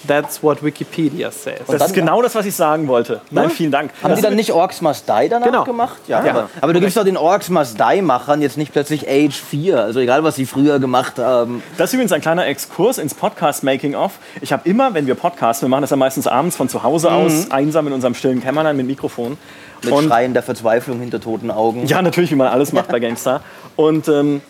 That's 0.08 0.42
what 0.42 0.64
Wikipedia 0.64 1.30
says. 1.30 1.58
Das 1.68 1.76
dann- 1.78 1.86
ist 1.86 1.94
genau 1.94 2.20
das, 2.22 2.34
was 2.34 2.44
ich 2.46 2.56
sagen 2.56 2.88
wollte. 2.88 3.20
Nein, 3.30 3.50
vielen 3.50 3.70
Dank. 3.70 3.92
Haben 4.02 4.16
die 4.16 4.22
dann 4.22 4.34
nicht 4.34 4.50
Orcs 4.52 4.80
Must 4.80 5.08
Die 5.08 5.28
danach 5.28 5.46
Genau. 5.46 5.64
gemacht? 5.64 5.98
Ja, 6.08 6.24
Ja. 6.24 6.30
Aber, 6.32 6.50
aber 6.60 6.72
du 6.72 6.80
gibst 6.80 6.96
doch 6.96 7.04
den 7.04 7.16
Orcs 7.16 7.48
Must 7.50 7.78
Die-Machern 7.78 8.42
jetzt 8.42 8.56
nicht 8.56 8.72
plötzlich 8.72 9.08
Age 9.08 9.36
4. 9.36 9.78
Also 9.80 10.00
egal, 10.00 10.24
was 10.24 10.34
sie 10.36 10.46
früher 10.46 10.78
gemacht 10.80 11.18
haben. 11.18 11.62
Das 11.76 11.90
ist 11.90 11.94
übrigens 11.94 12.12
ein 12.12 12.20
kleiner 12.20 12.46
Exkurs 12.46 12.98
ins 12.98 13.14
Podcast-Making-of. 13.14 14.12
Ich 14.40 14.52
habe 14.52 14.68
immer, 14.68 14.94
wenn 14.94 15.06
wir 15.06 15.14
podcasten, 15.14 15.66
wir 15.66 15.70
machen 15.70 15.82
das 15.82 15.90
ja 15.90 15.96
meistens 15.96 16.26
abends 16.26 16.56
von 16.56 16.68
zu 16.68 16.82
Hause 16.82 17.12
aus, 17.12 17.50
einsam 17.50 17.86
in 17.86 17.92
unserem 17.92 18.14
stillen 18.14 18.42
Kämmerlein 18.42 18.76
mit 18.76 18.86
Mikrofon. 18.86 19.36
Mit 19.84 19.92
Und 19.92 20.06
Schreien 20.08 20.32
der 20.34 20.42
Verzweiflung 20.42 20.98
hinter 20.98 21.20
toten 21.20 21.52
Augen. 21.52 21.86
Ja, 21.86 22.02
natürlich, 22.02 22.32
wie 22.32 22.34
man 22.34 22.48
alles 22.48 22.72
macht 22.72 22.88
bei 22.88 22.98
GameStar. 23.00 23.42
Und 23.76 24.08
ähm, 24.08 24.40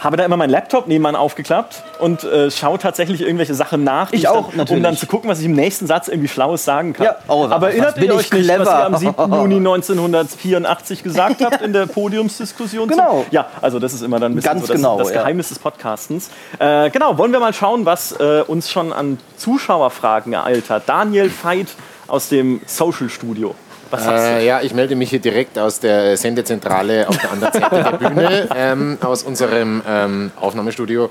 habe 0.00 0.16
da 0.16 0.24
immer 0.24 0.36
meinen 0.36 0.50
Laptop 0.50 0.86
nebenan 0.86 1.16
aufgeklappt 1.16 1.82
und 1.98 2.24
äh, 2.24 2.50
schaue 2.50 2.78
tatsächlich 2.78 3.20
irgendwelche 3.22 3.54
Sachen 3.54 3.84
nach, 3.84 4.12
Ich 4.12 4.22
dann, 4.22 4.32
auch, 4.32 4.48
natürlich. 4.52 4.70
um 4.70 4.82
dann 4.82 4.96
zu 4.96 5.06
gucken, 5.06 5.30
was 5.30 5.40
ich 5.40 5.46
im 5.46 5.52
nächsten 5.52 5.86
Satz 5.86 6.08
irgendwie 6.08 6.28
Schlaues 6.28 6.64
sagen 6.64 6.92
kann. 6.92 7.06
Ja, 7.06 7.16
oh, 7.28 7.46
Aber 7.48 7.70
erinnert 7.70 7.96
ihr 7.98 8.14
euch 8.14 8.30
nicht, 8.32 8.48
was 8.48 8.56
clever. 8.56 8.64
ihr 8.64 8.84
am 8.86 8.96
7. 8.96 9.14
Juni 9.32 9.56
1984 9.56 11.02
gesagt 11.02 11.44
habt 11.44 11.62
in 11.62 11.72
der 11.72 11.86
Podiumsdiskussion? 11.86 12.88
Genau. 12.88 13.24
Ja, 13.30 13.46
also 13.60 13.78
das 13.78 13.94
ist 13.94 14.02
immer 14.02 14.20
dann 14.20 14.32
ein 14.32 14.36
bisschen 14.36 14.52
Ganz 14.52 14.66
so 14.66 14.72
das, 14.72 14.76
genau, 14.76 14.98
das 14.98 15.10
ja. 15.10 15.20
Geheimnis 15.20 15.48
des 15.48 15.58
Podcastens. 15.58 16.30
Äh, 16.58 16.90
genau, 16.90 17.18
wollen 17.18 17.32
wir 17.32 17.40
mal 17.40 17.54
schauen, 17.54 17.86
was 17.86 18.12
äh, 18.12 18.42
uns 18.46 18.70
schon 18.70 18.92
an 18.92 19.18
Zuschauerfragen 19.36 20.32
ereilt 20.32 20.70
hat. 20.70 20.88
Daniel 20.88 21.30
Veit 21.42 21.68
aus 22.06 22.28
dem 22.28 22.60
Social 22.66 23.08
Studio. 23.08 23.54
Äh, 24.00 24.46
ja, 24.46 24.60
ich 24.62 24.74
melde 24.74 24.96
mich 24.96 25.10
hier 25.10 25.20
direkt 25.20 25.58
aus 25.58 25.80
der 25.80 26.16
Sendezentrale 26.16 27.08
auf 27.08 27.16
der 27.18 27.32
anderen 27.32 27.52
Seite 27.52 27.70
der 27.70 27.98
Bühne, 28.08 28.48
ähm, 28.54 28.98
aus 29.02 29.22
unserem 29.22 29.82
ähm, 29.88 30.32
Aufnahmestudio. 30.40 31.10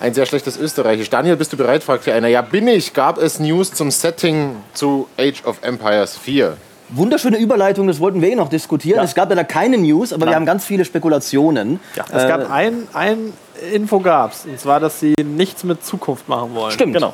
Ein 0.00 0.14
sehr 0.14 0.26
schlechtes 0.26 0.56
Österreichisch. 0.56 1.10
Daniel, 1.10 1.36
bist 1.36 1.52
du 1.52 1.56
bereit? 1.56 1.82
fragte 1.82 2.12
einer. 2.14 2.28
Ja, 2.28 2.42
bin 2.42 2.68
ich. 2.68 2.94
Gab 2.94 3.18
es 3.18 3.40
News 3.40 3.72
zum 3.72 3.90
Setting 3.90 4.54
zu 4.72 5.08
Age 5.18 5.44
of 5.44 5.58
Empires 5.62 6.16
4? 6.16 6.56
Wunderschöne 6.90 7.36
Überleitung, 7.36 7.86
das 7.86 8.00
wollten 8.00 8.22
wir 8.22 8.30
eh 8.30 8.34
noch 8.34 8.48
diskutieren. 8.48 8.96
Ja. 8.98 9.04
Es 9.04 9.14
gab 9.14 9.28
leider 9.28 9.44
keine 9.44 9.76
News, 9.76 10.12
aber 10.12 10.22
wir 10.22 10.26
Nein. 10.26 10.36
haben 10.36 10.46
ganz 10.46 10.64
viele 10.64 10.86
Spekulationen. 10.86 11.80
Ja, 11.94 12.04
Es 12.10 12.26
gab 12.26 12.50
ein, 12.50 12.88
ein 12.94 13.32
Info 13.74 14.00
gab's, 14.00 14.46
und 14.46 14.58
zwar, 14.58 14.80
dass 14.80 14.98
sie 15.00 15.14
nichts 15.22 15.64
mit 15.64 15.84
Zukunft 15.84 16.28
machen 16.28 16.54
wollen. 16.54 16.72
Stimmt. 16.72 16.94
Genau. 16.94 17.12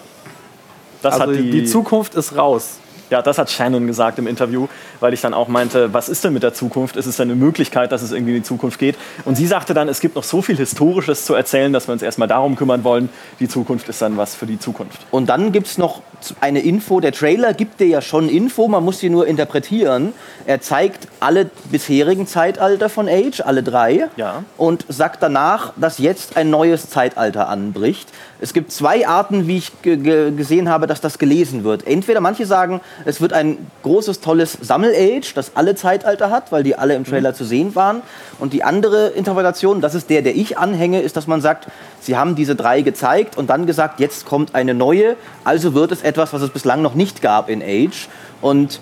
Das 1.03 1.14
Also 1.14 1.33
hat 1.33 1.38
die, 1.38 1.51
die, 1.51 1.64
Zukunft 1.64 2.14
ist 2.14 2.37
raus. 2.37 2.79
Ja, 3.14 3.22
das 3.22 3.38
hat 3.38 3.48
Shannon 3.48 3.87
gesagt 3.87 4.18
im 4.18 4.27
Interview, 4.27 4.66
weil 4.98 5.14
ich 5.14 5.20
dann 5.20 5.35
auch 5.35 5.46
meinte, 5.46 5.94
was 5.94 6.09
ist 6.09 6.24
denn 6.24 6.33
mit 6.33 6.42
der 6.42 6.53
Zukunft? 6.53 6.96
Ist 6.96 7.07
es 7.07 7.16
denn 7.16 7.31
eine 7.31 7.38
Möglichkeit, 7.38 7.92
dass 7.92 8.03
es 8.03 8.11
irgendwie 8.11 8.33
in 8.33 8.38
die 8.38 8.42
Zukunft 8.42 8.81
geht? 8.81 8.96
Und 9.24 9.37
sie 9.37 9.46
sagte 9.46 9.72
dann, 9.72 9.88
es 9.88 10.00
gibt 10.00 10.16
noch 10.16 10.24
so 10.24 10.42
viel 10.42 10.57
Historisches 10.57 11.24
zu 11.24 11.33
erzählen, 11.35 11.72
dass 11.72 11.87
wir 11.87 11.92
uns 11.92 12.03
erstmal 12.03 12.27
darum 12.27 12.57
kümmern 12.57 12.83
wollen. 12.83 13.09
Die 13.38 13.46
Zukunft 13.46 13.88
ist 13.88 14.03
dann 14.03 14.16
was 14.16 14.35
für 14.35 14.46
die 14.46 14.59
Zukunft. 14.59 14.98
Und 15.12 15.27
dann 15.29 15.53
gibt 15.53 15.68
es 15.68 15.79
noch 15.79 16.03
eine 16.40 16.59
Info. 16.59 16.98
Der 16.98 17.12
Trailer 17.12 17.55
gibt 17.55 17.79
dir 17.79 17.87
ja 17.87 18.03
schon 18.03 18.29
Info, 18.29 18.66
man 18.66 18.83
muss 18.85 18.98
sie 18.98 19.11
nur 19.11 19.29
interpretieren. 19.29 20.12
Er 20.44 20.61
zeigt 20.61 21.07
alle 21.20 21.50
bisherigen 21.70 22.27
Zeitalter 22.27 22.88
von 22.88 23.09
Age, 23.09 23.42
alle 23.42 23.62
drei. 23.62 24.09
Ja. 24.16 24.42
Und 24.57 24.87
sagt 24.88 25.22
danach, 25.22 25.72
dass 25.77 25.98
jetzt 25.98 26.37
ein 26.37 26.50
neues 26.50 26.90
Zeitalter 26.90 27.48
anbricht. 27.48 28.09
Es 28.40 28.53
gibt 28.53 28.72
zwei 28.72 29.07
Arten, 29.07 29.46
wie 29.46 29.59
ich 29.59 29.83
ge 29.83 29.96
ge 29.96 30.33
gesehen 30.33 30.68
habe, 30.68 30.87
dass 30.87 31.00
das 31.00 31.18
gelesen 31.18 31.64
wird. 31.64 31.87
Entweder 31.87 32.20
manche 32.20 32.46
sagen, 32.46 32.81
es 33.05 33.21
wird 33.21 33.33
ein 33.33 33.59
großes, 33.83 34.21
tolles 34.21 34.57
Sammel-Age, 34.61 35.35
das 35.35 35.53
alle 35.57 35.75
Zeitalter 35.75 36.31
hat, 36.31 36.53
weil 36.53 36.62
die 36.62 36.77
alle 36.77 36.95
im 36.95 37.05
Trailer 37.05 37.35
zu 37.35 37.45
sehen 37.45 37.75
waren. 37.75 38.03
Und 38.38 38.53
die 38.53 38.64
andere 38.64 39.09
Interpretation, 39.09 39.81
das 39.81 39.95
ist 39.95 40.11
der, 40.11 40.23
der 40.23 40.35
ich 40.35 40.59
anhänge, 40.59 41.01
ist, 41.01 41.17
dass 41.17 41.27
man 41.27 41.40
sagt, 41.40 41.67
sie 42.01 42.17
haben 42.17 42.35
diese 42.35 42.57
drei 42.57 42.81
gezeigt 42.81 43.37
und 43.37 43.51
dann 43.51 43.67
gesagt, 43.67 44.01
jetzt 44.01 44.25
kommt 44.25 44.55
eine 44.55 44.75
neue. 44.75 45.17
Also 45.45 45.75
wird 45.75 45.93
es 45.93 46.03
etwas, 46.03 46.33
was 46.33 46.43
es 46.43 46.51
bislang 46.51 46.83
noch 46.83 46.95
nicht 46.95 47.23
gab 47.23 47.49
in 47.49 47.62
Age. 47.62 48.09
Und 48.40 48.81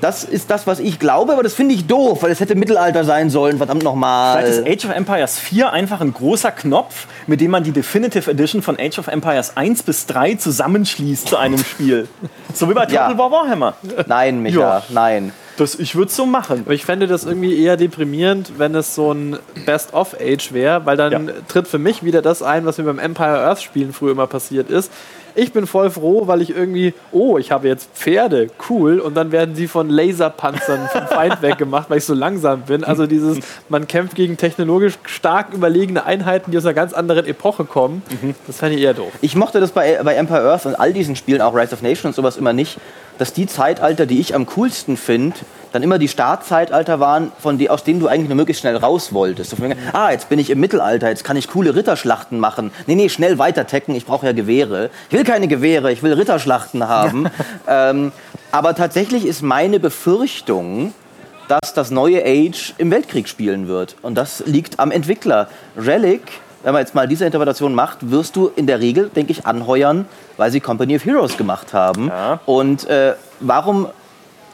das 0.00 0.24
ist 0.24 0.50
das, 0.50 0.66
was 0.66 0.78
ich 0.78 0.98
glaube, 0.98 1.32
aber 1.32 1.42
das 1.42 1.54
finde 1.54 1.74
ich 1.74 1.86
doof, 1.86 2.22
weil 2.22 2.30
es 2.30 2.40
hätte 2.40 2.54
Mittelalter 2.54 3.04
sein 3.04 3.30
sollen, 3.30 3.56
verdammt 3.58 3.82
nochmal. 3.82 4.38
Vielleicht 4.44 4.66
ist 4.68 4.84
Age 4.84 4.90
of 4.90 4.96
Empires 4.96 5.38
4 5.38 5.72
einfach 5.72 6.00
ein 6.00 6.12
großer 6.12 6.50
Knopf, 6.52 7.06
mit 7.26 7.40
dem 7.40 7.50
man 7.50 7.64
die 7.64 7.72
Definitive 7.72 8.30
Edition 8.30 8.62
von 8.62 8.76
Age 8.78 8.98
of 8.98 9.08
Empires 9.08 9.56
1 9.56 9.82
bis 9.84 10.06
3 10.06 10.34
zusammenschließt 10.34 11.28
zu 11.28 11.36
einem 11.36 11.58
Spiel. 11.58 12.08
So 12.54 12.68
wie 12.68 12.74
bei 12.74 12.86
Total 12.86 13.12
Ja. 13.12 13.18
War 13.18 13.30
Warhammer. 13.30 13.74
Nein, 14.06 14.42
Micha, 14.42 14.58
Ja. 14.60 14.82
nein. 14.90 15.32
Das, 15.58 15.74
ich 15.76 15.94
würde 15.94 16.08
es 16.10 16.16
so 16.16 16.26
machen. 16.26 16.62
Aber 16.66 16.74
ich 16.74 16.84
fände 16.84 17.06
das 17.06 17.24
irgendwie 17.24 17.58
eher 17.58 17.78
deprimierend, 17.78 18.58
wenn 18.58 18.74
es 18.74 18.94
so 18.94 19.12
ein 19.12 19.38
Best-of-Age 19.64 20.52
wäre, 20.52 20.84
weil 20.84 20.98
dann 20.98 21.28
Ja. 21.28 21.32
tritt 21.48 21.66
für 21.66 21.78
mich 21.78 22.02
wieder 22.02 22.20
das 22.20 22.42
ein, 22.42 22.66
was 22.66 22.76
mir 22.76 22.84
beim 22.84 22.98
Empire 22.98 23.38
Earth 23.38 23.62
Spielen 23.62 23.92
früher 23.94 24.12
immer 24.12 24.26
passiert 24.26 24.68
ist. 24.68 24.92
Ich 25.36 25.52
bin 25.52 25.66
voll 25.66 25.90
froh, 25.90 26.26
weil 26.26 26.40
ich 26.40 26.56
irgendwie, 26.56 26.94
oh, 27.12 27.36
ich 27.36 27.52
habe 27.52 27.68
jetzt 27.68 27.90
Pferde, 27.94 28.48
cool, 28.70 28.98
und 28.98 29.14
dann 29.14 29.32
werden 29.32 29.54
sie 29.54 29.68
von 29.68 29.90
Laserpanzern 29.90 30.88
vom 30.90 31.06
Feind 31.08 31.42
weggemacht, 31.42 31.90
weil 31.90 31.98
ich 31.98 32.06
so 32.06 32.14
langsam 32.14 32.62
bin. 32.62 32.84
Also 32.84 33.06
dieses, 33.06 33.38
man 33.68 33.86
kämpft 33.86 34.14
gegen 34.14 34.38
technologisch 34.38 34.94
stark 35.04 35.52
überlegene 35.52 36.04
Einheiten, 36.04 36.50
die 36.50 36.56
aus 36.56 36.64
einer 36.64 36.72
ganz 36.72 36.94
anderen 36.94 37.26
Epoche 37.26 37.64
kommen. 37.64 38.02
Das 38.46 38.56
fände 38.56 38.76
ich 38.76 38.82
eher 38.82 38.94
doof. 38.94 39.12
Ich 39.20 39.36
mochte 39.36 39.60
das 39.60 39.72
bei, 39.72 40.00
bei 40.02 40.14
Empire 40.14 40.50
Earth 40.50 40.64
und 40.64 40.74
all 40.74 40.94
diesen 40.94 41.16
Spielen, 41.16 41.42
auch 41.42 41.54
Rise 41.54 41.74
of 41.74 41.82
Nations 41.82 42.04
und 42.04 42.14
sowas 42.14 42.38
immer 42.38 42.54
nicht, 42.54 42.78
dass 43.18 43.34
die 43.34 43.46
Zeitalter, 43.46 44.06
die 44.06 44.20
ich 44.20 44.34
am 44.34 44.46
coolsten 44.46 44.96
finde, 44.96 45.36
dann 45.76 45.82
immer 45.82 45.98
die 45.98 46.08
Startzeitalter 46.08 47.00
waren, 47.00 47.32
von 47.38 47.58
die, 47.58 47.68
aus 47.68 47.84
denen 47.84 48.00
du 48.00 48.08
eigentlich 48.08 48.28
nur 48.28 48.36
möglichst 48.36 48.62
schnell 48.62 48.76
raus 48.76 49.12
wolltest. 49.12 49.50
So 49.50 49.56
ah, 49.92 50.10
jetzt 50.10 50.30
bin 50.30 50.38
ich 50.38 50.48
im 50.48 50.58
Mittelalter, 50.58 51.10
jetzt 51.10 51.22
kann 51.22 51.36
ich 51.36 51.48
coole 51.48 51.74
Ritterschlachten 51.74 52.40
machen. 52.40 52.70
Nee, 52.86 52.94
nee, 52.94 53.10
schnell 53.10 53.38
weiter 53.38 53.66
tecken, 53.66 53.94
ich 53.94 54.06
brauche 54.06 54.24
ja 54.24 54.32
Gewehre. 54.32 54.88
Ich 55.10 55.16
will 55.16 55.24
keine 55.24 55.48
Gewehre, 55.48 55.92
ich 55.92 56.02
will 56.02 56.14
Ritterschlachten 56.14 56.88
haben. 56.88 57.28
ähm, 57.68 58.12
aber 58.52 58.74
tatsächlich 58.74 59.26
ist 59.26 59.42
meine 59.42 59.78
Befürchtung, 59.78 60.94
dass 61.46 61.74
das 61.74 61.90
neue 61.90 62.24
Age 62.24 62.72
im 62.78 62.90
Weltkrieg 62.90 63.28
spielen 63.28 63.68
wird. 63.68 63.96
Und 64.00 64.14
das 64.14 64.44
liegt 64.46 64.80
am 64.80 64.90
Entwickler. 64.90 65.48
Relic, 65.76 66.22
wenn 66.62 66.72
man 66.72 66.80
jetzt 66.80 66.94
mal 66.94 67.06
diese 67.06 67.26
Interpretation 67.26 67.74
macht, 67.74 68.10
wirst 68.10 68.34
du 68.34 68.50
in 68.56 68.66
der 68.66 68.80
Regel, 68.80 69.10
denke 69.10 69.30
ich, 69.30 69.44
anheuern, 69.44 70.06
weil 70.38 70.50
sie 70.50 70.60
Company 70.60 70.96
of 70.96 71.04
Heroes 71.04 71.36
gemacht 71.36 71.74
haben. 71.74 72.08
Ja. 72.08 72.40
Und 72.46 72.88
äh, 72.88 73.12
warum, 73.40 73.88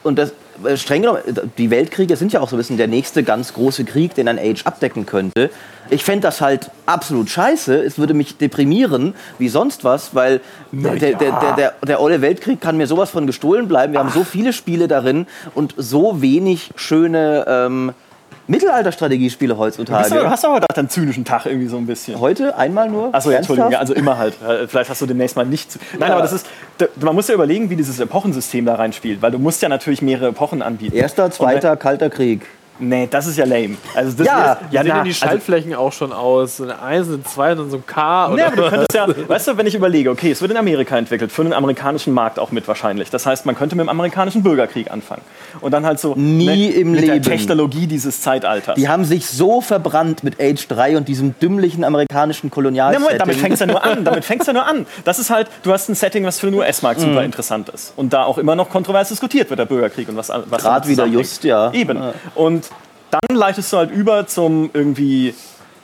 und 0.03 0.19
das, 0.19 0.33
streng 0.75 1.01
genommen, 1.01 1.21
die 1.57 1.69
Weltkriege 1.69 2.15
sind 2.15 2.33
ja 2.33 2.39
auch 2.39 2.49
so 2.49 2.55
ein 2.55 2.59
bisschen 2.59 2.77
der 2.77 2.87
nächste 2.87 3.23
ganz 3.23 3.53
große 3.53 3.85
Krieg, 3.85 4.15
den 4.15 4.27
ein 4.27 4.39
Age 4.39 4.65
abdecken 4.65 5.05
könnte. 5.05 5.49
Ich 5.89 6.03
fände 6.03 6.21
das 6.21 6.41
halt 6.41 6.71
absolut 6.85 7.29
scheiße. 7.29 7.75
Es 7.75 7.97
würde 7.97 8.13
mich 8.13 8.37
deprimieren 8.37 9.13
wie 9.37 9.49
sonst 9.49 9.83
was, 9.83 10.15
weil 10.15 10.41
der, 10.71 10.95
der, 10.95 11.13
der, 11.15 11.55
der, 11.55 11.73
der 11.85 12.01
olle 12.01 12.21
Weltkrieg 12.21 12.61
kann 12.61 12.77
mir 12.77 12.87
sowas 12.87 13.09
von 13.09 13.27
gestohlen 13.27 13.67
bleiben. 13.67 13.93
Wir 13.93 13.99
haben 13.99 14.11
so 14.11 14.23
viele 14.23 14.53
Spiele 14.53 14.87
darin 14.87 15.27
und 15.55 15.73
so 15.77 16.21
wenig 16.21 16.71
schöne 16.75 17.45
ähm, 17.47 17.91
Mittelalterstrategiespiele 18.47 19.57
heutzutage. 19.57 20.09
Du, 20.15 20.29
hast 20.29 20.43
aber 20.45 20.55
heute 20.55 20.65
einen 20.77 20.89
zynischen 20.89 21.23
Tag 21.25 21.45
irgendwie 21.45 21.67
so 21.67 21.77
ein 21.77 21.85
bisschen. 21.85 22.19
Heute 22.19 22.57
einmal 22.57 22.89
nur? 22.89 23.13
Achso, 23.13 23.31
ja, 23.31 23.37
Entschuldigung, 23.37 23.71
ja, 23.71 23.79
also 23.79 23.93
immer 23.93 24.17
halt. 24.17 24.35
Äh, 24.41 24.67
Vielleicht 24.67 24.89
hast 24.89 25.01
du 25.01 25.05
demnächst 25.05 25.35
mal 25.35 25.45
nicht 25.45 25.71
zu. 25.71 25.79
Nein, 25.97 26.09
Ja. 26.09 26.15
aber 26.15 26.21
das 26.23 26.33
ist. 26.33 26.47
Man 26.99 27.15
muss 27.15 27.27
ja 27.27 27.35
überlegen, 27.35 27.69
wie 27.69 27.75
dieses 27.75 27.99
Epochensystem 27.99 28.65
da 28.65 28.75
reinspielt, 28.75 29.21
weil 29.21 29.31
du 29.31 29.39
musst 29.39 29.61
ja 29.61 29.69
natürlich 29.69 30.01
mehrere 30.01 30.29
Epochen 30.29 30.61
anbieten. 30.61 30.95
Erster, 30.95 31.25
Und 31.25 31.33
zweiter, 31.33 31.77
kalter 31.77 32.09
Krieg. 32.09 32.45
Nee, 32.79 33.07
das 33.09 33.27
ist 33.27 33.37
ja 33.37 33.45
lame. 33.45 33.77
Also 33.95 34.17
das 34.17 34.25
Ja, 34.27 34.53
ist, 34.53 34.61
Ja, 34.71 34.81
sehen 34.81 34.89
na, 34.89 34.95
denn 34.95 35.03
die 35.03 35.09
also, 35.09 35.25
Schaltflächen 35.25 35.75
auch 35.75 35.93
schon 35.93 36.11
aus? 36.11 36.57
So 36.57 36.63
eine 36.63 36.81
1, 36.81 37.07
eine 37.07 37.23
2 37.23 37.51
und 37.51 37.57
dann 37.59 37.69
so 37.69 37.77
ein 37.77 37.85
K? 37.85 38.27
Oder 38.27 38.35
Nee, 38.35 38.41
aber 38.41 38.55
du 38.55 38.69
könntest 38.69 38.93
ja, 38.93 39.07
weißt 39.29 39.47
du, 39.47 39.57
wenn 39.57 39.67
ich 39.67 39.75
überlege, 39.75 40.09
okay, 40.09 40.31
es 40.31 40.41
wird 40.41 40.51
in 40.51 40.57
Amerika 40.57 40.97
entwickelt, 40.97 41.31
für 41.31 41.43
den 41.43 41.53
amerikanischen 41.53 42.13
Markt 42.13 42.39
auch 42.39 42.51
mit 42.51 42.67
wahrscheinlich. 42.67 43.09
Das 43.11 43.25
heißt, 43.25 43.45
man 43.45 43.55
könnte 43.55 43.75
mit 43.75 43.85
dem 43.85 43.89
amerikanischen 43.89 44.41
Bürgerkrieg 44.43 44.91
anfangen. 44.91 45.21
Und 45.61 45.71
dann 45.71 45.85
halt 45.85 45.99
so 45.99 46.15
Nie 46.15 46.65
im 46.65 46.91
mit 46.91 47.05
der 47.07 47.15
Leben. 47.15 47.25
Technologie 47.25 47.85
dieses 47.85 48.21
Zeitalters. 48.21 48.75
Die 48.75 48.89
haben 48.89 49.05
sich 49.05 49.27
so 49.27 49.61
verbrannt 49.61 50.23
mit 50.23 50.41
Age 50.41 50.67
3 50.67 50.97
und 50.97 51.07
diesem 51.07 51.37
dümmlichen 51.39 51.83
amerikanischen 51.83 52.47
Ja, 52.47 52.53
Kolonialsetting. 52.53 53.03
Moment, 53.03 53.21
damit 53.21 53.35
fängt's 53.35 53.59
ja 53.59 53.65
nur 53.67 53.83
an. 53.83 54.03
Damit 54.03 54.25
fängt's 54.25 54.47
ja 54.47 54.53
nur 54.53 54.65
an. 54.65 54.85
Das 55.05 55.19
ist 55.19 55.29
halt, 55.29 55.47
du 55.61 55.71
hast 55.71 55.89
ein 55.89 55.95
Setting, 55.95 56.25
was 56.25 56.39
für 56.39 56.47
den 56.47 56.55
US-Markt 56.55 56.99
super 56.99 57.23
interessant 57.23 57.69
ist. 57.69 57.93
Und 57.95 58.13
da 58.13 58.23
auch 58.23 58.37
immer 58.37 58.55
noch 58.55 58.69
kontrovers 58.69 59.09
diskutiert 59.09 59.49
wird, 59.49 59.59
der 59.59 59.65
Bürgerkrieg 59.65 60.09
und 60.09 60.17
was, 60.17 60.29
was 60.29 60.63
damit 60.63 60.87
wieder 60.87 61.05
just, 61.05 61.43
ja. 61.43 61.71
Eben. 61.71 61.99
Und 62.35 62.62
dann 63.13 63.37
leitest 63.37 63.71
du 63.71 63.77
halt 63.77 63.91
über 63.91 64.25
zum 64.27 64.69
irgendwie, 64.73 65.33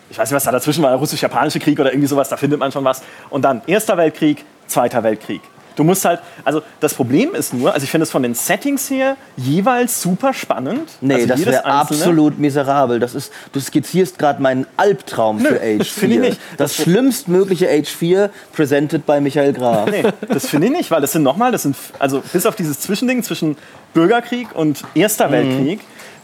ich 0.10 0.18
weiß 0.18 0.30
nicht, 0.30 0.36
was 0.36 0.44
da 0.44 0.52
dazwischen 0.52 0.84
war, 0.84 0.89
der 0.89 1.00
russisch-japanische 1.00 1.60
Krieg 1.60 1.80
oder 1.80 1.92
irgendwie 1.92 2.08
sowas, 2.08 2.30
da 2.30 2.38
findet 2.38 2.60
man 2.60 2.72
schon 2.72 2.84
was. 2.84 3.04
Und 3.30 3.44
dann 3.44 3.62
Erster 3.68 3.98
Weltkrieg, 3.98 4.46
Zweiter 4.68 5.04
Weltkrieg. 5.04 5.42
Du 5.76 5.86
musst 5.86 6.04
halt, 6.04 6.20
also 6.44 6.62
das 6.82 6.94
Problem 6.94 7.34
ist 7.34 7.54
nur, 7.54 7.74
also 7.74 7.86
ich 7.86 7.89
finde 7.89 8.04
es 8.04 8.12
von 8.12 8.22
den 8.22 8.36
Settings 8.36 8.89
her 8.89 9.15
jeweils 9.38 10.02
super 10.02 10.34
spannend. 10.34 10.89
Nee, 11.00 11.13
also 11.13 11.28
das 11.28 11.46
wäre 11.46 11.63
absolut 11.63 12.38
miserabel. 12.38 13.00
Das 13.00 13.15
ist, 13.15 13.32
du 13.54 13.62
skizzierst 13.62 14.20
gerade 14.20 14.42
meinen 14.42 14.68
Albtraum 14.76 15.39
für 15.39 15.62
Age 15.62 15.78
4. 15.78 15.86
finde 15.86 16.15
ich 16.15 16.22
nicht. 16.22 16.42
Das 16.58 16.76
schlimmstmögliche 16.76 17.70
Age 17.70 17.88
4, 17.88 18.30
presented 18.52 19.06
bei 19.06 19.22
Michael 19.22 19.54
Graf. 19.54 19.89
Nee, 19.89 20.04
das 20.28 20.48
finde 20.48 20.68
ich 20.68 20.74
nicht, 20.74 20.92
weil 20.92 21.00
das 21.00 21.13
sind 21.13 21.24
nochmal, 21.24 21.54
das 21.54 21.62
sind, 21.62 21.78
also 21.98 22.22
bis 22.34 22.46
auf 22.46 22.58
dieses 22.58 22.82
Zwischending 22.82 23.24
zwischen 23.24 23.56
Bürgerkrieg 23.94 24.50
und 24.54 24.84
Erster 24.96 25.32
Weltkrieg, 25.32 25.80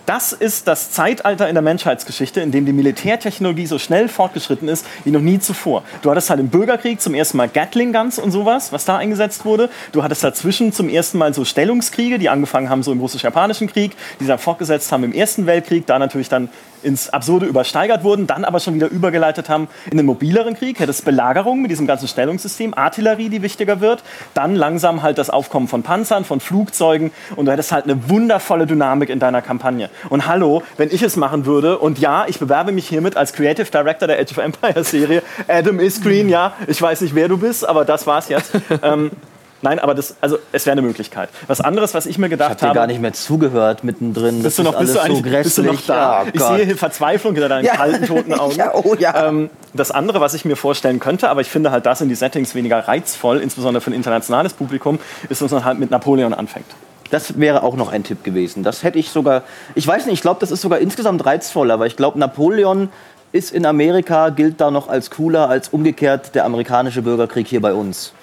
das 0.06 0.34
ist 0.34 0.68
das 0.68 0.92
Zeitalter 0.92 1.48
in 1.48 1.56
der 1.56 1.62
Menschheitsgeschichte, 1.62 2.42
in 2.42 2.52
dem 2.52 2.66
die 2.66 2.74
Militärtechnologie 2.74 3.66
so 3.66 3.80
schnell 3.80 4.10
fortgeschritten 4.10 4.68
ist 4.68 4.86
wie 5.04 5.12
noch 5.12 5.22
nie 5.22 5.40
zuvor. 5.40 5.84
Du 6.02 6.12
hattest 6.12 6.30
halt 6.30 6.40
im 6.40 6.50
Bürgerkrieg 6.50 7.02
zum 7.02 7.14
ersten 7.14 7.38
Mal 7.38 7.50
Gatling 7.50 7.94
Guns 7.94 8.20
und 8.20 8.32
sowas, 8.32 8.72
was 8.72 8.86
da 8.86 8.98
eingesetzt 8.98 9.46
wurde. 9.46 9.70
Du 9.92 10.04
hattest 10.04 10.24
dazwischen 10.24 10.74
zum 10.74 10.90
ersten 10.90 11.18
Mal 11.18 11.34
so 11.34 11.46
Stellungskriege, 11.46 12.20
die 12.20 12.30
angefangen 12.30 12.70
haben 12.70 12.84
so 12.84 12.92
im 12.92 13.00
russisch-japanischen 13.00 13.68
Krieg, 13.68 13.96
die 14.20 14.26
dann 14.26 14.40
fortgesetzt 14.40 14.92
haben 14.92 15.04
im 15.04 15.14
Ersten 15.14 15.46
Weltkrieg, 15.46 15.86
da 15.86 16.00
natürlich 16.00 16.30
dann 16.30 16.50
ins 16.86 17.10
Absurde 17.10 17.46
übersteigert 17.46 18.04
wurden, 18.04 18.28
dann 18.28 18.46
aber 18.46 18.60
schon 18.60 18.76
wieder 18.76 18.88
übergeleitet 18.88 19.50
haben 19.50 19.68
in 19.90 19.98
den 19.98 20.06
mobileren 20.06 20.56
Krieg, 20.56 20.80
hättest 20.80 21.04
Belagerung 21.04 21.62
mit 21.62 21.72
diesem 21.72 21.88
ganzen 21.88 22.08
Stellungssystem, 22.08 22.74
Artillerie, 22.74 23.30
die 23.30 23.42
wichtiger 23.42 23.82
wird, 23.82 24.04
dann 24.34 24.56
langsam 24.56 25.02
halt 25.02 25.18
das 25.18 25.30
Aufkommen 25.30 25.68
von 25.68 25.84
Panzern, 25.84 26.24
von 26.24 26.40
Flugzeugen 26.40 27.12
und 27.36 27.46
du 27.46 27.52
hättest 27.52 27.72
halt 27.72 27.86
eine 27.86 28.10
wundervolle 28.10 28.68
Dynamik 28.68 29.10
in 29.10 29.20
deiner 29.20 29.42
Kampagne. 29.42 29.90
Und 30.10 30.28
hallo, 30.28 30.64
wenn 30.78 30.90
ich 30.92 31.02
es 31.02 31.16
machen 31.16 31.46
würde 31.46 31.80
und 31.80 32.00
ja, 32.00 32.26
ich 32.28 32.40
bewerbe 32.40 32.72
mich 32.72 32.88
hiermit 32.88 33.18
als 33.18 33.34
Creative 33.34 33.70
Director 33.70 34.08
der 34.08 34.20
Age 34.20 34.32
of 34.32 34.38
Empires 34.38 34.92
Serie, 34.92 35.24
Adam 35.48 35.80
Iskreen, 35.80 36.30
ja, 36.30 36.54
ich 36.68 36.82
weiß 36.82 37.02
nicht, 37.02 37.16
wer 37.16 37.28
du 37.28 37.38
bist, 37.38 37.68
aber 37.68 37.84
das 37.86 38.06
war's 38.06 38.30
jetzt. 38.30 38.52
ähm, 38.84 39.12
Nein, 39.62 39.80
aber 39.80 39.96
das, 39.96 40.16
also 40.22 40.38
es 40.52 40.66
wäre 40.66 40.74
eine 40.74 40.82
Möglichkeit. 40.84 41.30
Was 41.48 41.60
anderes, 41.62 41.94
was 41.94 42.06
ich 42.06 42.18
mir 42.18 42.28
Ich 42.28 42.32
gedacht 42.32 42.52
hab 42.52 42.60
dir 42.60 42.68
habe. 42.68 42.76
gar 42.76 42.88
nicht 42.88 43.02
mehr 43.02 43.14
zugehört 43.14 43.84
mittendrin. 43.84 44.44
Bist 44.44 44.60
du 44.60 44.64
Das 44.64 44.74
noch, 44.74 44.80
ist 44.82 44.86
bist 44.88 44.96
du 44.96 45.00
alles 45.02 45.10
eigentlich, 45.18 45.34
so 45.34 45.44
bist 45.44 45.58
du 45.58 45.64
noch 45.64 45.82
da? 45.88 46.22
Ja, 46.24 46.28
ich 46.32 46.40
Gott. 46.40 46.56
sehe 46.58 46.66
hier 46.66 46.78
Verzweiflung 46.78 47.34
hinter 47.34 47.50
deinen 47.50 47.66
Ja. 47.66 47.76
kalten, 47.76 48.06
toten 48.06 48.34
Augen. 48.40 48.56
Ja, 48.56 48.74
oh 48.76 48.96
ja. 49.00 49.28
Ähm, 49.28 49.50
das 49.74 49.92
andere, 49.92 50.20
was 50.22 50.34
ich 50.34 50.46
mir 50.46 50.56
vorstellen 50.56 51.00
könnte, 51.00 51.30
aber 51.30 51.42
ich 51.42 51.48
finde 51.50 51.72
halt, 51.72 51.86
das 51.86 52.00
sind 52.00 52.10
die 52.10 52.16
Settings 52.16 52.54
weniger 52.54 52.80
reizvoll, 52.80 53.40
insbesondere 53.40 53.82
für 53.82 53.90
ein 53.92 53.94
internationales 53.94 54.54
Publikum, 54.54 55.00
ist, 55.30 55.42
dass 55.42 55.52
man 55.52 55.66
halt 55.66 55.80
mit 55.80 55.90
Napoleon 55.90 56.34
anfängt. 56.34 56.68
Das 57.12 57.40
wäre 57.40 57.64
auch 57.64 57.76
noch 57.76 57.92
ein 57.92 58.04
Tipp 58.04 58.24
gewesen. 58.24 58.64
Das 58.64 58.84
hätte 58.84 59.00
ich 59.00 59.10
sogar. 59.10 59.44
Ich 59.74 59.88
weiß 59.88 60.06
nicht, 60.06 60.16
ich 60.16 60.22
glaube, 60.22 60.40
das 60.42 60.52
ist 60.52 60.62
sogar 60.62 60.80
insgesamt 60.80 61.26
reizvoll, 61.26 61.72
aber 61.72 61.86
ich 61.88 61.96
glaube, 61.96 62.20
Napoleon 62.20 62.90
ist 63.32 63.52
in 63.54 63.66
Amerika, 63.66 64.30
gilt 64.30 64.60
da 64.62 64.70
noch 64.72 64.88
als 64.90 65.12
cooler 65.12 65.50
als 65.50 65.70
umgekehrt 65.70 66.36
der 66.36 66.46
amerikanische 66.46 67.02
Bürgerkrieg 67.02 67.48
hier 67.48 67.62
bei 67.62 67.74
uns. 67.74 68.14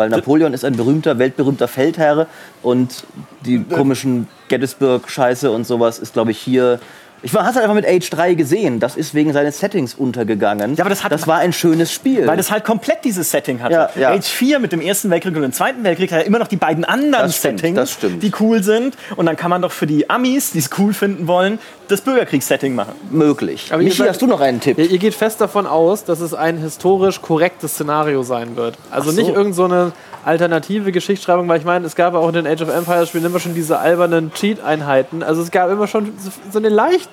Weil 0.00 0.08
Napoleon 0.08 0.54
ist 0.54 0.64
ein 0.64 0.76
berühmter, 0.76 1.18
weltberühmter 1.18 1.68
Feldherr 1.68 2.26
und 2.62 3.04
die 3.44 3.62
komischen 3.62 4.28
Gettysburg-Scheiße 4.48 5.50
und 5.50 5.66
sowas 5.66 5.98
ist, 5.98 6.14
glaube 6.14 6.30
ich, 6.30 6.38
hier. 6.38 6.80
Ich 7.22 7.34
war, 7.34 7.44
hast 7.44 7.56
halt 7.56 7.64
einfach 7.64 7.74
mit 7.74 7.86
Age 7.86 8.08
3 8.08 8.32
gesehen. 8.32 8.80
Das 8.80 8.96
ist 8.96 9.12
wegen 9.14 9.34
seines 9.34 9.58
Settings 9.60 9.92
untergegangen. 9.92 10.74
Ja, 10.76 10.84
aber 10.84 10.88
das 10.88 11.04
hat- 11.04 11.12
das 11.12 11.26
war 11.26 11.36
ein 11.40 11.52
schönes 11.52 11.92
Spiel. 11.92 12.26
Weil 12.26 12.38
das 12.38 12.50
halt 12.50 12.64
komplett 12.64 13.04
dieses 13.04 13.30
Setting 13.30 13.60
hatte. 13.60 13.74
Ja, 13.74 13.90
ja. 13.94 14.10
Age 14.12 14.26
4 14.26 14.58
mit 14.58 14.72
dem 14.72 14.80
Ersten 14.80 15.10
Weltkrieg 15.10 15.36
und 15.36 15.42
dem 15.42 15.52
Zweiten 15.52 15.84
Weltkrieg 15.84 16.10
hat 16.12 16.20
ja 16.20 16.24
immer 16.24 16.38
noch 16.38 16.48
die 16.48 16.56
beiden 16.56 16.86
anderen 16.86 17.12
Das 17.26 17.36
stimmt, 17.36 17.58
Settings, 17.58 17.76
das 17.76 17.92
stimmt. 17.92 18.22
die 18.22 18.32
cool 18.40 18.62
sind. 18.62 18.96
Und 19.16 19.26
dann 19.26 19.36
kann 19.36 19.50
man 19.50 19.60
doch 19.60 19.70
für 19.72 19.86
die 19.86 20.08
Amis, 20.08 20.52
die 20.52 20.60
es 20.60 20.70
cool 20.78 20.94
finden 20.94 21.26
wollen, 21.26 21.58
das 21.90 22.00
Bürgerkriegssetting 22.00 22.74
machen. 22.74 22.92
möglich. 23.10 23.68
Aber 23.70 23.82
Michi, 23.82 23.96
seid- 23.96 24.08
hast 24.10 24.22
du 24.22 24.26
noch 24.26 24.40
einen 24.40 24.60
Tipp? 24.60 24.78
Ihr, 24.78 24.90
ihr 24.90 24.98
geht 24.98 25.14
fest 25.14 25.40
davon 25.40 25.66
aus, 25.66 26.04
dass 26.04 26.20
es 26.20 26.34
ein 26.34 26.56
historisch 26.58 27.20
korrektes 27.20 27.72
Szenario 27.74 28.22
sein 28.22 28.56
wird. 28.56 28.76
Also 28.90 29.10
so. 29.10 29.20
nicht 29.20 29.30
irgend 29.34 29.54
so 29.54 29.64
eine 29.64 29.92
alternative 30.24 30.92
Geschichtsschreibung, 30.92 31.48
weil 31.48 31.58
ich 31.58 31.64
meine, 31.64 31.86
es 31.86 31.96
gab 31.96 32.14
auch 32.14 32.28
in 32.28 32.34
den 32.34 32.46
Age 32.46 32.62
of 32.62 32.68
Empires 32.68 33.08
Spielen 33.08 33.24
immer 33.24 33.40
schon 33.40 33.54
diese 33.54 33.78
albernen 33.78 34.32
Cheat-Einheiten. 34.34 35.22
Also 35.22 35.42
es 35.42 35.50
gab 35.50 35.70
immer 35.70 35.86
schon 35.86 36.12
so- 36.18 36.30
so 36.50 36.58
eine 36.58 36.68
leicht 36.68 37.08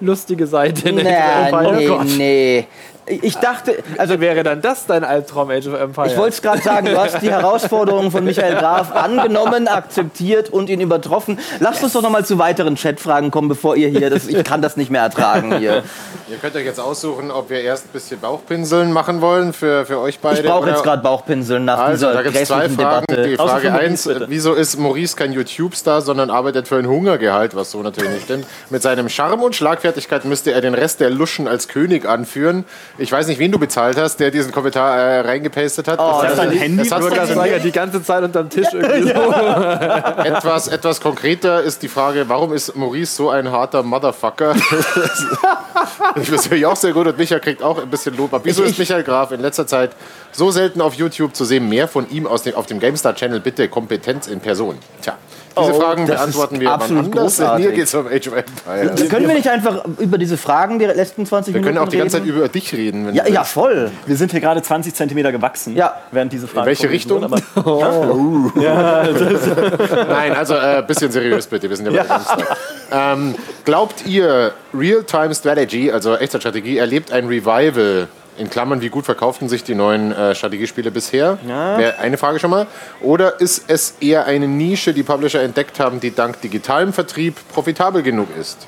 lustige 0.00 0.46
Seite 0.46 0.88
in 0.88 0.98
Age 0.98 1.04
of 1.06 1.12
Na, 1.12 1.46
Empires. 1.46 1.76
nee, 1.78 1.88
Oh 1.88 1.96
Gott. 1.98 2.06
nee. 2.18 2.66
Ich 3.06 3.36
dachte, 3.38 3.82
Also 3.98 4.20
wäre 4.20 4.42
dann 4.44 4.62
das 4.62 4.86
dein 4.86 5.02
Albtraum 5.02 5.50
Age 5.50 5.66
of 5.66 5.80
Empires? 5.80 6.12
Ich 6.12 6.18
wollte 6.18 6.34
es 6.34 6.42
gerade 6.42 6.62
sagen, 6.62 6.86
du 6.86 6.96
hast 6.96 7.20
die 7.20 7.30
Herausforderung 7.30 8.10
von 8.12 8.24
Michael 8.24 8.54
Graf 8.56 8.94
angenommen, 8.94 9.66
akzeptiert 9.66 10.50
und 10.50 10.70
ihn 10.70 10.80
übertroffen. 10.80 11.38
Lasst 11.58 11.82
uns 11.82 11.94
doch 11.94 12.02
noch 12.02 12.10
mal 12.10 12.24
zu 12.24 12.38
weiteren 12.38 12.76
Chatfragen 12.76 13.30
kommen, 13.32 13.48
bevor 13.48 13.76
ihr 13.76 13.88
hier, 13.88 14.08
das, 14.08 14.28
ich 14.28 14.44
kann 14.44 14.62
das 14.62 14.76
nicht 14.76 14.90
mehr 14.90 15.02
ertragen 15.02 15.56
hier. 15.58 15.82
Ihr 16.30 16.36
könnt 16.40 16.54
euch 16.54 16.64
jetzt 16.64 16.78
aussuchen, 16.80 17.30
ob 17.30 17.50
wir 17.50 17.60
erst 17.60 17.86
ein 17.86 17.92
bisschen 17.92 18.20
Bauchpinseln 18.20 18.92
machen 18.92 19.20
wollen 19.20 19.52
für, 19.52 19.84
für 19.84 19.98
euch 19.98 20.20
beide. 20.20 20.40
Ich 20.40 20.46
brauche 20.46 20.70
jetzt 20.70 20.84
gerade 20.84 21.02
Bauchpinseln 21.02 21.64
nach 21.64 21.78
Also, 21.78 22.06
dieser 22.06 22.14
da 22.14 22.22
gibt 22.22 22.36
es 22.36 22.48
zwei 22.48 22.68
Fragen. 22.68 22.76
Debatte. 22.76 23.22
Die 23.28 23.36
Frage 23.36 23.60
für 23.62 23.70
Maurice, 23.70 23.90
1, 23.90 24.04
bitte. 24.04 24.26
wieso 24.28 24.54
ist 24.54 24.78
Maurice 24.78 25.16
kein 25.16 25.32
YouTube-Star, 25.32 26.00
sondern 26.02 26.30
arbeitet 26.30 26.68
für 26.68 26.76
ein 26.76 26.86
Hungergehalt, 26.86 27.56
was 27.56 27.72
so 27.72 27.82
natürlich 27.82 28.10
nicht 28.10 28.24
stimmt. 28.24 28.46
Mit 28.70 28.80
seinem 28.82 29.08
Charme 29.08 29.42
und 29.42 29.56
Schlagfertigkeit 29.56 30.24
müsste 30.24 30.52
er 30.52 30.60
den 30.60 30.74
Rest 30.74 31.00
der 31.00 31.10
Luschen 31.10 31.48
als 31.48 31.68
König 31.68 32.06
anführen. 32.06 32.64
Ich 32.98 33.10
weiß 33.10 33.26
nicht, 33.26 33.38
wen 33.38 33.50
du 33.50 33.58
bezahlt 33.58 33.96
hast, 33.96 34.18
der 34.20 34.30
diesen 34.30 34.52
Kommentar 34.52 34.96
äh, 34.96 35.20
reingepastet 35.20 35.88
hat. 35.88 35.98
Oh, 35.98 36.20
das 36.22 36.32
hat- 36.32 36.38
dein 36.38 36.50
Handy? 36.52 36.88
das 36.88 37.00
gerade 37.00 37.34
sagen, 37.34 37.50
ja, 37.50 37.58
die 37.58 37.72
ganze 37.72 38.02
Zeit 38.02 38.22
unterm 38.22 38.50
Tisch 38.50 38.68
irgendwie 38.72 39.02
so. 39.02 39.08
etwas, 40.24 40.68
etwas 40.68 41.00
konkreter 41.00 41.62
ist 41.62 41.82
die 41.82 41.88
Frage, 41.88 42.28
warum 42.28 42.52
ist 42.52 42.76
Maurice 42.76 43.14
so 43.16 43.30
ein 43.30 43.50
harter 43.50 43.82
Motherfucker? 43.82 44.54
ich 46.16 46.30
weiß 46.30 46.44
natürlich 46.44 46.66
auch 46.66 46.76
sehr 46.76 46.92
gut 46.92 47.06
und 47.06 47.16
Michael 47.16 47.40
kriegt 47.40 47.62
auch 47.62 47.80
ein 47.80 47.88
bisschen 47.88 48.16
Lob. 48.16 48.34
Aber 48.34 48.44
wieso 48.44 48.62
ist 48.62 48.78
Michael 48.78 49.02
Graf 49.02 49.32
in 49.32 49.40
letzter 49.40 49.66
Zeit 49.66 49.92
so 50.30 50.50
selten 50.50 50.80
auf 50.80 50.94
YouTube 50.94 51.34
zu 51.34 51.44
sehen? 51.44 51.68
Mehr 51.68 51.88
von 51.88 52.08
ihm 52.10 52.26
aus 52.26 52.42
dem, 52.42 52.54
auf 52.54 52.66
dem 52.66 52.78
GameStar-Channel, 52.78 53.40
bitte 53.40 53.68
Kompetenz 53.68 54.26
in 54.26 54.40
Person. 54.40 54.78
Tja, 55.00 55.16
diese 55.58 55.72
Oh, 55.72 55.80
Fragen 55.80 56.06
beantworten 56.06 56.60
wir 56.60 56.66
wann 56.68 56.74
absolut 56.74 57.04
anders. 57.06 57.20
großartig. 57.22 57.66
Mir 57.66 57.72
geht 57.72 57.84
es 57.84 57.94
um 57.94 58.06
Age 58.06 58.28
of 58.28 58.34
Empires. 58.36 59.08
Können 59.08 59.28
wir 59.28 59.34
nicht 59.34 59.48
einfach 59.48 59.84
über 59.98 60.18
diese 60.18 60.36
Fragen 60.36 60.78
der 60.78 60.94
letzten 60.94 61.26
20 61.26 61.52
Wir 61.54 61.60
Minuten 61.60 61.74
können 61.76 61.86
auch 61.86 61.90
die 61.90 61.98
ganze 61.98 62.16
Zeit 62.18 62.22
reden? 62.26 62.36
über 62.36 62.48
dich 62.48 62.72
reden. 62.72 63.06
Wenn 63.06 63.14
Ja, 63.14 63.24
du 63.24 63.32
ja, 63.32 63.44
voll. 63.44 63.90
Wir 64.06 64.16
sind 64.16 64.30
hier 64.30 64.40
gerade 64.40 64.62
20 64.62 64.94
Zentimeter 64.94 65.32
gewachsen, 65.32 65.76
Ja. 65.76 65.94
während 66.10 66.32
diese 66.32 66.46
Frage 66.48 66.60
In 66.60 66.66
welche 66.66 66.90
Richtung? 66.90 67.22
wurde, 67.22 67.40
aber- 67.54 68.52
Nein, 70.08 70.32
also 70.34 70.54
ein 70.54 70.78
äh, 70.78 70.82
bisschen 70.86 71.10
seriös 71.10 71.46
bitte, 71.46 71.68
wir 71.68 71.76
sind 71.76 71.86
ja 71.86 71.92
bei 71.92 71.98
der 71.98 72.06
GameStar. 72.06 72.56
Ähm, 72.90 73.34
glaubt 73.64 74.06
ihr, 74.06 74.52
Real-Time 74.74 75.34
Strategy, 75.34 75.90
also 75.90 76.14
Echtzeitstrategie, 76.16 76.78
erlebt 76.78 77.12
ein 77.12 77.26
Revival? 77.26 78.08
In 78.38 78.48
Klammern, 78.48 78.80
wie 78.80 78.88
gut 78.88 79.04
verkauften 79.04 79.48
sich 79.48 79.62
die 79.62 79.74
neuen 79.74 80.10
äh, 80.10 80.34
Strategiespiele 80.34 80.90
bisher? 80.90 81.38
Wäre 81.44 81.98
eine 81.98 82.16
Frage 82.16 82.38
schon 82.38 82.50
mal. 82.50 82.66
Oder 83.00 83.40
ist 83.40 83.64
es 83.68 83.96
eher 84.00 84.24
eine 84.24 84.48
Nische, 84.48 84.94
die 84.94 85.02
Publisher 85.02 85.42
entdeckt 85.42 85.78
haben, 85.78 86.00
die 86.00 86.14
dank 86.14 86.40
digitalem 86.40 86.92
Vertrieb 86.92 87.36
profitabel 87.52 88.02
genug 88.02 88.28
ist? 88.40 88.66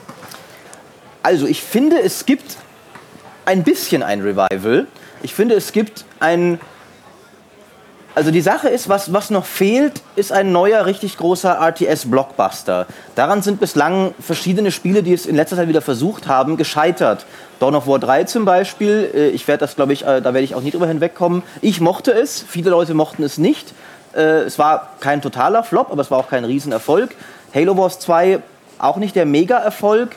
Also 1.23 1.47
ich 1.47 1.63
finde, 1.63 2.03
es 2.03 2.27
gibt 2.27 2.57
ein 3.47 3.63
bisschen 3.63 4.03
ein 4.03 4.21
Revival. 4.21 4.87
Ich 5.23 5.35
finde, 5.35 5.55
es 5.55 5.73
gibt 5.73 6.05
ein... 6.21 6.61
Also 8.17 8.31
die 8.31 8.43
Sache 8.43 8.69
ist, 8.69 8.89
was, 8.89 9.13
was 9.13 9.31
noch 9.31 9.45
fehlt, 9.45 10.01
ist 10.15 10.31
ein 10.31 10.53
neuer, 10.53 10.87
richtig 10.87 11.17
großer 11.17 11.59
RTS-Blockbuster. 11.61 12.87
Daran 13.17 13.43
sind 13.43 13.59
bislang 13.59 14.15
verschiedene 14.21 14.71
Spiele, 14.71 15.03
die 15.03 15.13
es 15.13 15.27
in 15.27 15.35
letzter 15.35 15.57
Zeit 15.57 15.67
wieder 15.67 15.83
versucht 15.83 16.29
haben, 16.29 16.57
gescheitert. 16.57 17.27
Dawn 17.59 17.75
of 17.75 17.89
War 17.89 17.99
3 17.99 18.25
zum 18.25 18.45
Beispiel, 18.45 19.11
äh, 19.13 19.29
ich 19.31 19.49
werde 19.49 19.61
das, 19.61 19.75
glaube 19.75 19.93
ich, 19.93 20.07
äh, 20.07 20.21
da 20.21 20.33
werde 20.33 20.45
ich 20.45 20.55
auch 20.55 20.61
nie 20.61 20.71
drüber 20.71 20.87
hinwegkommen. 20.87 21.43
Ich 21.61 21.81
mochte 21.81 22.13
es, 22.13 22.45
viele 22.47 22.71
Leute 22.71 22.95
mochten 22.95 23.25
es 23.25 23.37
nicht. 23.37 23.75
Äh, 24.15 24.43
Es 24.43 24.61
war 24.61 24.91
kein 25.01 25.21
totaler 25.21 25.65
Flop, 25.65 25.91
aber 25.91 26.01
es 26.01 26.11
war 26.13 26.19
auch 26.19 26.29
kein 26.29 26.45
Riesenerfolg. 26.45 27.17
Halo 27.53 27.77
Wars 27.77 27.99
2 27.99 28.39
auch 28.79 28.97
nicht 28.97 29.17
der 29.17 29.27
Mega-Erfolg. 29.27 30.15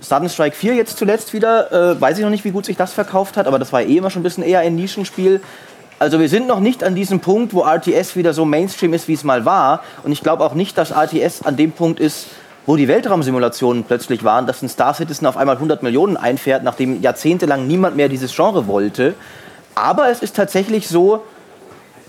Sudden 0.00 0.30
Strike 0.30 0.56
4 0.56 0.74
jetzt 0.74 0.98
zuletzt 0.98 1.32
wieder, 1.32 1.70
äh, 1.70 2.00
weiß 2.00 2.18
ich 2.18 2.24
noch 2.24 2.30
nicht, 2.30 2.44
wie 2.44 2.50
gut 2.50 2.64
sich 2.64 2.76
das 2.76 2.92
verkauft 2.92 3.36
hat, 3.36 3.46
aber 3.46 3.58
das 3.58 3.72
war 3.72 3.82
eh 3.82 3.98
immer 3.98 4.10
schon 4.10 4.20
ein 4.20 4.24
bisschen 4.24 4.42
eher 4.42 4.60
ein 4.60 4.74
Nischenspiel. 4.74 5.40
Also 6.00 6.18
wir 6.18 6.30
sind 6.30 6.46
noch 6.46 6.60
nicht 6.60 6.82
an 6.82 6.94
diesem 6.94 7.20
Punkt, 7.20 7.52
wo 7.52 7.62
RTS 7.62 8.16
wieder 8.16 8.32
so 8.32 8.46
Mainstream 8.46 8.94
ist, 8.94 9.06
wie 9.06 9.12
es 9.12 9.22
mal 9.22 9.44
war. 9.44 9.82
Und 10.02 10.12
ich 10.12 10.22
glaube 10.22 10.42
auch 10.44 10.54
nicht, 10.54 10.78
dass 10.78 10.92
RTS 10.92 11.42
an 11.42 11.58
dem 11.58 11.72
Punkt 11.72 12.00
ist, 12.00 12.28
wo 12.64 12.76
die 12.76 12.88
Weltraumsimulationen 12.88 13.84
plötzlich 13.84 14.24
waren, 14.24 14.46
dass 14.46 14.62
ein 14.62 14.70
Star 14.70 14.94
Citizen 14.94 15.26
auf 15.26 15.36
einmal 15.36 15.56
100 15.56 15.82
Millionen 15.82 16.16
einfährt, 16.16 16.62
nachdem 16.62 17.02
jahrzehntelang 17.02 17.66
niemand 17.66 17.96
mehr 17.96 18.08
dieses 18.08 18.34
Genre 18.34 18.66
wollte. 18.66 19.12
Aber 19.74 20.08
es 20.08 20.22
ist 20.22 20.34
tatsächlich 20.36 20.88
so, 20.88 21.22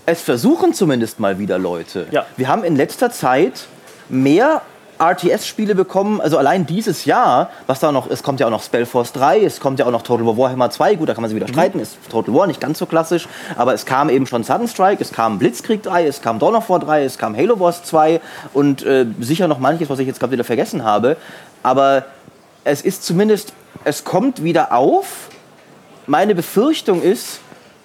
es 0.06 0.22
versuchen 0.22 0.72
zumindest 0.72 1.20
mal 1.20 1.38
wieder 1.38 1.58
Leute. 1.58 2.06
Ja. 2.12 2.24
Wir 2.38 2.48
haben 2.48 2.64
in 2.64 2.76
letzter 2.76 3.10
Zeit 3.10 3.66
mehr 4.08 4.62
RTS-Spiele 4.98 5.74
bekommen, 5.74 6.20
also 6.20 6.38
allein 6.38 6.66
dieses 6.66 7.04
Jahr, 7.04 7.50
was 7.66 7.80
da 7.80 7.92
noch, 7.92 8.08
es 8.08 8.22
kommt 8.22 8.40
ja 8.40 8.46
auch 8.46 8.50
noch 8.50 8.62
Spellforce 8.62 9.12
3, 9.12 9.40
es 9.40 9.60
kommt 9.60 9.78
ja 9.78 9.86
auch 9.86 9.90
noch 9.90 10.02
Total 10.02 10.26
War 10.26 10.36
Warhammer 10.36 10.70
2, 10.70 10.96
gut, 10.96 11.08
da 11.08 11.14
kann 11.14 11.22
man 11.22 11.30
sich 11.30 11.36
wieder 11.36 11.48
streiten, 11.48 11.80
ist 11.80 11.96
Total 12.10 12.34
War 12.34 12.46
nicht 12.46 12.60
ganz 12.60 12.78
so 12.78 12.86
klassisch, 12.86 13.28
aber 13.56 13.74
es 13.74 13.86
kam 13.86 14.08
eben 14.10 14.26
schon 14.26 14.44
Sudden 14.44 14.68
Strike, 14.68 15.02
es 15.02 15.12
kam 15.12 15.38
Blitzkrieg 15.38 15.82
3, 15.82 16.06
es 16.06 16.22
kam 16.22 16.38
Dawn 16.38 16.54
of 16.54 16.68
War 16.68 16.78
3, 16.78 17.04
es 17.04 17.18
kam 17.18 17.36
Halo 17.36 17.58
Wars 17.58 17.82
2 17.84 18.20
und 18.52 18.84
äh, 18.84 19.06
sicher 19.20 19.48
noch 19.48 19.58
manches, 19.58 19.90
was 19.90 19.98
ich 19.98 20.06
jetzt 20.06 20.20
gerade 20.20 20.32
wieder 20.32 20.44
vergessen 20.44 20.84
habe, 20.84 21.16
aber 21.62 22.04
es 22.64 22.82
ist 22.82 23.04
zumindest, 23.04 23.52
es 23.84 24.04
kommt 24.04 24.44
wieder 24.44 24.72
auf. 24.72 25.28
Meine 26.06 26.34
Befürchtung 26.34 27.02
ist, 27.02 27.40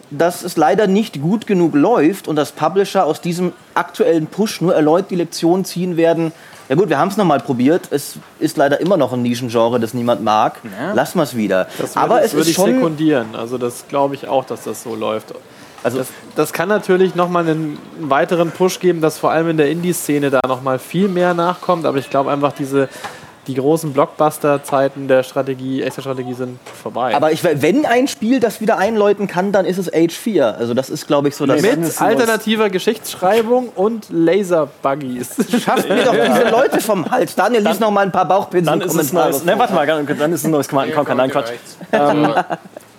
dass 0.10 0.43
es 0.43 0.58
leider 0.58 0.88
nicht 0.88 1.22
gut 1.22 1.47
genug 1.47 1.76
läuft 1.76 2.28
und 2.28 2.36
dass 2.36 2.51
Publisher 2.51 3.05
aus 3.05 3.22
diesem 3.22 3.53
aktuellen 3.74 4.28
Push 4.28 4.62
nur 4.62 4.76
erneut 4.76 5.10
die 5.10 5.16
Lektion 5.16 5.66
ziehen 5.66 5.97
werden. 5.97 6.32
Ja 6.70 6.76
gut, 6.76 6.89
wir 6.89 6.97
haben 6.97 7.10
es 7.10 7.18
nochmal 7.18 7.39
probiert. 7.39 7.88
Es 7.91 8.16
ist 8.39 8.58
leider 8.58 8.80
immer 8.82 8.97
noch 8.97 9.14
ein 9.14 9.22
Nischengenre, 9.22 9.80
das 9.80 9.93
niemand 9.93 10.24
mag. 10.24 10.60
Ja. 10.64 10.93
Lassen 10.93 11.18
wir 11.18 11.24
es 11.24 11.36
wieder. 11.36 11.68
Das 11.78 11.95
Aber 11.95 12.16
würde, 12.16 12.26
es 12.26 12.34
würde 12.34 12.41
ist 12.41 12.49
ich 12.49 12.55
schon 12.55 12.74
sekundieren. 12.74 13.36
Also 13.36 13.58
das 13.58 13.88
glaube 13.88 14.16
ich 14.16 14.28
auch, 14.28 14.45
dass 14.45 14.64
das 14.64 14.84
so 14.84 14.95
läuft. 14.95 15.34
Also 15.84 15.99
das, 15.99 16.08
das 16.36 16.53
kann 16.53 16.68
natürlich 16.68 17.16
nochmal 17.16 17.47
einen 17.47 17.78
weiteren 18.01 18.51
Push 18.51 18.80
geben, 18.80 18.99
dass 18.99 19.18
vor 19.18 19.32
allem 19.32 19.49
in 19.49 19.58
der 19.58 19.70
Indie-Szene 19.70 20.30
da 20.30 20.39
nochmal 20.45 20.80
viel 20.80 21.08
mehr 21.08 21.34
nachkommt. 21.34 21.86
Aber 21.86 21.97
ich 21.97 22.10
glaube 22.10 22.32
einfach, 22.32 22.51
diese, 22.51 22.89
die 23.48 23.56
großen 23.56 23.93
Blockbuster-Zeiten 23.93 25.08
der 25.08 25.24
Strategie, 25.24 25.82
echter 25.82 26.02
Strategie 26.02 26.34
sind 26.34 26.60
vorbei. 26.82 27.16
Aber 27.16 27.32
ich, 27.32 27.43
wenn 27.43 27.86
ein 27.86 28.08
Spiel 28.08 28.39
das 28.39 28.60
wieder 28.60 28.78
einläuten 28.78 29.28
kann, 29.28 29.52
dann 29.52 29.66
ist 29.66 29.78
es 29.78 29.91
Age 29.93 30.14
4. 30.14 30.58
Also 30.58 30.74
das 30.74 30.89
ist, 30.89 31.08
glaube 31.08 31.30
ich, 31.30 31.36
so 31.36 31.45
das. 31.45 31.62
mit 31.62 32.02
alternativer 32.02 32.70
Geschichtsschreibung 32.70 33.70
und 33.70 34.08
Laser-Buggies. 34.10 35.36
Schafft 35.64 35.89
mir 35.89 36.04
doch 36.04 36.14
diese 36.14 36.50
Leute 36.50 36.82
vom 36.82 37.10
Hals. 37.10 37.36
Daniel, 37.36 37.66
lies 37.66 37.80
noch 37.80 37.91
mal 37.91 38.02
ein 38.02 38.12
paar 38.12 38.28
Bauchpinsel. 38.28 38.80
Dann 38.80 38.82
ist 38.82 38.93
es 38.93 39.14
neues. 39.14 39.43
Ne, 39.43 39.58
warte 39.58 39.74
mal, 39.74 39.88
dann 39.88 40.34
ist 40.34 40.41
es 40.41 40.45
ein 40.45 40.52
neues 40.52 40.68
Command 40.68 40.93
Conquer. 40.93 41.16
Nein, 41.16 41.32
Quatsch. 41.32 41.52
Ähm, 41.91 42.34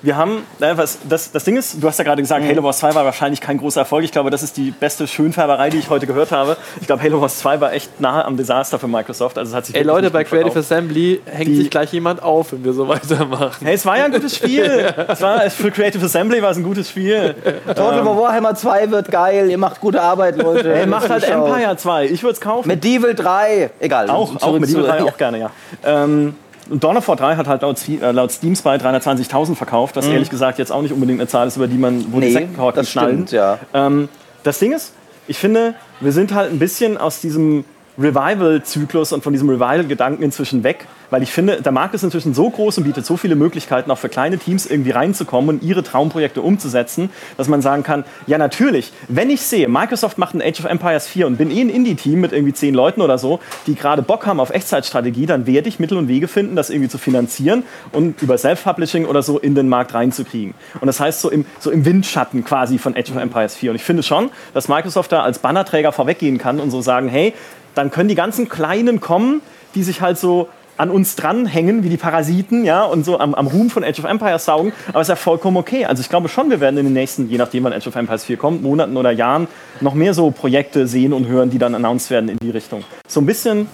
wir 0.01 0.17
haben, 0.17 0.45
was, 0.59 0.99
das, 1.09 1.33
das 1.33 1.45
Ding 1.45 1.57
ist, 1.57 1.83
du 1.83 1.89
hast 1.89 1.99
ja 1.99 2.05
gerade 2.05 2.23
gesagt, 2.23 2.45
Halo 2.45 2.63
Wars 2.63 2.79
2 2.79 2.95
war 2.95 3.05
wahrscheinlich 3.05 3.41
kein 3.41 3.59
großer 3.59 3.81
Erfolg. 3.81 4.05
Ich 4.05 4.13
glaube, 4.13 4.31
das 4.31 4.43
ist 4.43 4.57
die 4.57 4.71
beste 4.71 5.07
Schönfärberei, 5.09 5.71
die 5.71 5.79
ich 5.79 5.91
heute 5.91 6.07
gehört 6.07 6.31
habe. 6.31 6.57
Ich 6.81 6.87
glaube, 6.87 7.03
Halo 7.03 7.21
Wars 7.21 7.39
2 7.41 7.61
war 7.61 7.73
echt 7.73 8.01
nahe 8.01 8.25
am 8.25 8.37
Desaster 8.37 8.79
für 8.79 8.87
Microsoft. 8.87 9.39
Also 9.39 9.51
es 9.51 9.57
hat 9.57 9.67
sich 9.67 9.75
Ey 9.75 9.83
Leute, 9.83 10.11
bei 10.11 10.23
Creative 10.25 10.53
verkauft. 10.53 10.73
Assembly 10.73 11.21
hängt 11.27 11.49
Die- 11.49 11.57
sich 11.57 11.71
gleich 11.71 11.93
jemand 11.93 12.23
auf, 12.23 12.53
wenn 12.53 12.65
wir 12.65 12.73
so 12.73 12.87
weitermachen. 12.89 13.65
Hey, 13.67 13.75
es 13.75 13.85
war 13.85 13.99
ja 13.99 14.05
ein 14.05 14.13
gutes 14.13 14.37
Spiel. 14.37 14.63
es 15.09 15.21
war, 15.21 15.51
für 15.51 15.71
Creative 15.71 16.05
Assembly 16.05 16.41
war 16.43 16.51
es 16.53 16.57
ein 16.57 16.63
gutes 16.63 16.89
Spiel. 16.91 17.35
Total 17.67 18.05
War 18.05 18.17
Warhammer 18.17 18.55
2 18.55 18.91
wird 18.91 19.11
geil. 19.11 19.51
Ihr 19.51 19.59
macht 19.59 19.81
gute 19.81 20.01
Arbeit, 20.01 20.37
Leute. 20.37 20.73
Ey, 20.75 20.87
macht 20.87 21.11
halt. 21.11 21.25
Empire 21.25 21.77
2. 21.77 22.07
Ich 22.07 22.23
würde 22.23 22.35
es 22.35 22.41
kaufen. 22.41 22.69
Medieval 22.69 23.15
3. 23.15 23.71
Egal. 23.81 24.09
auch, 24.11 24.41
auch 24.43 24.57
Evil 24.57 24.85
3 24.85 24.99
ja. 24.99 25.05
auch 25.05 25.17
gerne, 25.17 25.39
ja. 25.41 25.51
Ähm, 25.85 26.35
und 26.71 26.83
Dawn 26.85 26.97
of 26.97 27.09
War 27.09 27.17
3 27.17 27.37
hat 27.37 27.47
halt 27.47 27.63
laut, 27.63 27.79
äh, 27.89 28.11
laut 28.13 28.31
Steam 28.33 28.55
Spy 28.57 28.71
320.000 28.77 29.55
verkauft, 29.55 29.97
was 29.97 30.07
ehrlich 30.07 30.31
gesagt 30.31 30.59
jetzt 30.59 30.71
auch 30.73 30.83
nicht 30.83 30.93
unbedingt 30.93 31.21
eine 31.21 31.29
Zahl 31.29 31.47
ist, 31.49 31.57
über 31.57 31.67
die 31.67 31.79
man, 31.79 32.13
wo 32.13 32.21
die 32.21 32.27
Nee, 32.27 32.33
Sektenkorken 32.33 32.81
das 32.83 32.91
schnallen. 32.91 33.11
stimmt, 33.27 33.33
ja. 33.33 33.59
Ähm, 33.75 34.09
das 34.43 34.59
Ding 34.59 34.73
ist, 34.73 34.93
ich 35.27 35.39
finde, 35.39 35.75
wir 36.01 36.13
sind 36.13 36.33
halt 36.35 36.51
ein 36.53 36.59
bisschen 36.59 36.97
aus 36.99 37.21
diesem 37.21 37.65
Revival-Zyklus 37.99 39.13
und 39.13 39.23
von 39.25 39.33
diesem 39.33 39.49
Revival-Gedanken 39.49 40.23
inzwischen 40.23 40.63
weg, 40.65 40.87
weil 41.11 41.23
ich 41.23 41.33
finde, 41.33 41.63
der 41.63 41.73
Markt 41.73 41.95
ist 41.95 42.03
inzwischen 42.03 42.35
so 42.35 42.51
groß 42.51 42.79
und 42.79 42.85
bietet 42.85 43.07
so 43.07 43.17
viele 43.17 43.35
Möglichkeiten, 43.35 43.91
auch 43.91 43.99
für 43.99 44.09
kleine 44.09 44.39
Teams 44.39 44.67
irgendwie 44.67 44.91
reinzukommen 44.91 45.51
und 45.51 45.63
ihre 45.63 45.83
Traumprojekte 45.83 46.43
umzusetzen, 46.43 47.11
dass 47.37 47.49
man 47.49 47.63
sagen 47.63 47.83
kann, 47.83 48.05
ja 48.27 48.39
natürlich, 48.39 48.93
wenn 49.09 49.31
ich 49.31 49.41
sehe, 49.41 49.69
Microsoft 49.69 50.19
macht 50.19 50.35
ein 50.35 50.43
Age 50.43 50.61
of 50.61 50.67
Empires 50.67 51.07
4 51.07 51.27
und 51.27 51.37
bin 51.37 51.51
eh 51.51 51.61
ein 51.61 51.71
Indie-Team 51.71 52.21
mit 52.21 52.33
irgendwie 52.33 52.53
zehn 52.53 52.75
Leuten 52.75 53.01
oder 53.01 53.19
so, 53.19 53.41
die 53.67 53.75
gerade 53.75 54.03
Bock 54.03 54.27
haben 54.27 54.41
auf 54.41 54.51
Echtzeitstrategie, 54.51 55.27
dann 55.27 55.47
werde 55.47 55.69
ich 55.69 55.79
Mittel 55.79 55.99
und 55.99 56.09
Wege 56.09 56.29
finden, 56.29 56.57
das 56.57 56.71
irgendwie 56.71 56.89
zu 56.89 56.99
finanzieren 56.99 57.63
und 57.93 58.23
über 58.23 58.39
Self-Publishing 58.39 59.07
oder 59.07 59.23
so 59.23 59.39
in 59.39 59.55
den 59.55 59.69
Markt 59.69 59.95
reinzukriegen. 59.95 60.55
Und 60.81 60.87
das 60.87 61.01
heißt 61.01 61.21
so 61.21 61.31
im, 61.31 61.47
so 61.59 61.71
im 61.71 61.85
Windschatten 61.85 62.45
quasi 62.45 62.79
von 62.79 62.97
Age 62.97 63.11
of 63.11 63.17
Empires 63.17 63.55
4. 63.55 63.71
Und 63.71 63.77
ich 63.77 63.85
finde 63.85 64.03
schon, 64.03 64.31
dass 64.55 64.69
Microsoft 64.69 65.13
da 65.13 65.23
als 65.23 65.39
Bannerträger 65.39 65.93
vorweggehen 65.93 66.39
kann 66.39 66.61
und 66.61 66.71
so 66.71 66.81
sagen, 66.81 67.09
hey, 67.09 67.35
dann 67.75 67.91
können 67.91 68.09
die 68.09 68.15
ganzen 68.15 68.49
Kleinen 68.49 69.01
kommen, 69.01 69.41
die 69.75 69.83
sich 69.83 70.01
halt 70.01 70.19
so 70.19 70.49
an 70.79 70.91
uns 70.91 71.17
dranhängen, 71.17 71.83
wie 71.83 71.89
die 71.89 71.97
Parasiten, 71.97 72.65
ja, 72.65 72.85
und 72.85 73.05
so 73.05 73.19
am, 73.19 73.35
am 73.35 73.47
Ruhm 73.49 73.69
von 73.69 73.85
Age 73.85 73.99
of 73.99 74.05
Empires 74.05 74.45
saugen. 74.45 74.73
Aber 74.89 75.01
ist 75.01 75.09
ja 75.09 75.17
vollkommen 75.17 75.57
okay. 75.57 75.85
Also 75.85 76.01
ich 76.01 76.09
glaube 76.09 76.29
schon, 76.29 76.51
wir 76.51 76.61
werden 76.61 76.79
in 76.79 76.85
den 76.87 76.93
nächsten, 76.95 77.29
je 77.29 77.37
nachdem 77.39 77.65
wann 77.65 77.73
Age 77.73 77.87
of 77.89 77.97
Empires 77.97 78.25
4 78.25 78.37
kommt, 78.37 78.63
Monaten 78.63 78.97
oder 78.97 79.11
Jahren, 79.11 79.49
noch 79.81 79.95
mehr 79.95 80.15
so 80.15 80.31
Projekte 80.31 80.87
sehen 80.87 81.13
und 81.13 81.27
hören, 81.27 81.51
die 81.51 81.59
dann 81.59 81.75
announced 81.75 82.11
werden 82.11 82.29
in 82.29 82.39
die 82.39 82.51
Richtung. 82.51 82.85
So 83.07 83.21
ein 83.21 83.27
bisschen 83.27 83.67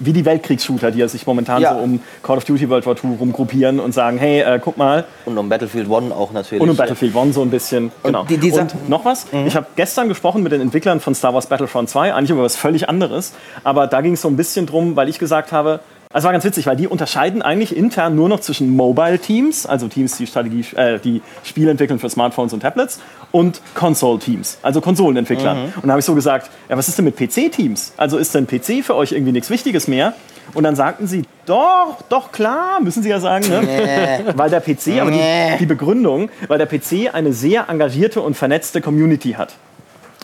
wie 0.00 0.12
die 0.12 0.24
Weltkriegsshooter, 0.24 0.90
die 0.90 1.06
sich 1.08 1.24
momentan 1.24 1.62
Ja. 1.62 1.74
so 1.74 1.78
um 1.80 2.00
Call 2.22 2.36
of 2.38 2.44
Duty 2.44 2.68
World 2.68 2.84
War 2.84 2.96
II 2.96 3.16
rumgruppieren 3.20 3.78
und 3.78 3.92
sagen, 3.94 4.18
hey, 4.18 4.40
äh, 4.40 4.58
guck 4.62 4.76
mal, 4.76 5.04
Und 5.24 5.38
um 5.38 5.48
Battlefield 5.48 5.86
1 5.88 6.10
auch 6.12 6.32
natürlich. 6.32 6.60
und 6.60 6.68
um 6.70 6.76
Battlefield 6.76 7.14
One 7.14 7.32
so 7.32 7.42
ein 7.42 7.50
bisschen. 7.50 7.92
Genau. 8.02 8.24
die- 8.24 8.36
die 8.38 8.50
und 8.50 8.88
noch 8.88 9.04
was? 9.04 9.26
Ich 9.46 9.54
habe 9.54 9.66
gestern 9.76 10.08
gesprochen 10.08 10.42
mit 10.42 10.50
den 10.50 10.60
Entwicklern 10.60 10.98
von 10.98 11.14
Star 11.14 11.32
Wars 11.32 11.46
Battlefront 11.46 11.88
2, 11.90 12.12
eigentlich 12.12 12.30
über 12.30 12.42
was 12.42 12.56
völlig 12.56 12.88
anderes. 12.88 13.34
Aber 13.62 13.86
da 13.86 14.00
ging 14.00 14.14
es 14.14 14.22
so 14.22 14.28
ein 14.28 14.36
bisschen 14.36 14.66
drum, 14.66 14.96
weil 14.96 15.08
ich 15.08 15.20
gesagt 15.20 15.52
habe, 15.52 15.78
also 16.14 16.26
war 16.26 16.32
ganz 16.32 16.44
witzig, 16.44 16.66
weil 16.66 16.76
die 16.76 16.86
unterscheiden 16.86 17.42
eigentlich 17.42 17.76
intern 17.76 18.14
nur 18.14 18.28
noch 18.28 18.38
zwischen 18.38 18.70
Mobile-Teams, 18.76 19.66
also 19.66 19.88
Teams, 19.88 20.16
die, 20.16 20.28
Strategie, 20.28 20.64
äh, 20.76 21.00
die 21.00 21.22
Spiele 21.42 21.72
entwickeln 21.72 21.98
für 21.98 22.08
Smartphones 22.08 22.52
und 22.52 22.60
Tablets, 22.60 23.00
und 23.32 23.60
Console-Teams, 23.74 24.58
also 24.62 24.80
Konsolenentwickler. 24.80 25.56
Und 25.74 25.86
da 25.86 25.90
habe 25.90 25.98
ich 25.98 26.04
so 26.06 26.14
gesagt, 26.14 26.50
ja, 26.68 26.76
was 26.76 26.86
ist 26.86 26.98
denn 26.98 27.04
mit 27.04 27.16
PC-Teams? 27.16 27.94
Also 27.96 28.18
ist 28.18 28.32
denn 28.32 28.46
PC 28.46 28.84
für 28.84 28.94
euch 28.94 29.10
irgendwie 29.10 29.32
nichts 29.32 29.50
Wichtiges 29.50 29.88
mehr? 29.88 30.14
Und 30.52 30.62
dann 30.62 30.76
sagten 30.76 31.08
sie, 31.08 31.24
doch, 31.46 31.96
doch, 32.08 32.30
klar, 32.30 32.80
müssen 32.80 33.02
sie 33.02 33.08
ja 33.08 33.18
sagen, 33.18 33.48
ne? 33.48 34.32
weil 34.36 34.50
der 34.50 34.60
PC, 34.60 35.00
aber 35.00 35.10
die, 35.10 35.58
die 35.58 35.66
Begründung, 35.66 36.30
weil 36.46 36.58
der 36.58 36.66
PC 36.66 37.12
eine 37.12 37.32
sehr 37.32 37.68
engagierte 37.68 38.20
und 38.20 38.36
vernetzte 38.36 38.80
Community 38.80 39.32
hat. 39.32 39.54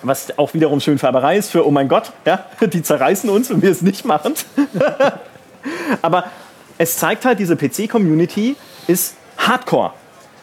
Was 0.04 0.38
auch 0.38 0.54
wiederum 0.54 0.78
schön 0.78 0.98
Färberei 0.98 1.36
ist 1.36 1.50
für, 1.50 1.66
oh 1.66 1.72
mein 1.72 1.88
Gott, 1.88 2.12
ja, 2.24 2.44
die 2.60 2.82
zerreißen 2.82 3.28
uns, 3.28 3.50
wenn 3.50 3.60
wir 3.60 3.72
es 3.72 3.82
nicht 3.82 4.04
machen. 4.04 4.34
Aber 6.02 6.24
es 6.78 6.96
zeigt 6.96 7.24
halt, 7.24 7.38
diese 7.38 7.56
PC-Community 7.56 8.56
ist 8.86 9.16
Hardcore. 9.36 9.92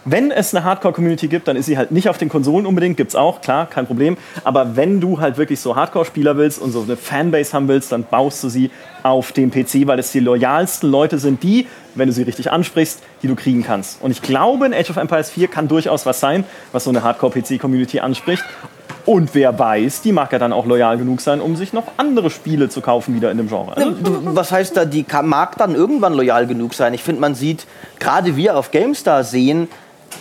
Wenn 0.10 0.32
es 0.32 0.56
eine 0.56 0.64
Hardcore-Community 0.64 1.28
gibt, 1.28 1.50
dann 1.50 1.58
ist 1.58 1.66
sie 1.66 1.78
halt 1.78 1.92
nicht 1.92 2.08
auf 2.08 2.18
den 2.18 2.30
Konsolen 2.30 2.66
unbedingt, 2.66 2.96
gibt's 2.96 3.14
auch, 3.14 3.42
klar, 3.42 3.66
kein 3.66 3.86
Problem. 3.86 4.16
Aber 4.46 4.78
wenn 4.78 5.02
du 5.02 5.20
halt 5.20 5.38
wirklich 5.38 5.60
so 5.60 5.76
Hardcore-Spieler 5.76 6.38
willst 6.38 6.62
und 6.62 6.72
so 6.72 6.82
eine 6.82 6.96
Fanbase 6.96 7.52
haben 7.52 7.68
willst, 7.68 7.92
dann 7.92 8.06
baust 8.06 8.42
du 8.42 8.48
sie 8.48 8.72
auf 9.04 9.34
dem 9.34 9.52
PC, 9.52 9.86
weil 9.86 10.00
es 10.00 10.14
die 10.14 10.22
loyalsten 10.22 10.90
Leute 10.90 11.20
sind, 11.20 11.44
die, 11.44 11.68
wenn 11.96 12.08
du 12.08 12.14
sie 12.14 12.24
richtig 12.24 12.50
ansprichst, 12.50 13.02
die 13.22 13.28
du 13.28 13.36
kriegen 13.36 13.64
kannst. 13.64 14.02
Und 14.02 14.12
ich 14.12 14.22
glaube, 14.22 14.66
in 14.66 14.74
Age 14.74 14.92
of 14.92 14.96
Empires 14.96 15.30
4 15.30 15.50
kann 15.50 15.68
durchaus 15.68 16.06
was 16.06 16.22
sein, 16.22 16.46
was 16.72 16.86
so 16.86 16.90
eine 16.90 17.04
Hardcore-PC-Community 17.04 18.00
anspricht. 18.00 18.46
Und 19.08 19.34
wer 19.34 19.58
weiß, 19.58 20.02
die 20.02 20.12
mag 20.12 20.34
ja 20.34 20.38
dann 20.38 20.52
auch 20.52 20.66
loyal 20.66 20.98
genug 20.98 21.22
sein, 21.22 21.40
um 21.40 21.56
sich 21.56 21.72
noch 21.72 21.86
andere 21.96 22.30
Spiele 22.30 22.68
zu 22.68 22.82
kaufen 22.82 23.16
wieder 23.16 23.32
in 23.32 23.38
dem 23.38 23.48
Genre. 23.48 23.76
Also, 23.78 23.94
Was 24.36 24.52
heißt 24.52 24.76
da, 24.76 24.84
die 24.84 25.06
mag 25.24 25.58
dann 25.58 25.76
irgendwann 25.76 26.14
loyal 26.14 26.46
genug 26.46 26.74
sein? 26.74 26.94
Ich 26.94 27.04
finde, 27.04 27.22
man 27.22 27.34
sieht, 27.34 27.66
gerade 28.00 28.36
wir 28.36 28.58
auf 28.58 28.70
GameStar 28.72 29.24
sehen, 29.24 29.70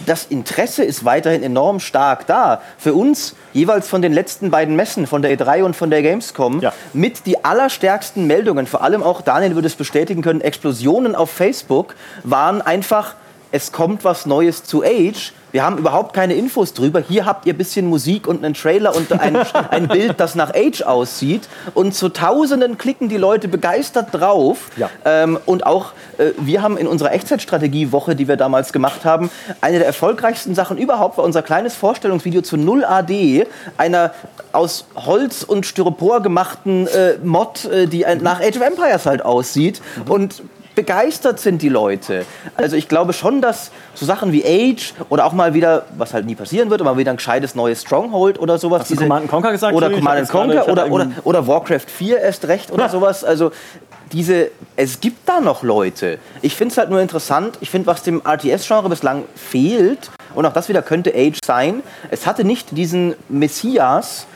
das 0.06 0.26
Interesse 0.26 0.84
ist 0.84 1.04
weiterhin 1.04 1.42
enorm 1.42 1.80
stark 1.80 2.28
da. 2.28 2.60
Für 2.78 2.94
uns, 2.94 3.34
jeweils 3.52 3.88
von 3.88 4.02
den 4.02 4.12
letzten 4.12 4.52
beiden 4.52 4.76
Messen, 4.76 5.08
von 5.08 5.20
der 5.20 5.36
E3 5.36 5.64
und 5.64 5.74
von 5.74 5.90
der 5.90 6.02
Gamescom, 6.02 6.60
Ja. 6.60 6.72
mit 6.92 7.26
die 7.26 7.44
allerstärksten 7.44 8.28
Meldungen, 8.28 8.68
vor 8.68 8.82
allem 8.84 9.02
auch 9.02 9.20
Daniel 9.20 9.56
würde 9.56 9.66
es 9.66 9.74
bestätigen 9.74 10.22
können, 10.22 10.42
Explosionen 10.42 11.16
auf 11.16 11.30
Facebook, 11.30 11.96
waren 12.22 12.62
einfach, 12.62 13.14
es 13.50 13.72
kommt 13.72 14.04
was 14.04 14.26
Neues 14.26 14.62
zu 14.62 14.84
Age. 14.84 15.32
Wir 15.56 15.64
haben 15.64 15.78
überhaupt 15.78 16.12
keine 16.12 16.34
Infos 16.34 16.74
drüber. 16.74 17.00
Hier 17.00 17.24
habt 17.24 17.46
ihr 17.46 17.54
ein 17.54 17.56
bisschen 17.56 17.86
Musik 17.86 18.28
und 18.28 18.44
einen 18.44 18.52
Trailer 18.52 18.94
und 18.94 19.10
ein, 19.10 19.36
ein 19.70 19.88
Bild, 19.88 20.20
das 20.20 20.34
nach 20.34 20.52
Age 20.54 20.82
aussieht. 20.82 21.48
Und 21.72 21.94
zu 21.94 22.10
Tausenden 22.10 22.76
klicken 22.76 23.08
die 23.08 23.16
Leute 23.16 23.48
begeistert 23.48 24.08
drauf. 24.12 24.70
Ja. 24.76 24.90
Ähm, 25.06 25.38
und 25.46 25.64
auch 25.64 25.94
äh, 26.18 26.32
wir 26.36 26.60
haben 26.60 26.76
in 26.76 26.86
unserer 26.86 27.14
Echtzeitstrategie-Woche, 27.14 28.14
die 28.14 28.28
wir 28.28 28.36
damals 28.36 28.74
gemacht 28.74 29.06
haben, 29.06 29.30
eine 29.62 29.78
der 29.78 29.86
erfolgreichsten 29.86 30.54
Sachen 30.54 30.76
überhaupt 30.76 31.16
war 31.16 31.24
unser 31.24 31.40
kleines 31.40 31.74
Vorstellungsvideo 31.74 32.42
zu 32.42 32.58
0 32.58 32.84
AD, 32.84 33.46
einer 33.78 34.12
aus 34.52 34.84
Holz 34.94 35.42
und 35.42 35.64
Styropor 35.64 36.20
gemachten 36.20 36.86
äh, 36.86 37.14
Mod, 37.24 37.64
äh, 37.64 37.86
die 37.86 38.04
ein, 38.04 38.18
nach 38.18 38.42
Age 38.42 38.58
of 38.58 38.62
Empires 38.62 39.06
halt 39.06 39.24
aussieht. 39.24 39.80
Und 40.06 40.42
begeistert 40.76 41.40
sind 41.40 41.62
die 41.62 41.68
Leute. 41.68 42.24
Also 42.54 42.76
ich 42.76 42.86
glaube 42.86 43.12
schon, 43.12 43.40
dass 43.40 43.72
so 43.94 44.06
Sachen 44.06 44.30
wie 44.30 44.44
Age 44.44 44.94
oder 45.08 45.24
auch 45.24 45.32
mal 45.32 45.54
wieder, 45.54 45.86
was 45.96 46.14
halt 46.14 46.26
nie 46.26 46.36
passieren 46.36 46.70
wird, 46.70 46.80
aber 46.80 46.92
mal 46.92 46.98
wieder 46.98 47.10
ein 47.10 47.16
gescheites 47.16 47.56
neues 47.56 47.80
Stronghold 47.80 48.38
oder 48.38 48.58
sowas. 48.58 48.82
Hast 48.82 48.90
du 48.92 48.96
Command 48.96 49.28
Conquer 49.28 49.50
gesagt? 49.50 49.74
Oder 49.74 49.90
Command 49.90 50.28
Conquer 50.28 50.68
oder, 50.68 50.92
oder, 50.92 51.10
oder 51.24 51.46
Warcraft 51.48 51.86
4 51.86 52.20
erst 52.20 52.46
recht 52.46 52.70
oder 52.70 52.88
sowas. 52.88 53.24
Also 53.24 53.50
diese, 54.12 54.50
es 54.76 55.00
gibt 55.00 55.28
da 55.28 55.40
noch 55.40 55.64
Leute. 55.64 56.18
Ich 56.42 56.54
finde 56.54 56.72
es 56.72 56.78
halt 56.78 56.90
nur 56.90 57.00
interessant. 57.00 57.58
Ich 57.60 57.70
finde, 57.70 57.88
was 57.88 58.02
dem 58.02 58.20
RTS-Genre 58.20 58.88
bislang 58.88 59.24
fehlt, 59.34 60.10
und 60.34 60.44
auch 60.44 60.52
das 60.52 60.68
wieder 60.68 60.82
könnte 60.82 61.12
Age 61.14 61.38
sein, 61.44 61.82
es 62.10 62.26
hatte 62.26 62.44
nicht 62.44 62.76
diesen 62.76 63.16
Messias, 63.28 64.26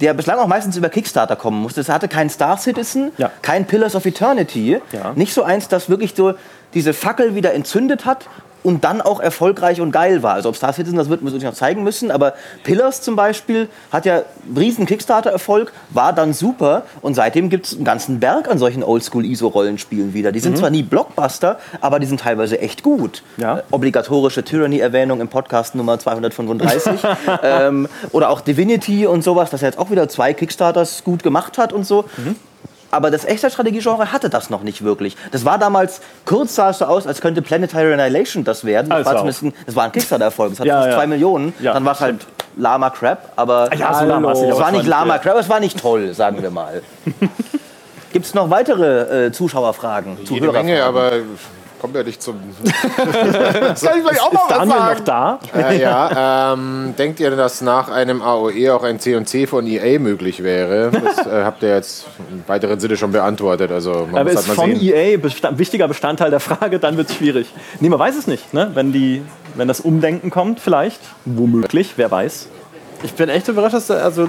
der 0.00 0.14
bislang 0.14 0.38
auch 0.38 0.46
meistens 0.46 0.76
über 0.76 0.88
Kickstarter 0.88 1.36
kommen 1.36 1.60
musste. 1.60 1.80
Es 1.80 1.88
hatte 1.88 2.08
keinen 2.08 2.30
Star 2.30 2.58
Citizen, 2.58 3.12
Ja. 3.18 3.30
kein 3.42 3.66
Pillars 3.66 3.94
of 3.94 4.06
Eternity. 4.06 4.80
Ja. 4.92 5.12
Nicht 5.14 5.32
so 5.34 5.42
eins, 5.42 5.68
das 5.68 5.88
wirklich 5.88 6.14
so 6.16 6.34
diese 6.74 6.92
Fackel 6.92 7.34
wieder 7.34 7.54
entzündet 7.54 8.04
hat 8.04 8.26
und 8.66 8.82
dann 8.82 9.00
auch 9.00 9.20
erfolgreich 9.20 9.80
und 9.80 9.92
geil 9.92 10.24
war. 10.24 10.34
Also 10.34 10.48
ob 10.48 10.56
Star 10.56 10.72
Citizen 10.72 10.96
das 10.96 11.08
wird, 11.08 11.22
wir 11.22 11.32
uns 11.32 11.44
noch 11.44 11.54
zeigen 11.54 11.84
müssen, 11.84 12.10
aber 12.10 12.34
Pillars 12.64 13.00
zum 13.00 13.14
Beispiel 13.14 13.68
hat 13.92 14.06
ja 14.06 14.22
riesen 14.56 14.86
Kickstarter-Erfolg, 14.86 15.72
war 15.90 16.12
dann 16.12 16.32
super 16.32 16.82
und 17.00 17.14
seitdem 17.14 17.48
gibt 17.48 17.66
es 17.66 17.76
einen 17.76 17.84
ganzen 17.84 18.18
Berg 18.18 18.50
an 18.50 18.58
solchen 18.58 18.82
Oldschool-ISO-Rollenspielen 18.82 20.14
wieder. 20.14 20.32
Die 20.32 20.40
sind 20.40 20.58
zwar 20.58 20.70
nie 20.70 20.82
Blockbuster, 20.82 21.60
aber 21.80 22.00
die 22.00 22.06
sind 22.06 22.20
teilweise 22.20 22.58
echt 22.58 22.82
gut. 22.82 23.22
Ja. 23.36 23.58
Äh, 23.58 23.62
obligatorische 23.70 24.42
Tyranny-Erwähnung 24.42 25.20
im 25.20 25.28
Podcast 25.28 25.76
Nummer 25.76 26.00
235. 26.00 27.00
ähm, 27.44 27.88
oder 28.10 28.30
auch 28.30 28.40
Divinity 28.40 29.06
und 29.06 29.22
sowas, 29.22 29.50
das 29.50 29.60
jetzt 29.60 29.78
auch 29.78 29.92
wieder 29.92 30.08
zwei 30.08 30.34
Kickstarters 30.34 31.04
gut 31.04 31.22
gemacht 31.22 31.56
hat 31.56 31.72
und 31.72 31.86
so. 31.86 32.04
Aber 32.90 33.10
das 33.10 33.24
Echtzeitstrategie-Genre 33.24 34.12
hatte 34.12 34.30
das 34.30 34.48
noch 34.50 34.62
nicht 34.62 34.82
wirklich. 34.84 35.16
Das 35.32 35.44
war 35.44 35.58
damals, 35.58 36.00
kurz 36.24 36.54
sah 36.54 36.70
es 36.70 36.78
so 36.78 36.84
aus, 36.84 37.06
als 37.06 37.20
könnte 37.20 37.42
Planetary 37.42 37.92
Annihilation 37.92 38.44
das 38.44 38.64
werden. 38.64 38.88
Das, 38.88 38.98
Also 38.98 39.10
war, 39.10 39.16
zumindest 39.18 39.42
ein, 39.42 39.54
das 39.66 39.76
war 39.76 39.84
ein 39.84 39.92
Kickstarter-Erfolg. 39.92 40.50
Das 40.50 40.60
hat 40.60 40.66
Ja, 40.66 40.76
fast 40.78 40.88
ja. 40.90 40.96
zwei 40.96 41.06
Millionen. 41.06 41.54
Ja, 41.60 41.72
Dann 41.74 41.84
war 41.84 41.92
es 41.92 42.00
halt 42.00 42.26
Lama 42.56 42.90
Crap, 42.90 43.32
aber 43.36 43.74
Ja, 43.74 43.92
so 43.94 44.04
Lama 44.06 44.32
es 44.32 44.38
aber 44.42 44.58
war 44.58 44.66
es 44.68 44.72
nicht 44.72 44.86
Lama 44.86 45.18
Crap, 45.18 45.32
aber 45.32 45.40
es 45.40 45.48
war 45.48 45.60
nicht 45.60 45.78
toll, 45.80 46.14
sagen 46.14 46.42
wir 46.42 46.50
mal. 46.50 46.82
Gibt 48.12 48.24
es 48.24 48.34
noch 48.34 48.48
weitere 48.48 49.26
äh, 49.26 49.32
Zuschauerfragen? 49.32 50.16
Jede 50.24 50.50
Menge, 50.50 50.82
aber 50.84 51.12
kommt 51.80 51.94
ja 51.94 52.02
nicht 52.02 52.22
zum. 52.22 52.40
das 52.64 53.80
kann 53.80 53.98
ich 53.98 54.04
vielleicht 54.04 54.22
auch 54.22 54.32
mal 54.32 54.40
Ist 54.40 54.50
Daniel 54.50 54.94
noch 54.94 55.00
da? 55.00 55.38
Äh, 55.54 55.80
ja, 55.80 56.52
ähm, 56.52 56.94
denkt 56.98 57.20
ihr, 57.20 57.30
dass 57.30 57.60
nach 57.60 57.88
einem 57.88 58.22
AOE 58.22 58.74
auch 58.74 58.82
ein 58.82 58.98
C&C 58.98 59.46
von 59.46 59.66
EA 59.66 59.98
möglich 59.98 60.42
wäre? 60.42 60.90
Das 60.90 61.26
äh, 61.26 61.44
habt 61.44 61.62
ihr 61.62 61.70
jetzt 61.70 62.06
im 62.30 62.42
weiteren 62.46 62.80
Sinne 62.80 62.96
schon 62.96 63.12
beantwortet. 63.12 63.70
Also 63.70 64.06
man 64.10 64.20
Aber 64.20 64.32
muss 64.32 64.40
ist 64.42 64.48
halt 64.48 64.58
mal 64.58 64.66
von 64.68 64.76
sehen. 64.76 64.94
EA 64.94 65.16
besta 65.18 65.58
wichtiger 65.58 65.88
Bestandteil 65.88 66.30
der 66.30 66.40
Frage, 66.40 66.78
dann 66.78 66.96
wird 66.96 67.10
es 67.10 67.16
schwierig. 67.16 67.52
Nee, 67.80 67.88
man 67.88 67.98
weiß 67.98 68.16
es 68.16 68.26
nicht, 68.26 68.54
ne? 68.54 68.70
wenn, 68.74 68.92
die, 68.92 69.22
wenn 69.54 69.68
das 69.68 69.80
Umdenken 69.80 70.30
kommt, 70.30 70.60
vielleicht. 70.60 71.00
Womöglich, 71.24 71.94
wer 71.96 72.10
weiß. 72.10 72.48
Ich 73.02 73.12
bin 73.12 73.28
echt 73.28 73.48
überrascht, 73.48 73.74
dass 73.74 73.88
da 73.88 73.96
also 73.96 74.28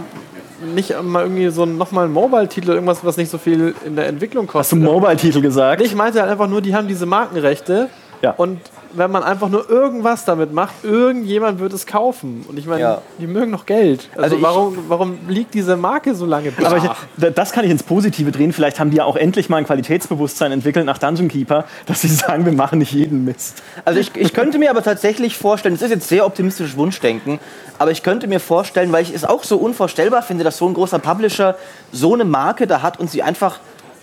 nicht 0.61 0.93
mal 1.03 1.23
irgendwie 1.23 1.49
so 1.49 1.65
nochmal 1.65 2.05
ein 2.05 2.11
Mobile-Titel, 2.11 2.71
irgendwas, 2.71 3.03
was 3.03 3.17
nicht 3.17 3.29
so 3.29 3.37
viel 3.37 3.75
in 3.85 3.95
der 3.95 4.07
Entwicklung 4.07 4.47
kostet. 4.47 4.79
Zum 4.79 4.83
Mobile-Titel 4.83 5.41
gesagt. 5.41 5.81
Ich 5.81 5.95
meinte 5.95 6.21
halt 6.21 6.31
einfach 6.31 6.47
nur, 6.47 6.61
die 6.61 6.75
haben 6.75 6.87
diese 6.87 7.05
Markenrechte. 7.05 7.89
Ja. 8.21 8.31
Und 8.31 8.59
wenn 8.93 9.11
man 9.11 9.23
einfach 9.23 9.49
nur 9.49 9.69
irgendwas 9.69 10.25
damit 10.25 10.53
macht, 10.53 10.73
irgendjemand 10.83 11.59
wird 11.59 11.73
es 11.73 11.85
kaufen. 11.85 12.45
Und 12.47 12.57
ich 12.59 12.65
meine, 12.65 12.81
Ja. 12.81 13.01
die 13.19 13.27
mögen 13.27 13.51
noch 13.51 13.65
Geld. 13.65 14.09
Also, 14.11 14.23
Also 14.23 14.35
ich- 14.37 14.41
warum, 14.41 14.77
warum 14.87 15.17
liegt 15.27 15.53
diese 15.53 15.77
Marke 15.77 16.15
so 16.15 16.25
lange 16.25 16.51
brach? 16.51 16.65
Aber 16.67 16.77
ich, 16.77 16.83
da- 17.17 17.29
das 17.29 17.51
kann 17.51 17.65
ich 17.65 17.71
ins 17.71 17.83
Positive 17.83 18.31
drehen. 18.31 18.53
Vielleicht 18.53 18.79
haben 18.79 18.89
die 18.91 18.97
ja 18.97 19.05
auch 19.05 19.15
endlich 19.15 19.49
mal 19.49 19.57
ein 19.57 19.65
Qualitätsbewusstsein 19.65 20.51
entwickelt 20.51 20.85
nach 20.85 20.97
Dungeon 20.97 21.27
Keeper, 21.27 21.65
dass 21.85 22.01
sie 22.01 22.07
sagen, 22.09 22.45
wir 22.45 22.53
machen 22.53 22.79
nicht 22.79 22.91
jeden 22.91 23.25
Mist. 23.25 23.61
Also 23.85 23.99
ich, 23.99 24.15
ich 24.15 24.33
könnte 24.33 24.57
mir 24.59 24.69
aber 24.69 24.83
tatsächlich 24.83 25.37
vorstellen, 25.37 25.75
es 25.75 25.81
ist 25.81 25.91
jetzt 25.91 26.07
sehr 26.07 26.25
optimistisches 26.25 26.77
Wunschdenken, 26.77 27.39
aber 27.79 27.91
ich 27.91 28.03
könnte 28.03 28.27
mir 28.27 28.39
vorstellen, 28.39 28.91
weil 28.91 29.03
ich 29.03 29.13
es 29.13 29.23
auch 29.25 29.43
so 29.43 29.57
unvorstellbar 29.57 30.21
finde, 30.23 30.43
dass 30.43 30.57
so 30.57 30.67
ein 30.67 30.73
großer 30.73 30.99
Publisher 30.99 31.55
so 31.91 32.13
eine 32.13 32.25
Marke 32.25 32.67
da 32.67 32.81
hat 32.81 32.99
und 32.99 33.09
sie 33.09 33.23
einfach 33.23 33.59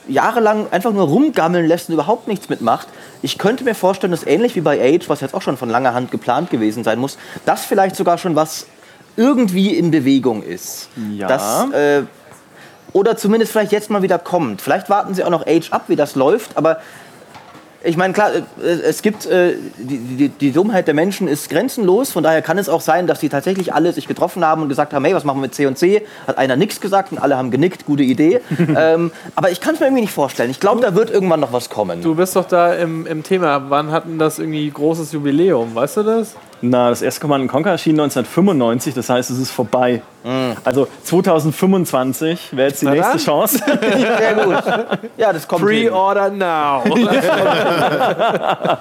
jahrelang 0.09 0.67
einfach 0.71 0.93
nur 0.93 1.05
rumgammeln 1.09 1.67
lässt 1.67 1.89
und 1.89 1.95
überhaupt 1.95 2.29
nichts 2.29 2.49
mitmacht. 2.49 2.89
Ich 3.23 3.39
könnte 3.39 3.65
mir 3.65 3.75
vorstellen, 3.75 4.11
dass 4.11 4.27
ähnlich 4.27 4.55
wie 4.57 4.61
bei 4.61 4.81
Age, 4.81 5.09
was 5.09 5.21
jetzt 5.21 5.35
auch 5.35 5.43
schon 5.43 5.57
von 5.57 5.71
langer 5.71 5.95
Hand 5.95 6.11
geplant 6.11 6.51
gewesen 6.51 6.85
sein 6.85 6.99
muss, 6.99 7.19
das 7.45 7.65
vielleicht 7.65 7.97
sogar 7.97 8.19
schon 8.19 8.37
was 8.37 8.67
irgendwie 9.17 9.77
in 9.77 9.91
Bewegung 9.91 10.43
ist. 10.43 10.89
Ja. 11.17 11.29
Das, 11.29 11.71
äh, 11.73 12.03
oder 12.93 13.17
zumindest 13.17 13.53
vielleicht 13.53 13.73
jetzt 13.73 13.91
mal 13.91 14.03
wieder 14.03 14.19
kommt. 14.19 14.63
Vielleicht 14.63 14.89
warten 14.91 15.15
sie 15.15 15.25
auch 15.25 15.31
noch 15.31 15.47
Age 15.47 15.73
ab, 15.73 15.85
wie 15.89 15.97
das 15.97 16.15
läuft, 16.15 16.57
aber 16.57 16.79
ich 17.85 17.97
meine, 17.97 18.15
klar, 18.15 18.31
äh, 18.35 18.43
es 18.63 19.03
gibt, 19.03 19.27
äh, 19.27 19.55
die, 19.79 19.99
die, 19.99 20.29
die 20.29 20.53
Dummheit 20.53 20.87
der 20.87 20.95
Menschen 20.95 21.29
ist 21.29 21.51
grenzenlos, 21.51 22.11
von 22.11 22.23
daher 22.23 22.43
kann 22.43 22.59
es 22.59 22.69
auch 22.69 22.81
sein, 22.81 23.07
dass 23.07 23.21
die 23.21 23.29
tatsächlich 23.29 23.75
alle 23.75 23.93
sich 23.93 24.09
getroffen 24.09 24.45
haben 24.45 24.63
und 24.63 24.69
gesagt 24.69 24.95
haben, 24.95 25.05
hey, 25.05 25.15
was 25.15 25.25
machen 25.25 25.39
wir 25.39 25.43
mit 25.43 25.55
C 25.55 25.67
und 25.67 25.77
C? 25.77 26.07
Hat 26.27 26.39
einer 26.39 26.57
nichts 26.57 26.81
gesagt 26.81 27.13
und 27.13 27.19
alle 27.19 27.37
haben 27.37 27.51
genickt, 27.51 27.85
gute 27.85 28.03
Idee. 28.03 28.41
ähm, 28.77 29.13
aber 29.35 29.51
ich 29.51 29.61
kann 29.61 29.75
es 29.75 29.81
mir 29.81 29.87
irgendwie 29.87 30.03
nicht 30.03 30.15
vorstellen. 30.15 30.51
Ich 30.51 30.61
glaube, 30.61 30.81
da 30.81 30.95
wird 30.95 31.11
irgendwann 31.11 31.41
noch 31.41 31.53
was 31.53 31.69
kommen. 31.69 32.01
du 32.03 32.15
bist 32.15 32.37
doch 32.37 32.47
da 32.47 32.75
im, 32.75 33.07
im 33.07 33.23
Thema. 33.23 33.67
Wann 33.69 33.91
hatten 33.91 34.19
das 34.19 34.39
irgendwie 34.39 34.71
großes 34.71 35.13
Jubiläum? 35.13 35.75
Weißt 35.75 35.99
du 35.99 36.03
das? 36.03 36.37
Na, 36.67 36.89
das 36.89 37.03
erste 37.03 37.21
Command 37.21 37.51
Conquer 37.51 37.73
erschien 37.73 38.01
1995, 38.01 38.95
das 38.95 39.11
heißt, 39.11 39.31
es 39.31 39.39
ist 39.39 39.51
vorbei. 39.51 40.01
Also 40.65 40.89
2025 41.03 42.57
wäre 42.57 42.69
jetzt 42.69 42.81
die 42.81 42.87
Na 42.87 42.93
nächste 42.93 43.13
dann. 43.13 43.19
Chance. 43.21 43.59
Sehr 44.19 44.35
gut. 44.35 44.63
Ja, 45.19 45.33
das 45.33 45.47
kommt. 45.47 45.63
Pre-order 45.65 46.31
now. 46.31 46.83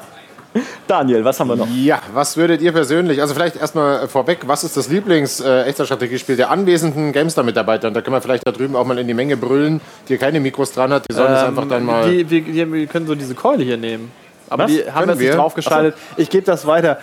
Daniel, 0.88 1.26
was 1.26 1.40
haben 1.40 1.48
wir 1.50 1.56
noch? 1.56 1.68
Ja, 1.68 2.00
was 2.14 2.38
würdet 2.38 2.62
ihr 2.62 2.72
persönlich, 2.72 3.20
also 3.20 3.34
vielleicht 3.34 3.56
erstmal 3.56 4.08
vorweg, 4.08 4.42
was 4.46 4.64
ist 4.64 4.78
das 4.78 4.88
Lieblings-Echtzeitstrategiespiel 4.88 6.36
der 6.38 6.52
anwesenden 6.52 7.12
GameStar-Mitarbeiter? 7.12 7.88
Und 7.88 7.96
da 7.96 8.02
können 8.02 8.16
wir 8.16 8.22
vielleicht 8.22 8.48
da 8.48 8.52
drüben 8.52 8.76
auch 8.76 8.86
mal 8.86 8.98
in 9.00 9.08
die 9.08 9.16
Menge 9.16 9.36
brüllen, 9.36 9.82
die 10.08 10.18
keine 10.18 10.40
Mikros 10.40 10.72
dran 10.72 10.94
hat, 10.94 11.06
die 11.10 11.14
sollen 11.14 11.32
das 11.32 11.44
einfach 11.44 11.68
dann 11.68 11.84
mal... 11.84 12.10
Die, 12.10 12.30
wir, 12.30 12.46
wir, 12.46 12.72
wir 12.72 12.88
können 12.88 13.08
so 13.08 13.16
diese 13.16 13.34
Keule 13.34 13.64
hier 13.64 13.78
nehmen. 13.78 14.12
Aber 14.50 14.66
Was? 14.66 14.72
die 14.72 14.84
haben 14.92 15.10
nicht 15.10 15.20
wir? 15.20 15.36
draufgeschaltet. 15.36 15.96
Ich 16.18 16.30
gebe 16.30 16.46
das 16.46 16.68
weiter. 16.68 17.00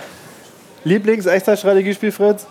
Lieblings-Echtzeitstrategiespiel, 0.84 2.12
Fritz? 2.12 2.46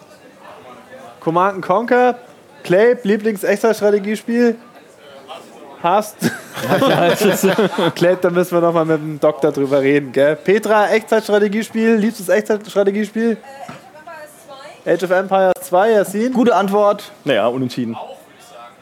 Command 1.19 1.61
Conquer? 1.61 2.15
Clay, 2.63 2.95
Lieblings-Echtzeitstrategiespiel? 3.03 4.55
Hast? 5.81 6.17
Clay, 7.95 8.17
da 8.21 8.29
müssen 8.29 8.51
wir 8.57 8.61
nochmal 8.61 8.85
mit 8.85 8.97
dem 8.97 9.19
Doktor 9.19 9.51
drüber 9.51 9.81
reden, 9.81 10.11
gell? 10.11 10.35
Petra, 10.35 10.89
Echtzeitstrategiespiel? 10.89 11.95
Liebstes 11.95 12.27
Echtzeitstrategiespiel? 12.29 13.37
Age 14.85 15.03
of 15.03 15.11
Empires 15.11 15.53
2, 15.61 15.91
Yassin? 15.91 16.33
Gute 16.33 16.55
Antwort. 16.55 17.11
Naja, 17.23 17.47
unentschieden. 17.47 17.95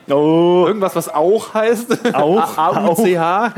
Oh, 0.09 0.65
Irgendwas, 0.67 0.95
was 0.95 1.13
auch 1.13 1.53
heißt? 1.53 2.13
Auch? 2.15 2.57
A-U-C-H? 2.57 3.53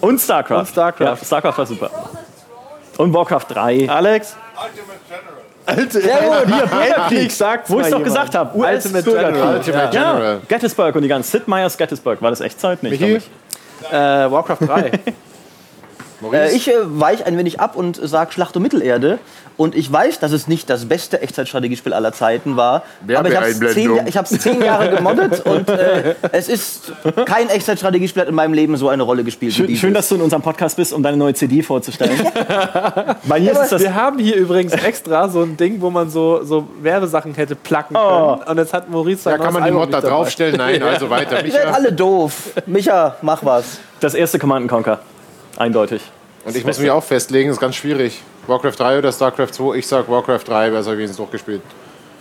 und 0.00 0.20
StarCraft. 0.20 0.58
Und 0.60 0.68
StarCraft. 0.68 1.18
Ja, 1.20 1.24
StarCraft 1.24 1.58
war 1.58 1.66
super. 1.66 1.90
Und 3.00 3.14
Warcraft 3.14 3.46
3. 3.48 3.88
Alex? 3.88 4.36
Alte, 5.64 6.00
Sehr 6.02 6.16
gut. 6.18 6.54
Hier, 6.54 6.66
Bürgerkrieg. 6.66 7.32
sag's 7.32 7.70
Wo 7.70 7.76
ich 7.76 7.84
doch 7.84 7.88
jemand. 7.88 8.04
gesagt 8.04 8.34
habe, 8.34 8.58
Ultimate 8.58 9.04
General. 9.10 9.56
Ultimate 9.56 9.96
Ja, 9.96 10.10
General. 10.12 10.40
Gettysburg 10.48 10.94
und 10.96 11.02
die 11.02 11.08
ganze 11.08 11.30
Sid 11.30 11.48
Meier's 11.48 11.78
Gettysburg. 11.78 12.20
War 12.20 12.28
das 12.30 12.40
Echtzeit? 12.42 12.82
Nee, 12.82 12.90
ich 12.90 13.00
Michi? 13.00 13.14
nicht. 13.14 13.30
Äh, 13.90 13.94
Warcraft 13.94 14.58
3. 14.66 14.90
Maurice? 16.20 16.42
Äh, 16.42 16.56
ich 16.56 16.68
äh, 16.68 16.74
weich 17.00 17.24
ein 17.24 17.38
wenig 17.38 17.58
ab 17.58 17.74
und 17.74 17.96
sage 17.96 18.32
Schlacht 18.32 18.54
um 18.56 18.62
Mittelerde. 18.62 19.18
Und 19.60 19.74
ich 19.74 19.92
weiß, 19.92 20.20
dass 20.20 20.32
es 20.32 20.48
nicht 20.48 20.70
das 20.70 20.86
beste 20.86 21.20
Echtzeitstrategiespiel 21.20 21.92
aller 21.92 22.14
Zeiten 22.14 22.56
war. 22.56 22.82
Aber 23.14 23.28
ich 23.28 23.36
habe 23.36 23.46
es 23.48 23.74
zehn, 23.74 23.94
Ja- 23.94 24.06
ich 24.06 24.40
zehn 24.40 24.62
Jahre 24.62 24.88
gemoddet 24.88 25.40
und 25.44 25.68
äh, 25.68 26.14
es 26.32 26.48
ist 26.48 26.92
kein 27.26 27.50
Echtzeitstrategiespiel 27.50 28.22
hat 28.22 28.28
in 28.30 28.34
meinem 28.34 28.54
Leben 28.54 28.78
so 28.78 28.88
eine 28.88 29.02
Rolle 29.02 29.22
gespielt 29.22 29.52
wie 29.58 29.66
Schön, 29.66 29.76
schön, 29.76 29.92
dass 29.92 30.08
du 30.08 30.14
in 30.14 30.22
unserem 30.22 30.40
Podcast 30.40 30.78
bist, 30.78 30.94
um 30.94 31.02
deine 31.02 31.18
neue 31.18 31.34
CD 31.34 31.60
vorzustellen. 31.60 32.18
Bei 33.24 33.38
mir 33.38 33.52
ist 33.52 33.58
es 33.58 33.68
das. 33.68 33.82
Wir 33.82 33.94
haben 33.94 34.18
hier 34.18 34.36
übrigens 34.36 34.72
extra 34.72 35.28
so 35.28 35.42
ein 35.42 35.58
Ding, 35.58 35.78
wo 35.82 35.90
man 35.90 36.08
so, 36.08 36.42
so 36.42 36.66
Werbesachen 36.80 37.34
hätte 37.34 37.54
placken 37.54 37.96
können. 37.96 38.08
Oh. 38.08 38.50
Und 38.50 38.56
jetzt 38.56 38.72
hat 38.72 38.88
Maurice 38.88 39.24
Da 39.24 39.32
sein 39.32 39.40
kann 39.42 39.52
man 39.52 39.62
die 39.64 39.68
Album 39.68 39.82
Mod 39.82 39.92
da 39.92 40.00
draufstellen? 40.00 40.56
Nein, 40.56 40.82
also 40.82 41.10
weiter. 41.10 41.44
Ihr 41.44 41.52
seid 41.52 41.66
Micha. 41.66 41.76
alle 41.76 41.92
doof. 41.92 42.32
Micha, 42.64 43.16
mach 43.20 43.44
was. 43.44 43.78
Das 44.00 44.14
erste 44.14 44.38
Command 44.38 44.68
Conquer. 44.68 45.00
Eindeutig. 45.58 46.00
Und 46.46 46.56
ich 46.56 46.64
muss 46.64 46.78
mich 46.78 46.90
auch 46.90 47.04
festlegen, 47.04 47.50
das 47.50 47.58
ist 47.58 47.60
ganz 47.60 47.76
schwierig. 47.76 48.22
Warcraft 48.46 48.72
3 48.78 48.98
oder 48.98 49.12
StarCraft 49.12 49.52
2? 49.52 49.76
Ich 49.76 49.86
sag 49.86 50.08
Warcraft 50.08 50.44
3, 50.46 50.70
besser 50.70 50.92
wenigstens 50.92 51.16
durchgespielt. 51.18 51.62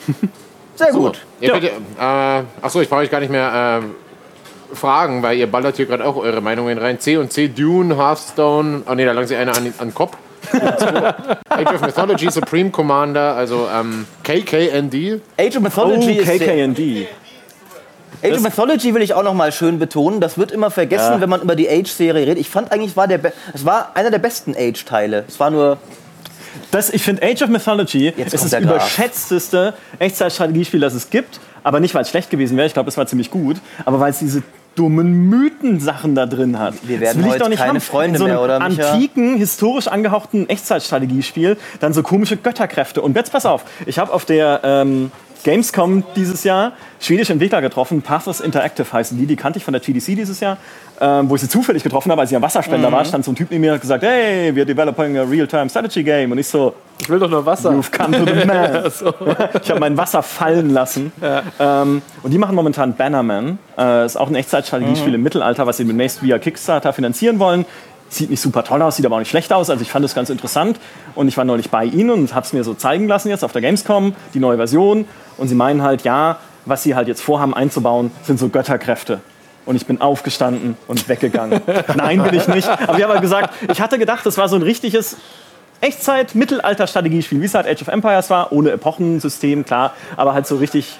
Sehr 0.75 0.91
gut. 0.91 1.19
Ihr 1.41 1.51
könnt, 1.51 1.63
äh, 1.65 2.43
achso, 2.61 2.79
ich 2.81 2.87
brauche 2.89 3.01
euch 3.01 3.11
gar 3.11 3.19
nicht 3.19 3.31
mehr 3.31 3.81
äh, 3.81 4.75
fragen, 4.75 5.21
weil 5.23 5.37
ihr 5.37 5.47
ballert 5.51 5.75
hier 5.75 5.85
gerade 5.85 6.05
auch 6.05 6.15
eure 6.15 6.39
Meinungen 6.41 6.77
rein. 6.77 6.99
C 6.99 7.17
und 7.17 7.33
C, 7.33 7.47
Dune, 7.49 7.97
Hearthstone. 7.97 8.83
Oh 8.89 8.93
ne, 8.93 9.05
da 9.05 9.11
langt 9.11 9.27
sich 9.27 9.37
einer 9.37 9.55
an, 9.55 9.73
an 9.77 9.87
den 9.89 9.93
Kopf. 9.93 10.15
Age 11.49 11.73
of 11.75 11.81
Mythology, 11.81 12.31
Supreme 12.31 12.71
Commander, 12.71 13.35
also 13.35 13.67
ähm, 13.73 14.05
KKND. 14.23 15.21
Age 15.37 15.57
of 15.57 15.57
Oh, 15.57 15.59
Mythology 15.59 16.13
ist 16.13 16.27
sehr, 16.27 16.39
KKND. 16.39 17.07
Age 18.23 18.37
of 18.37 18.41
Mythology 18.41 18.93
will 18.93 19.01
ich 19.01 19.13
auch 19.13 19.23
noch 19.23 19.33
mal 19.33 19.51
schön 19.51 19.79
betonen. 19.79 20.21
Das 20.21 20.37
wird 20.37 20.51
immer 20.51 20.71
vergessen, 20.71 21.13
Ja. 21.15 21.21
wenn 21.21 21.29
man 21.29 21.41
über 21.41 21.55
die 21.55 21.69
Age-Serie 21.69 22.21
redet. 22.21 22.37
Ich 22.37 22.49
fand 22.49 22.71
eigentlich, 22.71 22.95
war 22.95 23.07
der 23.07 23.19
es 23.53 23.65
war 23.65 23.91
einer 23.95 24.11
der 24.11 24.19
besten 24.19 24.55
Age-Teile. 24.57 25.25
Es 25.27 25.39
war 25.39 25.49
nur 25.51 25.77
Das, 26.71 26.89
ich 26.89 27.03
finde 27.03 27.23
Age 27.23 27.41
of 27.43 27.49
Mythology 27.49 28.13
Jetzt 28.15 28.33
ist 28.33 28.41
kommt 28.41 28.43
das 28.43 28.49
der 28.51 28.61
Graf. 28.61 28.71
überschätzteste 28.75 29.73
Echtzeitstrategiespiel, 29.99 30.79
das 30.79 30.93
es 30.93 31.09
gibt. 31.09 31.39
Aber 31.63 31.79
nicht, 31.79 31.93
weil 31.93 32.03
es 32.03 32.09
schlecht 32.09 32.29
gewesen 32.29 32.57
wäre, 32.57 32.67
ich 32.67 32.73
glaube, 32.73 32.85
das 32.85 32.97
war 32.97 33.05
ziemlich 33.07 33.31
gut, 33.31 33.57
aber 33.85 33.99
weil 33.99 34.11
es 34.11 34.19
diese 34.19 34.43
dummen 34.75 35.29
Mythensachen 35.29 36.15
da 36.15 36.25
drin 36.25 36.57
hat. 36.57 36.75
Wir 36.83 36.99
Das 36.99 37.01
werden 37.01 37.17
will 37.17 37.25
ich 37.25 37.31
heute 37.33 37.39
doch 37.39 37.49
nicht 37.49 37.59
keine 37.59 37.69
haben. 37.73 37.81
Freunde 37.81 38.15
In 38.15 38.17
so 38.19 38.25
einem 38.25 38.33
mehr, 38.35 38.43
oder, 38.43 38.59
Micha? 38.59 38.91
antiken, 38.91 39.35
historisch 39.37 39.87
angehauchten 39.89 40.47
Echtzeitstrategiespiel 40.47 41.57
dann 41.81 41.91
so 41.93 42.01
komische 42.01 42.37
Götterkräfte. 42.37 43.01
Und 43.01 43.15
jetzt 43.15 43.31
pass 43.31 43.45
auf, 43.45 43.65
ich 43.85 43.99
habe 43.99 44.13
auf 44.13 44.23
der 44.23 44.61
ähm, 44.63 45.11
Gamescom 45.43 46.03
dieses 46.15 46.43
Jahr 46.43 46.73
schwedische 46.99 47.33
Entwickler 47.33 47.61
getroffen, 47.61 48.01
Pathos 48.01 48.39
Interactive 48.41 48.91
heißen 48.91 49.17
die, 49.17 49.25
die 49.25 49.35
kannte 49.35 49.57
ich 49.59 49.65
von 49.65 49.73
der 49.73 49.81
GDC 49.81 50.15
dieses 50.15 50.39
Jahr, 50.39 50.57
ähm, 51.01 51.29
wo 51.29 51.35
ich 51.35 51.41
sie 51.41 51.49
zufällig 51.49 51.83
getroffen 51.83 52.11
habe, 52.11 52.21
als 52.21 52.31
ich 52.31 52.35
am 52.35 52.41
Wasserspender 52.41 52.91
war, 52.91 53.05
stand 53.05 53.23
so 53.23 53.31
ein 53.31 53.35
Typ 53.35 53.49
neben 53.51 53.61
mir 53.61 53.71
und 53.71 53.75
hat 53.75 53.81
gesagt, 53.81 54.03
hey, 54.03 54.51
we're 54.51 54.65
developing 54.65 55.17
a 55.17 55.23
real-time 55.23 55.69
strategy 55.69 56.03
game. 56.03 56.31
Und 56.31 56.37
ich 56.37 56.47
so, 56.47 56.73
Ich 56.99 57.09
will 57.09 57.19
doch 57.19 57.29
nur 57.29 57.45
Wasser. 57.45 57.71
You've 57.71 57.91
come 57.91 58.17
to 58.17 58.25
the 58.25 58.45
man. 58.45 58.85
Ich 59.63 59.69
habe 59.69 59.79
mein 59.79 59.97
Wasser 59.97 60.21
fallen 60.21 60.71
lassen. 60.71 61.11
Ähm, 61.59 62.01
und 62.21 62.31
die 62.31 62.37
machen 62.37 62.55
momentan 62.55 62.95
Bannerman. 62.95 63.59
Äh, 63.77 64.05
ist 64.05 64.17
auch 64.17 64.27
ein 64.27 64.35
Echtzeitstrategiespiel 64.35 65.13
im 65.13 65.23
Mittelalter, 65.23 65.65
was 65.65 65.77
sie 65.77 65.85
demnächst 65.85 66.21
via 66.21 66.37
Kickstarter 66.37 66.91
finanzieren 66.91 67.39
wollen. 67.39 67.65
Sieht 68.09 68.29
nicht 68.29 68.41
super 68.41 68.63
toll 68.63 68.81
aus, 68.81 68.95
sieht 68.97 69.05
aber 69.05 69.15
auch 69.15 69.19
nicht 69.19 69.29
schlecht 69.29 69.53
aus. 69.53 69.69
Also 69.69 69.83
ich 69.83 69.91
fand 69.91 70.03
es 70.03 70.15
ganz 70.15 70.29
interessant. 70.29 70.79
Und 71.15 71.27
ich 71.27 71.37
war 71.37 71.45
neulich 71.45 71.69
bei 71.69 71.85
ihnen 71.85 72.09
und 72.09 72.33
habe 72.35 72.45
es 72.45 72.53
mir 72.53 72.63
so 72.63 72.73
zeigen 72.73 73.07
lassen 73.07 73.29
jetzt 73.29 73.43
auf 73.45 73.51
der 73.53 73.61
Gamescom, 73.61 74.15
die 74.33 74.39
neue 74.39 74.57
Version. 74.57 75.05
Und 75.37 75.47
sie 75.47 75.55
meinen 75.55 75.81
halt, 75.83 76.01
ja, 76.01 76.37
was 76.65 76.83
sie 76.83 76.95
halt 76.95 77.07
jetzt 77.07 77.21
vorhaben 77.21 77.53
einzubauen, 77.53 78.11
sind 78.23 78.39
so 78.39 78.49
Götterkräfte. 78.49 79.21
Und 79.65 79.75
ich 79.75 79.85
bin 79.85 80.01
aufgestanden 80.01 80.77
und 80.87 81.07
weggegangen. 81.07 81.61
Nein, 81.95 82.23
bin 82.23 82.33
ich 82.33 82.47
nicht. 82.47 82.67
Aber 82.67 82.97
ich 82.97 83.03
habe 83.03 83.13
halt 83.13 83.21
gesagt, 83.21 83.53
ich 83.71 83.81
hatte 83.81 83.99
gedacht, 83.99 84.25
das 84.25 84.37
war 84.37 84.49
so 84.49 84.55
ein 84.55 84.63
richtiges 84.63 85.17
Echtzeit-Mittelalter-Strategiespiel, 85.81 87.41
wie 87.41 87.45
es 87.45 87.53
halt 87.53 87.67
Age 87.67 87.81
of 87.81 87.87
Empires 87.87 88.29
war, 88.29 88.51
ohne 88.51 88.71
Epochensystem, 88.71 89.65
klar, 89.65 89.93
aber 90.17 90.33
halt 90.33 90.47
so 90.47 90.57
richtig 90.57 90.99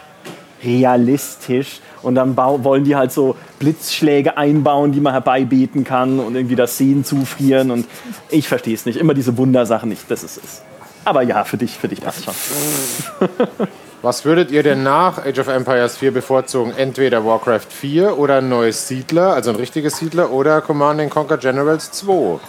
realistisch. 0.64 1.80
Und 2.02 2.16
dann 2.16 2.38
wollen 2.38 2.86
die 2.86 2.96
halt 2.96 3.12
so 3.12 3.36
Blitzschläge 3.60 4.38
einbauen, 4.38 4.94
die 4.94 5.02
man 5.02 5.12
herbeibeten 5.12 5.84
kann 5.84 6.20
und 6.20 6.36
irgendwie 6.36 6.56
das 6.56 6.78
Sehen 6.78 7.04
zufrieren. 7.04 7.72
Und 7.72 7.88
ich 8.30 8.48
verstehe 8.48 8.74
es 8.74 8.86
nicht. 8.86 8.98
Immer 8.98 9.14
diese 9.14 9.38
Wundersachen 9.38 9.90
nicht, 9.90 10.10
das 10.10 10.24
ist 10.24 10.38
es. 10.38 10.62
Aber 11.04 11.24
ja, 11.24 11.44
für 11.44 11.58
dich, 11.58 11.78
für 11.78 11.88
dich 11.88 12.02
passt 12.02 12.24
schon. 12.24 12.34
Was 14.02 14.24
würdet 14.24 14.50
ihr 14.50 14.64
denn 14.64 14.82
nach 14.82 15.26
Age 15.26 15.40
of 15.40 15.50
Empires 15.50 15.98
4 15.98 16.14
bevorzugen? 16.14 16.74
Entweder 16.78 17.26
Warcraft 17.26 17.68
4 17.68 18.18
oder 18.18 18.38
ein 18.38 18.48
neues 18.48 18.88
Siedler, 18.88 19.34
also 19.34 19.50
ein 19.50 19.58
richtiges 19.58 19.98
Siedler, 19.98 20.32
oder 20.32 20.62
Command 20.62 21.10
Conquer 21.10 21.38
Generals 21.38 21.92
2? 21.92 22.40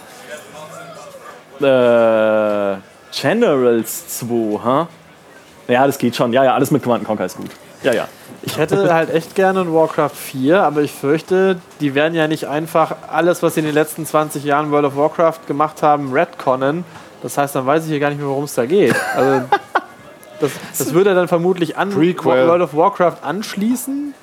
Äh, 1.59 2.77
Generals 3.11 4.19
2, 4.19 4.59
ha? 4.63 4.87
Ja, 5.67 5.85
das 5.85 5.97
geht 5.97 6.15
schon. 6.15 6.31
Ja, 6.31 6.45
ja, 6.45 6.53
alles 6.53 6.71
mit 6.71 6.83
Command 6.83 7.03
Conquer 7.03 7.25
ist 7.25 7.35
gut. 7.35 7.51
Ja, 7.83 7.93
ja. 7.93 8.07
Ich 8.43 8.57
hätte 8.57 8.93
halt 8.93 9.13
echt 9.13 9.35
gerne 9.35 9.59
ein 9.59 9.73
Warcraft 9.73 10.15
4, 10.15 10.63
aber 10.63 10.81
ich 10.83 10.93
fürchte, 10.93 11.57
die 11.81 11.95
werden 11.95 12.13
ja 12.13 12.29
nicht 12.29 12.47
einfach 12.47 12.95
alles, 13.11 13.43
was 13.43 13.55
sie 13.55 13.59
in 13.59 13.65
den 13.65 13.75
letzten 13.75 14.05
20 14.05 14.45
Jahren 14.45 14.71
World 14.71 14.85
of 14.85 14.95
Warcraft 14.95 15.47
gemacht 15.47 15.83
haben, 15.83 16.13
retconnen. 16.13 16.85
Das 17.21 17.37
heißt, 17.37 17.55
dann 17.55 17.65
weiß 17.65 17.83
ich 17.83 17.89
hier 17.89 17.99
gar 17.99 18.09
nicht 18.09 18.19
mehr, 18.19 18.29
worum 18.29 18.45
es 18.45 18.55
da 18.55 18.65
geht. 18.65 18.95
Also, 19.15 19.45
das, 20.41 20.51
das 20.77 20.93
würde 20.93 21.13
dann 21.13 21.27
vermutlich 21.27 21.77
an 21.77 21.89
Prequel. 21.91 22.47
World 22.47 22.61
of 22.61 22.73
Warcraft 22.75 23.17
anschließen. 23.23 24.13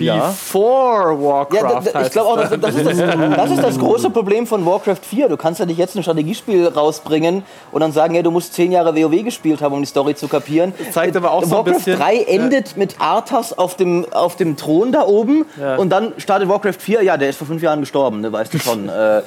Ja. 0.00 0.28
Before 0.28 1.20
Warcraft. 1.22 1.56
Ja, 1.56 1.80
da, 1.80 1.90
da, 1.92 2.06
ich 2.06 2.12
glaube 2.12 2.28
auch, 2.28 2.36
das, 2.36 2.50
das, 2.60 2.74
ist 2.74 2.86
das, 2.86 3.36
das 3.36 3.50
ist 3.50 3.62
das 3.62 3.78
große 3.78 4.10
Problem 4.10 4.46
von 4.46 4.64
Warcraft 4.66 5.00
4. 5.02 5.28
Du 5.28 5.36
kannst 5.36 5.60
ja 5.60 5.66
nicht 5.66 5.78
jetzt 5.78 5.96
ein 5.96 6.02
Strategiespiel 6.02 6.66
rausbringen 6.68 7.42
und 7.72 7.80
dann 7.80 7.92
sagen, 7.92 8.14
ja, 8.14 8.22
du 8.22 8.30
musst 8.30 8.54
zehn 8.54 8.72
Jahre 8.72 8.94
WoW 8.94 9.22
gespielt 9.24 9.60
haben, 9.62 9.74
um 9.74 9.80
die 9.80 9.86
Story 9.86 10.14
zu 10.14 10.28
kapieren. 10.28 10.72
Das 10.78 10.92
zeigt 10.94 11.16
aber 11.16 11.30
auch 11.32 11.42
so 11.44 11.46
ein 11.46 11.66
Warcraft 11.66 11.74
bisschen- 11.84 11.98
3 11.98 12.16
endet 12.22 12.76
mit 12.76 12.96
Arthas 13.00 13.56
auf 13.56 13.76
dem, 13.76 14.06
auf 14.12 14.36
dem 14.36 14.56
Thron 14.56 14.92
da 14.92 15.06
oben 15.06 15.44
Ja. 15.60 15.76
und 15.76 15.90
dann 15.90 16.12
startet 16.18 16.48
Warcraft 16.48 16.74
4. 16.78 17.02
Ja, 17.02 17.16
der 17.16 17.30
ist 17.30 17.36
vor 17.36 17.46
fünf 17.46 17.62
Jahren 17.62 17.80
gestorben, 17.80 18.20
ne, 18.20 18.32
weißt 18.32 18.52
du 18.54 18.58
schon. 18.58 18.88
Äh, 18.88 19.22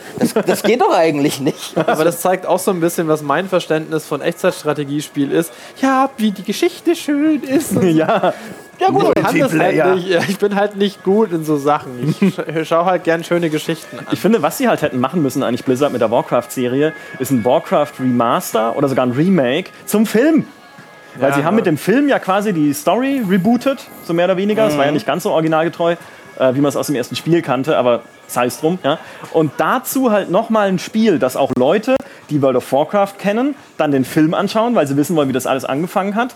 das, 0.46 0.64
geht 0.64 0.82
doch 0.82 0.94
eigentlich 0.94 1.40
nicht. 1.40 1.78
Aber 1.88 2.04
das 2.04 2.22
zeigt 2.22 2.46
auch 2.46 2.60
so 2.60 2.72
ein 2.72 2.80
bisschen, 2.80 3.08
was 3.08 3.22
mein 3.22 3.48
Verständnis 3.48 4.06
von 4.06 4.22
Echtzeitstrategiespiel 4.22 5.32
ist. 5.32 5.52
Ja, 5.82 6.10
wie 6.18 6.32
die 6.32 6.44
Geschichte 6.44 6.96
schön 6.96 7.44
ist. 7.44 7.74
Ja, 7.84 8.34
Ja, 8.84 8.90
gut. 8.90 9.14
ich 9.16 9.24
kann 9.24 9.40
das 9.40 9.54
halt 9.58 9.96
nicht. 9.96 10.30
Ich 10.30 10.38
bin 10.40 10.56
halt 10.56 10.76
nicht 10.76 11.04
gut 11.04 11.32
in 11.32 11.44
so 11.44 11.58
Sachen. 11.58 12.16
Ich 12.22 12.34
sch- 12.38 12.66
schaue 12.66 12.86
halt 12.86 13.04
gern 13.04 13.24
schöne 13.24 13.50
Geschichten 13.50 14.00
an. 14.00 14.06
Ich 14.12 14.20
finde, 14.20 14.42
was 14.42 14.58
sie 14.58 14.68
halt 14.68 14.82
hätten 14.82 15.00
machen 15.00 15.22
müssen, 15.22 15.44
eigentlich 15.44 15.64
Blizzard 15.66 15.92
mit 15.92 16.02
der 16.02 16.12
Warcraft-Serie, 16.12 16.94
ist 17.20 17.32
ein 17.32 17.44
Warcraft 17.46 17.94
Remaster 18.00 18.76
oder 18.76 18.88
sogar 18.90 19.06
ein 19.06 19.12
Remake 19.12 19.70
zum 19.86 20.06
Film. 20.06 20.46
Weil 21.20 21.30
Ja, 21.30 21.36
sie 21.36 21.46
haben 21.46 21.56
mit 21.56 21.66
dem 21.68 21.78
Film 21.78 22.10
ja 22.10 22.18
quasi 22.20 22.54
die 22.54 22.74
Story 22.74 23.22
rebootet, 23.30 23.88
so 24.04 24.14
mehr 24.14 24.26
oder 24.26 24.38
weniger. 24.38 24.68
Es 24.68 24.78
war 24.78 24.86
ja 24.86 24.92
nicht 24.92 25.06
ganz 25.06 25.24
so 25.24 25.32
originalgetreu, 25.32 25.96
äh, 26.40 26.56
wie 26.56 26.60
man 26.60 26.70
es 26.70 26.76
aus 26.76 26.88
dem 26.88 26.96
ersten 26.96 27.16
Spiel 27.16 27.44
kannte, 27.44 27.78
aber 27.78 28.02
sei 28.26 28.48
es 28.48 28.60
drum. 28.60 28.80
Ja? 28.84 28.98
Und 29.32 29.52
dazu 29.58 30.10
halt 30.12 30.32
nochmal 30.32 30.70
ein 30.70 30.80
Spiel, 30.80 31.20
das 31.20 31.36
auch 31.36 31.52
Leute, 31.56 31.96
die 32.32 32.42
World 32.42 32.56
of 32.58 32.72
Warcraft 32.72 33.14
kennen, 33.20 33.54
dann 33.78 33.92
den 33.92 34.06
Film 34.06 34.34
anschauen, 34.34 34.74
weil 34.74 34.88
sie 34.88 34.98
wissen 34.98 35.16
wollen, 35.16 35.30
wie 35.30 35.34
das 35.34 35.46
alles 35.46 35.66
angefangen 35.66 36.16
hat. 36.16 36.34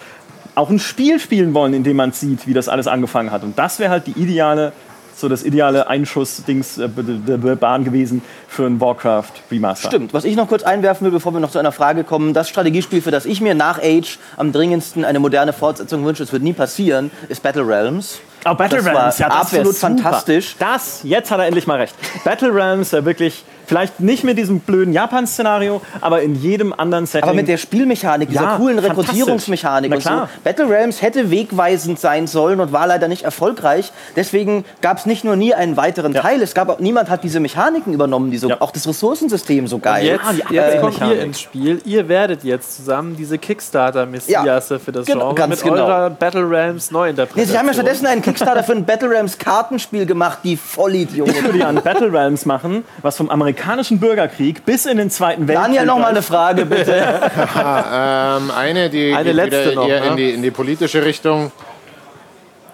Auch 0.57 0.71
ein 0.71 0.79
Spiel 0.79 1.19
spielen 1.19 1.53
wollen, 1.53 1.75
in 1.75 1.83
dem 1.83 1.97
man 1.97 2.13
sieht, 2.13 2.47
wie 2.47 2.53
das 2.55 2.67
alles 2.67 2.87
angefangen 2.87 3.29
hat. 3.29 3.43
Und 3.43 3.59
das 3.59 3.77
wäre 3.77 3.91
halt 3.91 4.07
die 4.07 4.19
ideale, 4.19 4.73
so 5.15 5.29
das 5.29 5.43
ideale 5.43 5.87
Einschuss-Dings, 5.87 6.79
äh, 6.79 6.87
Bahn 6.87 7.83
gewesen 7.83 8.23
für 8.47 8.65
ein 8.65 8.81
Warcraft 8.81 9.33
Remaster. 9.51 9.89
Stimmt. 9.89 10.15
Was 10.15 10.25
ich 10.25 10.35
noch 10.35 10.47
kurz 10.47 10.63
einwerfen 10.63 11.05
will, 11.05 11.11
bevor 11.11 11.31
wir 11.33 11.39
noch 11.39 11.51
zu 11.51 11.59
einer 11.59 11.71
Frage 11.71 12.03
kommen, 12.03 12.33
das 12.33 12.49
Strategiespiel, 12.49 13.03
für 13.03 13.11
das 13.11 13.27
ich 13.27 13.39
mir 13.39 13.53
nach 13.53 13.77
Age 13.77 14.17
am 14.35 14.51
dringendsten 14.51 15.05
eine 15.05 15.19
moderne 15.19 15.53
Fortsetzung 15.53 16.03
wünsche, 16.03 16.23
es 16.23 16.33
wird 16.33 16.41
nie 16.41 16.53
passieren, 16.53 17.11
ist 17.29 17.43
Battle 17.43 17.67
Realms. 17.67 18.19
Oh, 18.43 18.55
Battle 18.55 18.77
Das 18.77 18.85
war 18.87 18.95
Realms, 18.95 19.19
ja, 19.19 19.29
das 19.29 19.37
absolut 19.37 19.75
fantastisch. 19.75 20.55
Das, 20.57 21.01
jetzt 21.03 21.29
hat 21.29 21.37
er 21.37 21.45
endlich 21.45 21.67
mal 21.67 21.77
recht. 21.77 21.93
Battle 22.23 22.51
Realms 22.51 22.91
wäre 22.93 23.05
wirklich, 23.05 23.45
vielleicht 23.67 23.99
nicht 23.99 24.23
mit 24.23 24.37
diesem 24.39 24.61
blöden 24.61 24.93
Japan-Szenario, 24.93 25.81
aber 26.01 26.23
in 26.23 26.33
jedem 26.35 26.73
anderen 26.73 27.05
Setting. 27.05 27.23
Aber 27.29 27.35
mit 27.35 27.47
der 27.47 27.57
Spielmechanik, 27.57 28.29
dieser 28.29 28.41
Ja, 28.41 28.55
coolen. 28.57 28.79
Rekrutierungsmechanik 28.79 29.93
und 29.93 30.01
so. 30.01 30.09
Battle 30.43 30.67
Realms 30.69 31.01
hätte 31.03 31.29
wegweisend 31.29 31.99
sein 31.99 32.25
sollen 32.27 32.59
und 32.59 32.71
war 32.71 32.87
leider 32.87 33.07
nicht 33.07 33.23
erfolgreich. 33.23 33.91
Deswegen 34.15 34.65
gab 34.81 34.97
es 34.97 35.05
nicht 35.05 35.23
nur 35.23 35.35
nie 35.35 35.53
einen 35.53 35.77
weiteren 35.77 36.13
Ja. 36.13 36.21
Teil, 36.21 36.41
es 36.41 36.53
gab 36.55 36.69
auch, 36.69 36.79
niemand 36.79 37.09
hat 37.09 37.23
diese 37.23 37.39
Mechaniken 37.39 37.93
übernommen, 37.93 38.31
die 38.31 38.37
so, 38.39 38.49
Ja. 38.49 38.57
auch 38.61 38.71
das 38.71 38.87
Ressourcensystem 38.87 39.67
so 39.67 39.77
geil. 39.79 40.05
Jetzt, 40.05 40.21
die 40.31 40.37
jetzt 40.37 40.75
Abwehrmechanik. 40.75 40.99
kommt 40.99 41.11
ihr 41.11 41.21
ins 41.23 41.39
Spiel. 41.41 41.81
Ihr 41.85 42.07
werdet 42.09 42.43
jetzt 42.43 42.77
zusammen 42.77 43.15
diese 43.17 43.37
Kickstarter-Messiasse 43.37 44.79
für 44.79 44.91
das 44.91 45.05
Genau, 45.05 45.33
Genre 45.33 45.35
ganz 45.35 45.63
mit 45.63 45.73
genau. 45.73 45.85
eurer 45.85 46.09
Battle 46.09 46.49
Realms 46.49 46.91
Nee, 46.91 46.97
Neuinterpretation. 46.97 47.51
sie 47.51 47.57
haben 47.57 47.67
ja 47.67 47.73
stattdessen 47.73 48.05
einen 48.07 48.21
Kickstarter 48.21 48.63
für 48.63 48.71
ein 48.73 48.85
Battle 48.85 49.09
Realms 49.09 49.37
Kartenspiel 49.37 50.05
gemacht, 50.05 50.39
die 50.43 50.57
Vollidioten. 50.57 51.33
Ich 51.35 51.43
würde 51.43 51.59
ja 51.59 51.67
ein 51.67 51.81
Battle 51.81 52.11
Realms 52.11 52.45
machen, 52.45 52.83
was 53.01 53.17
vom 53.17 53.29
amerikanischen 53.57 53.99
Bürgerkrieg 53.99 54.65
bis 54.65 54.85
in 54.85 54.97
den 54.97 55.09
Zweiten 55.09 55.47
Weltkrieg. 55.47 55.65
Daniel, 55.65 55.85
noch 55.85 55.99
mal 55.99 56.07
eine. 56.07 56.21
Frage, 56.21 56.65
bitte. 56.65 56.93
Ähm, 56.95 58.51
eine, 58.51 58.89
die 58.89 59.13
Eine 59.13 59.25
geht 59.25 59.33
letzte 59.33 59.71
wieder 59.71 59.75
noch, 59.75 59.87
eher 59.87 60.01
ne? 60.01 60.07
in, 60.07 60.17
die, 60.17 60.31
in 60.31 60.41
die 60.41 60.51
politische 60.51 61.03
Richtung. 61.03 61.51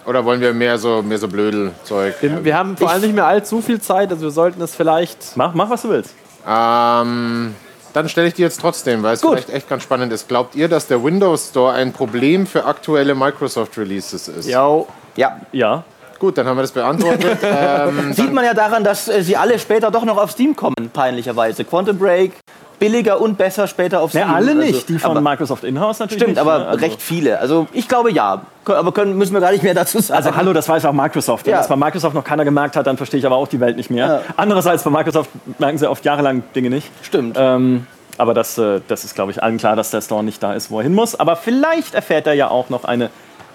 Oder 0.06 0.24
wollen 0.24 0.40
wir 0.40 0.52
mehr 0.52 0.76
so, 0.78 1.02
mehr 1.02 1.18
so 1.18 1.28
Blödelzeug? 1.28 2.16
wir, 2.20 2.44
wir 2.44 2.58
haben 2.58 2.76
vor 2.76 2.90
allem 2.90 3.02
nicht 3.02 3.14
mehr 3.14 3.26
allzu 3.26 3.62
viel 3.62 3.80
Zeit, 3.80 4.10
also 4.10 4.22
wir 4.22 4.30
sollten 4.30 4.60
es 4.60 4.74
vielleicht. 4.74 5.36
Mach, 5.36 5.54
mach, 5.54 5.70
was 5.70 5.82
du 5.82 5.88
willst. 5.88 6.14
Ähm, 6.46 7.54
dann 7.94 8.08
stelle 8.08 8.28
ich 8.28 8.34
die 8.34 8.42
jetzt 8.42 8.60
trotzdem, 8.60 9.02
weil 9.02 9.14
es 9.14 9.22
Gut. 9.22 9.32
vielleicht 9.32 9.50
echt 9.50 9.68
ganz 9.68 9.82
spannend 9.82 10.12
ist. 10.12 10.28
Glaubt 10.28 10.54
ihr, 10.56 10.68
dass 10.68 10.88
der 10.88 11.02
Windows 11.02 11.48
Store 11.50 11.72
ein 11.72 11.92
Problem 11.92 12.46
für 12.46 12.64
aktuelle 12.66 13.14
Microsoft 13.14 13.78
Releases 13.78 14.28
ist? 14.28 14.46
Ja, 14.48 14.84
Ja. 15.16 15.40
Ja. 15.52 15.84
Gut, 16.18 16.38
dann 16.38 16.46
haben 16.46 16.56
wir 16.56 16.62
das 16.62 16.72
beantwortet. 16.72 17.38
ähm, 17.42 18.12
Sieht 18.12 18.32
man 18.32 18.44
ja 18.44 18.54
daran, 18.54 18.84
dass 18.84 19.08
äh, 19.08 19.22
sie 19.22 19.36
alle 19.36 19.58
später 19.58 19.90
doch 19.90 20.04
noch 20.04 20.16
auf 20.16 20.30
Steam 20.30 20.54
kommen, 20.56 20.74
peinlicherweise. 20.92 21.64
Quantum 21.64 21.98
Break, 21.98 22.32
billiger 22.78 23.20
und 23.20 23.36
besser 23.38 23.66
später 23.66 24.00
auf 24.00 24.10
Steam. 24.10 24.28
Ja, 24.28 24.34
alle 24.34 24.52
Also, 24.52 24.60
nicht. 24.62 24.88
Die 24.88 24.98
von 24.98 25.16
aber, 25.16 25.20
Microsoft 25.20 25.64
Inhouse 25.64 25.98
natürlich 25.98 26.22
Stimmt, 26.22 26.36
nicht. 26.36 26.40
aber 26.40 26.58
ne? 26.60 26.66
Also- 26.68 26.80
recht 26.84 27.02
viele. 27.02 27.38
Also 27.40 27.66
ich 27.72 27.88
glaube 27.88 28.12
ja. 28.12 28.42
Aber 28.66 28.92
können, 28.92 29.18
müssen 29.18 29.34
wir 29.34 29.40
gar 29.40 29.52
nicht 29.52 29.62
mehr 29.62 29.74
dazu 29.74 30.00
sagen. 30.00 30.16
Also 30.16 30.34
hallo, 30.36 30.52
das 30.54 30.68
weiß 30.68 30.84
auch 30.86 30.92
Microsoft. 30.92 31.44
Wenn 31.46 31.52
Ja. 31.52 31.58
das 31.58 31.68
bei 31.68 31.76
Microsoft 31.76 32.14
noch 32.14 32.24
keiner 32.24 32.44
gemerkt 32.44 32.76
hat, 32.76 32.86
dann 32.86 32.96
verstehe 32.96 33.18
ich 33.20 33.26
aber 33.26 33.36
auch 33.36 33.48
die 33.48 33.60
Welt 33.60 33.76
nicht 33.76 33.90
mehr. 33.90 34.06
Ja. 34.06 34.20
Andererseits 34.36 34.82
bei 34.82 34.90
Microsoft 34.90 35.30
merken 35.58 35.76
sie 35.78 35.88
oft 35.90 36.04
jahrelang 36.04 36.42
Dinge 36.56 36.70
nicht. 36.70 36.90
Stimmt. 37.02 37.36
Ähm, 37.38 37.86
aber 38.16 38.32
das, 38.32 38.56
äh, 38.58 38.80
das 38.88 39.04
ist, 39.04 39.14
glaube 39.14 39.32
ich, 39.32 39.42
allen 39.42 39.58
klar, 39.58 39.76
dass 39.76 39.90
der 39.90 40.00
Store 40.00 40.22
nicht 40.24 40.42
da 40.42 40.54
ist, 40.54 40.70
wo 40.70 40.78
er 40.78 40.84
hin 40.84 40.94
muss. 40.94 41.18
Aber 41.18 41.36
vielleicht 41.36 41.94
erfährt 41.94 42.26
er 42.26 42.32
ja 42.34 42.48
auch 42.48 42.70
noch 42.70 42.84
eine 42.84 43.10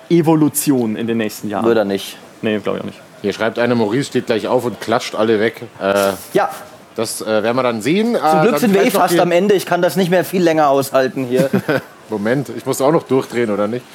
Evolution 0.10 0.96
in 0.96 1.08
den 1.08 1.18
nächsten 1.18 1.50
Jahren. 1.50 1.66
Würde 1.66 1.82
er 1.82 1.86
nicht. 1.86 2.18
Nee, 2.42 2.60
glaube 2.60 2.78
ich 2.78 2.84
auch 2.84 2.88
nicht. 2.88 3.00
hier 3.22 3.34
schreibt 3.34 3.60
einer, 3.60 3.76
Maurice 3.76 4.06
steht 4.08 4.28
gleich 4.28 4.48
auf 4.48 4.66
und 4.66 4.80
klatscht 4.82 5.16
alle 5.16 5.40
weg. 5.40 5.62
Äh, 5.82 6.12
Ja, 6.34 6.50
das 6.96 7.22
äh, 7.22 7.26
werden 7.44 7.56
wir 7.56 7.64
dann 7.64 7.82
sehen. 7.82 8.16
zum 8.16 8.42
Glück 8.42 8.60
sind 8.60 8.74
wir 8.74 8.84
eh 8.84 8.92
fast 8.92 9.20
am 9.20 9.32
Ende. 9.32 9.56
Ich 9.56 9.66
kann 9.66 9.82
das 9.82 9.96
nicht 9.96 10.10
mehr 10.10 10.24
viel 10.26 10.42
länger 10.44 10.70
aushalten 10.70 11.26
hier. 11.26 11.50
Moment, 12.10 12.50
ich 12.50 12.66
muss 12.66 12.82
auch 12.82 12.92
noch 12.92 13.04
durchdrehen, 13.04 13.52
oder 13.52 13.68
nicht? 13.68 13.86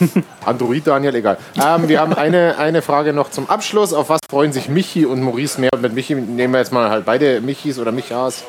Android, 0.44 0.86
Daniel, 0.86 1.14
egal. 1.14 1.38
Ähm, 1.62 1.88
wir 1.88 2.00
haben 2.00 2.12
eine, 2.12 2.58
eine 2.58 2.82
Frage 2.82 3.12
noch 3.12 3.30
zum 3.30 3.48
Abschluss. 3.48 3.92
Auf 3.94 4.08
was 4.10 4.20
freuen 4.28 4.52
sich 4.52 4.68
Michi 4.68 5.06
und 5.06 5.22
Maurice 5.22 5.60
mehr? 5.60 5.70
Und 5.72 5.80
mit 5.82 5.94
Michi 5.94 6.14
nehmen 6.14 6.52
wir 6.52 6.58
jetzt 6.60 6.72
mal 6.72 6.90
halt 6.90 7.04
beide 7.06 7.40
Michis 7.40 7.78
oder 7.78 7.92
Michas. 7.92 8.44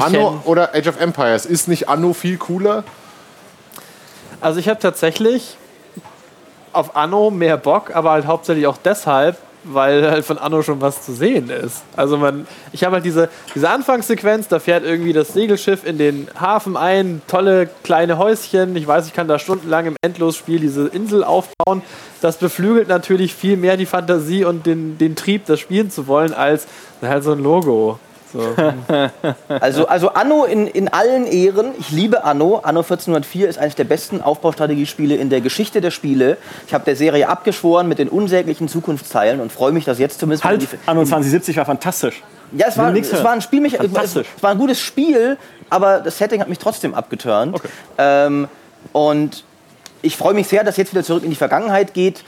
Anno 0.00 0.40
oder 0.44 0.74
Age 0.74 0.88
of 0.88 1.00
Empires? 1.00 1.46
Ist 1.46 1.68
nicht 1.68 1.88
Anno 1.88 2.12
viel 2.12 2.38
cooler? 2.38 2.82
Also 4.40 4.58
ich 4.58 4.68
habe 4.68 4.80
tatsächlich 4.80 5.56
auf 6.72 6.96
Anno 6.96 7.30
mehr 7.30 7.56
Bock, 7.56 7.94
aber 7.94 8.10
halt 8.10 8.26
hauptsächlich 8.26 8.66
auch 8.66 8.78
deshalb, 8.78 9.36
weil 9.64 10.10
halt 10.10 10.24
von 10.24 10.38
Anno 10.38 10.62
schon 10.62 10.80
was 10.80 11.02
zu 11.02 11.12
sehen 11.12 11.50
ist. 11.50 11.82
Also 11.96 12.16
man, 12.16 12.46
ich 12.72 12.84
habe 12.84 12.96
halt 12.96 13.04
diese, 13.04 13.28
diese 13.54 13.68
Anfangssequenz, 13.68 14.48
da 14.48 14.58
fährt 14.58 14.84
irgendwie 14.84 15.12
das 15.12 15.32
Segelschiff 15.32 15.84
in 15.84 15.98
den 15.98 16.28
Hafen 16.38 16.76
ein, 16.76 17.20
tolle 17.28 17.68
kleine 17.82 18.18
Häuschen. 18.18 18.74
Ich 18.76 18.86
weiß, 18.86 19.06
ich 19.06 19.12
kann 19.12 19.28
da 19.28 19.38
stundenlang 19.38 19.86
im 19.86 19.96
Endlosspiel 20.02 20.60
diese 20.60 20.86
Insel 20.88 21.24
aufbauen. 21.24 21.82
Das 22.20 22.38
beflügelt 22.38 22.88
natürlich 22.88 23.34
viel 23.34 23.56
mehr 23.56 23.76
die 23.76 23.86
Fantasie 23.86 24.44
und 24.44 24.66
den, 24.66 24.98
den 24.98 25.16
Trieb, 25.16 25.46
das 25.46 25.60
spielen 25.60 25.90
zu 25.90 26.06
wollen, 26.06 26.32
als 26.32 26.66
halt 27.02 27.24
so 27.24 27.32
ein 27.32 27.40
Logo. 27.40 27.98
So. 28.32 28.54
Also, 29.48 29.86
also 29.88 30.10
Anno 30.10 30.44
in, 30.44 30.66
in 30.66 30.88
allen 30.88 31.26
Ehren. 31.26 31.72
Ich 31.78 31.90
liebe 31.90 32.24
Anno. 32.24 32.60
Anno 32.62 32.80
1404 32.80 33.48
ist 33.48 33.58
eines 33.58 33.74
der 33.74 33.84
besten 33.84 34.22
Aufbaustrategiespiele 34.22 35.16
in 35.16 35.28
der 35.30 35.40
Geschichte 35.40 35.80
der 35.80 35.90
Spiele. 35.90 36.36
Ich 36.66 36.74
habe 36.74 36.84
der 36.84 36.96
Serie 36.96 37.28
abgeschworen 37.28 37.88
mit 37.88 37.98
den 37.98 38.08
unsäglichen 38.08 38.68
Zukunftsteilen 38.68 39.40
und 39.40 39.52
freue 39.52 39.72
mich, 39.72 39.84
dass 39.84 39.98
jetzt 39.98 40.20
zumindest... 40.20 40.44
Halt, 40.44 40.66
Anno 40.86 41.04
2070 41.04 41.56
war 41.56 41.64
fantastisch. 41.64 42.22
Ja, 42.52 42.66
es 42.68 42.78
war, 42.78 42.94
es 42.94 43.24
war 43.24 43.32
ein 43.32 43.42
Spiel, 43.42 43.60
mich, 43.60 43.74
es, 43.74 43.80
Fantastisch. 43.80 44.26
es 44.36 44.42
war 44.42 44.50
ein 44.50 44.58
gutes 44.58 44.80
Spiel, 44.80 45.36
aber 45.68 46.00
das 46.00 46.18
Setting 46.18 46.40
hat 46.40 46.48
mich 46.48 46.58
trotzdem 46.58 46.94
abgeturnt. 46.94 47.54
Okay. 47.54 47.68
Ähm, 47.98 48.48
und 48.92 49.44
ich 50.02 50.16
freue 50.16 50.34
mich 50.34 50.48
sehr, 50.48 50.64
dass 50.64 50.76
jetzt 50.76 50.92
wieder 50.92 51.04
zurück 51.04 51.22
in 51.22 51.30
die 51.30 51.36
Vergangenheit 51.36 51.94
geht. 51.94 52.24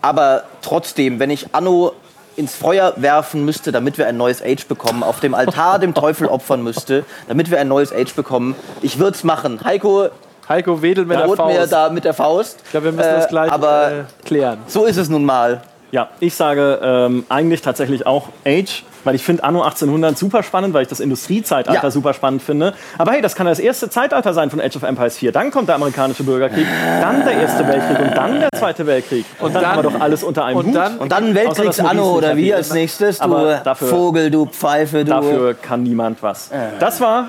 Aber 0.00 0.44
trotzdem, 0.62 1.18
wenn 1.18 1.30
ich 1.30 1.48
Anno 1.52 1.92
ins 2.36 2.54
Feuer 2.54 2.92
werfen 2.96 3.44
müsste, 3.44 3.72
damit 3.72 3.98
wir 3.98 4.06
ein 4.06 4.16
neues 4.16 4.42
Age 4.42 4.66
bekommen, 4.66 5.02
auf 5.02 5.20
dem 5.20 5.34
Altar 5.34 5.78
dem 5.78 5.94
Teufel 5.94 6.26
opfern 6.28 6.62
müsste, 6.62 7.04
damit 7.28 7.50
wir 7.50 7.58
ein 7.60 7.68
neues 7.68 7.92
Age 7.92 8.14
bekommen, 8.14 8.54
ich 8.82 8.98
würde 8.98 9.16
es 9.16 9.24
machen. 9.24 9.60
Heiko 9.64 10.08
Heiko 10.48 10.80
wedelt 10.80 11.08
mit 11.08 11.18
der 11.18 11.26
droht 11.26 11.38
mir 11.38 11.54
Faust. 11.58 11.72
da 11.72 11.88
mit 11.90 12.04
der 12.04 12.14
Faust. 12.14 12.58
ich 12.64 12.70
glaube, 12.70 12.84
wir 12.86 12.92
müssen 12.92 13.08
Äh, 13.08 13.14
das 13.16 13.28
gleich 13.28 13.50
aber 13.50 13.90
äh, 13.90 14.04
klären. 14.24 14.58
so 14.68 14.84
ist 14.84 14.96
es 14.96 15.08
nun 15.08 15.24
mal. 15.24 15.60
Ja, 15.92 16.08
ich 16.20 16.34
sage 16.34 16.80
ähm, 16.82 17.24
eigentlich 17.28 17.62
tatsächlich 17.62 18.06
auch 18.06 18.28
Age, 18.44 18.82
weil 19.04 19.14
ich 19.14 19.22
finde 19.22 19.44
Anno 19.44 19.62
1800 19.62 20.18
super 20.18 20.42
spannend, 20.42 20.74
weil 20.74 20.82
ich 20.82 20.88
das 20.88 20.98
Industriezeitalter 20.98 21.84
Ja. 21.84 21.90
super 21.92 22.12
spannend 22.12 22.42
finde. 22.42 22.74
Aber 22.98 23.12
hey, 23.12 23.22
das 23.22 23.36
kann 23.36 23.46
das 23.46 23.60
erste 23.60 23.88
Zeitalter 23.88 24.34
sein 24.34 24.50
von 24.50 24.60
Age 24.60 24.74
of 24.76 24.82
Empires 24.82 25.16
4. 25.16 25.30
Dann 25.30 25.52
kommt 25.52 25.68
der 25.68 25.76
amerikanische 25.76 26.24
Bürgerkrieg, 26.24 26.66
dann 27.00 27.24
der 27.24 27.34
Erste 27.34 27.66
Weltkrieg 27.68 28.00
und 28.00 28.16
dann 28.16 28.40
der 28.40 28.48
Zweite 28.58 28.84
Weltkrieg. 28.86 29.24
Und 29.38 29.54
dann, 29.54 29.62
dann- 29.62 29.72
haben 29.76 29.84
wir 29.84 29.90
doch 29.90 30.00
alles 30.00 30.24
unter 30.24 30.44
einem 30.44 30.58
und 30.58 30.66
Hut. 30.66 30.74
dann- 30.74 30.98
Und 30.98 31.12
dann 31.12 31.34
Weltkriegs-Anno 31.34 32.02
Maurice 32.02 32.18
oder 32.26 32.36
wie 32.36 32.52
als 32.52 32.72
nächstes, 32.72 33.18
du 33.18 33.24
Aber 33.24 33.54
dafür- 33.62 33.88
Vogel, 33.88 34.30
du 34.32 34.46
Pfeife, 34.46 35.04
du. 35.04 35.10
Dafür 35.10 35.54
kann 35.54 35.84
niemand 35.84 36.20
was. 36.22 36.50
Das 36.80 37.00
war 37.00 37.28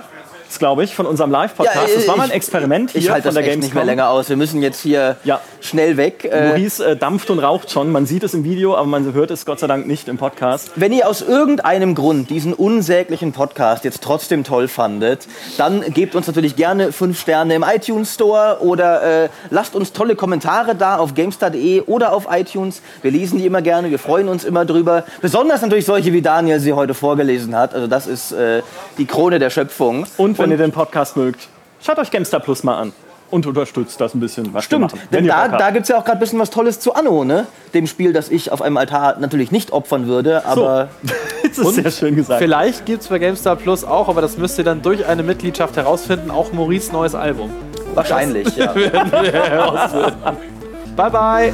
glaube 0.59 0.83
ich, 0.83 0.95
von 0.95 1.05
unserem 1.05 1.29
Live-Podcast. 1.31 1.75
Ja, 1.89 1.95
das 1.95 2.07
war 2.07 2.17
mal 2.17 2.23
ein 2.23 2.31
Experiment 2.31 2.91
hier 2.91 3.01
Ich 3.01 3.09
halte 3.09 3.27
von 3.27 3.35
das 3.35 3.43
der 3.43 3.51
echt 3.53 3.61
nicht 3.61 3.73
mehr 3.73 3.83
Gamescom. 3.83 3.87
länger 3.87 4.09
aus. 4.09 4.29
Wir 4.29 4.37
müssen 4.37 4.61
jetzt 4.61 4.81
hier 4.81 5.17
Ja. 5.23 5.39
schnell 5.61 5.97
weg. 5.97 6.23
Äh, 6.31 6.47
Maurice 6.49 6.83
äh, 6.85 6.95
dampft 6.95 7.29
und 7.29 7.39
raucht 7.39 7.69
schon. 7.71 7.91
Man 7.91 8.05
sieht 8.05 8.23
es 8.23 8.33
im 8.33 8.43
Video, 8.43 8.75
aber 8.75 8.87
man 8.87 9.13
hört 9.13 9.31
es 9.31 9.45
Gott 9.45 9.59
sei 9.59 9.67
Dank 9.67 9.85
nicht 9.87 10.07
im 10.07 10.17
Podcast. 10.17 10.71
Wenn 10.75 10.91
ihr 10.93 11.07
aus 11.07 11.21
irgendeinem 11.21 11.95
Grund 11.95 12.29
diesen 12.29 12.53
unsäglichen 12.53 13.31
Podcast 13.33 13.83
jetzt 13.83 14.01
trotzdem 14.01 14.43
toll 14.43 14.67
fandet, 14.67 15.27
dann 15.57 15.81
gebt 15.93 16.15
uns 16.15 16.27
natürlich 16.27 16.55
gerne 16.55 16.91
fünf 16.91 17.19
Sterne 17.19 17.55
im 17.55 17.63
iTunes 17.67 18.13
Store 18.13 18.57
oder 18.61 19.23
äh, 19.25 19.29
lasst 19.49 19.75
uns 19.75 19.91
tolle 19.93 20.15
Kommentare 20.15 20.75
da 20.75 20.97
auf 20.97 21.13
gamestar.de 21.13 21.81
oder 21.81 22.13
auf 22.13 22.27
iTunes. 22.31 22.81
Wir 23.01 23.11
lesen 23.11 23.37
die 23.39 23.45
immer 23.45 23.61
gerne, 23.61 23.89
wir 23.91 23.99
freuen 23.99 24.29
uns 24.29 24.43
immer 24.45 24.65
drüber. 24.65 25.03
Besonders 25.21 25.61
natürlich 25.61 25.85
solche, 25.85 26.13
wie 26.13 26.21
Daniel 26.21 26.59
sie 26.59 26.73
heute 26.73 26.93
vorgelesen 26.93 27.55
hat. 27.55 27.73
Also 27.73 27.87
das 27.87 28.07
ist 28.07 28.31
äh, 28.31 28.61
die 28.97 29.05
Krone 29.05 29.39
der 29.39 29.49
Schöpfung. 29.49 30.05
Und 30.17 30.36
wenn 30.39 30.51
ihr 30.51 30.57
den 30.57 30.71
Podcast 30.71 31.17
mögt, 31.17 31.47
schaut 31.81 31.99
euch 31.99 32.11
Gamestar 32.11 32.39
Plus 32.39 32.63
mal 32.63 32.77
an. 32.77 32.93
Und 33.29 33.45
unterstützt 33.45 33.99
das 33.99 34.15
ein 34.15 34.21
bisschen, 34.21 34.53
was 34.53 34.63
Stimmt, 34.63 34.83
machen. 34.83 35.01
Denn 35.11 35.27
da, 35.27 35.49
da 35.49 35.71
gibt 35.71 35.83
es 35.83 35.89
ja 35.89 35.97
auch 35.97 36.05
gerade 36.05 36.17
ein 36.17 36.21
bisschen 36.21 36.39
was 36.39 36.49
Tolles 36.49 36.79
zu 36.79 36.93
Anno, 36.93 37.25
ne? 37.25 37.45
Dem 37.73 37.85
Spiel, 37.85 38.13
das 38.13 38.29
ich 38.29 38.53
auf 38.53 38.61
einem 38.61 38.77
Altar 38.77 39.17
natürlich 39.19 39.51
nicht 39.51 39.73
opfern 39.73 40.07
würde, 40.07 40.45
aber 40.45 40.87
das 41.43 41.57
ist 41.57 41.75
sehr 41.75 41.91
schön 41.91 42.15
gesagt. 42.15 42.39
Vielleicht 42.41 42.85
gibt 42.85 43.01
es 43.01 43.09
bei 43.09 43.19
GameStar 43.19 43.57
Plus 43.57 43.83
auch, 43.83 44.07
aber 44.07 44.21
das 44.21 44.37
müsst 44.37 44.57
ihr 44.59 44.63
dann 44.63 44.81
durch 44.81 45.05
eine 45.05 45.23
Mitgliedschaft 45.23 45.75
herausfinden, 45.75 46.31
auch 46.31 46.53
Maurice 46.53 46.93
neues 46.93 47.15
Album. 47.15 47.49
wahrscheinlich, 47.95 48.55
ja. 48.55 48.73
Bye 50.95 51.11
bye! 51.11 51.53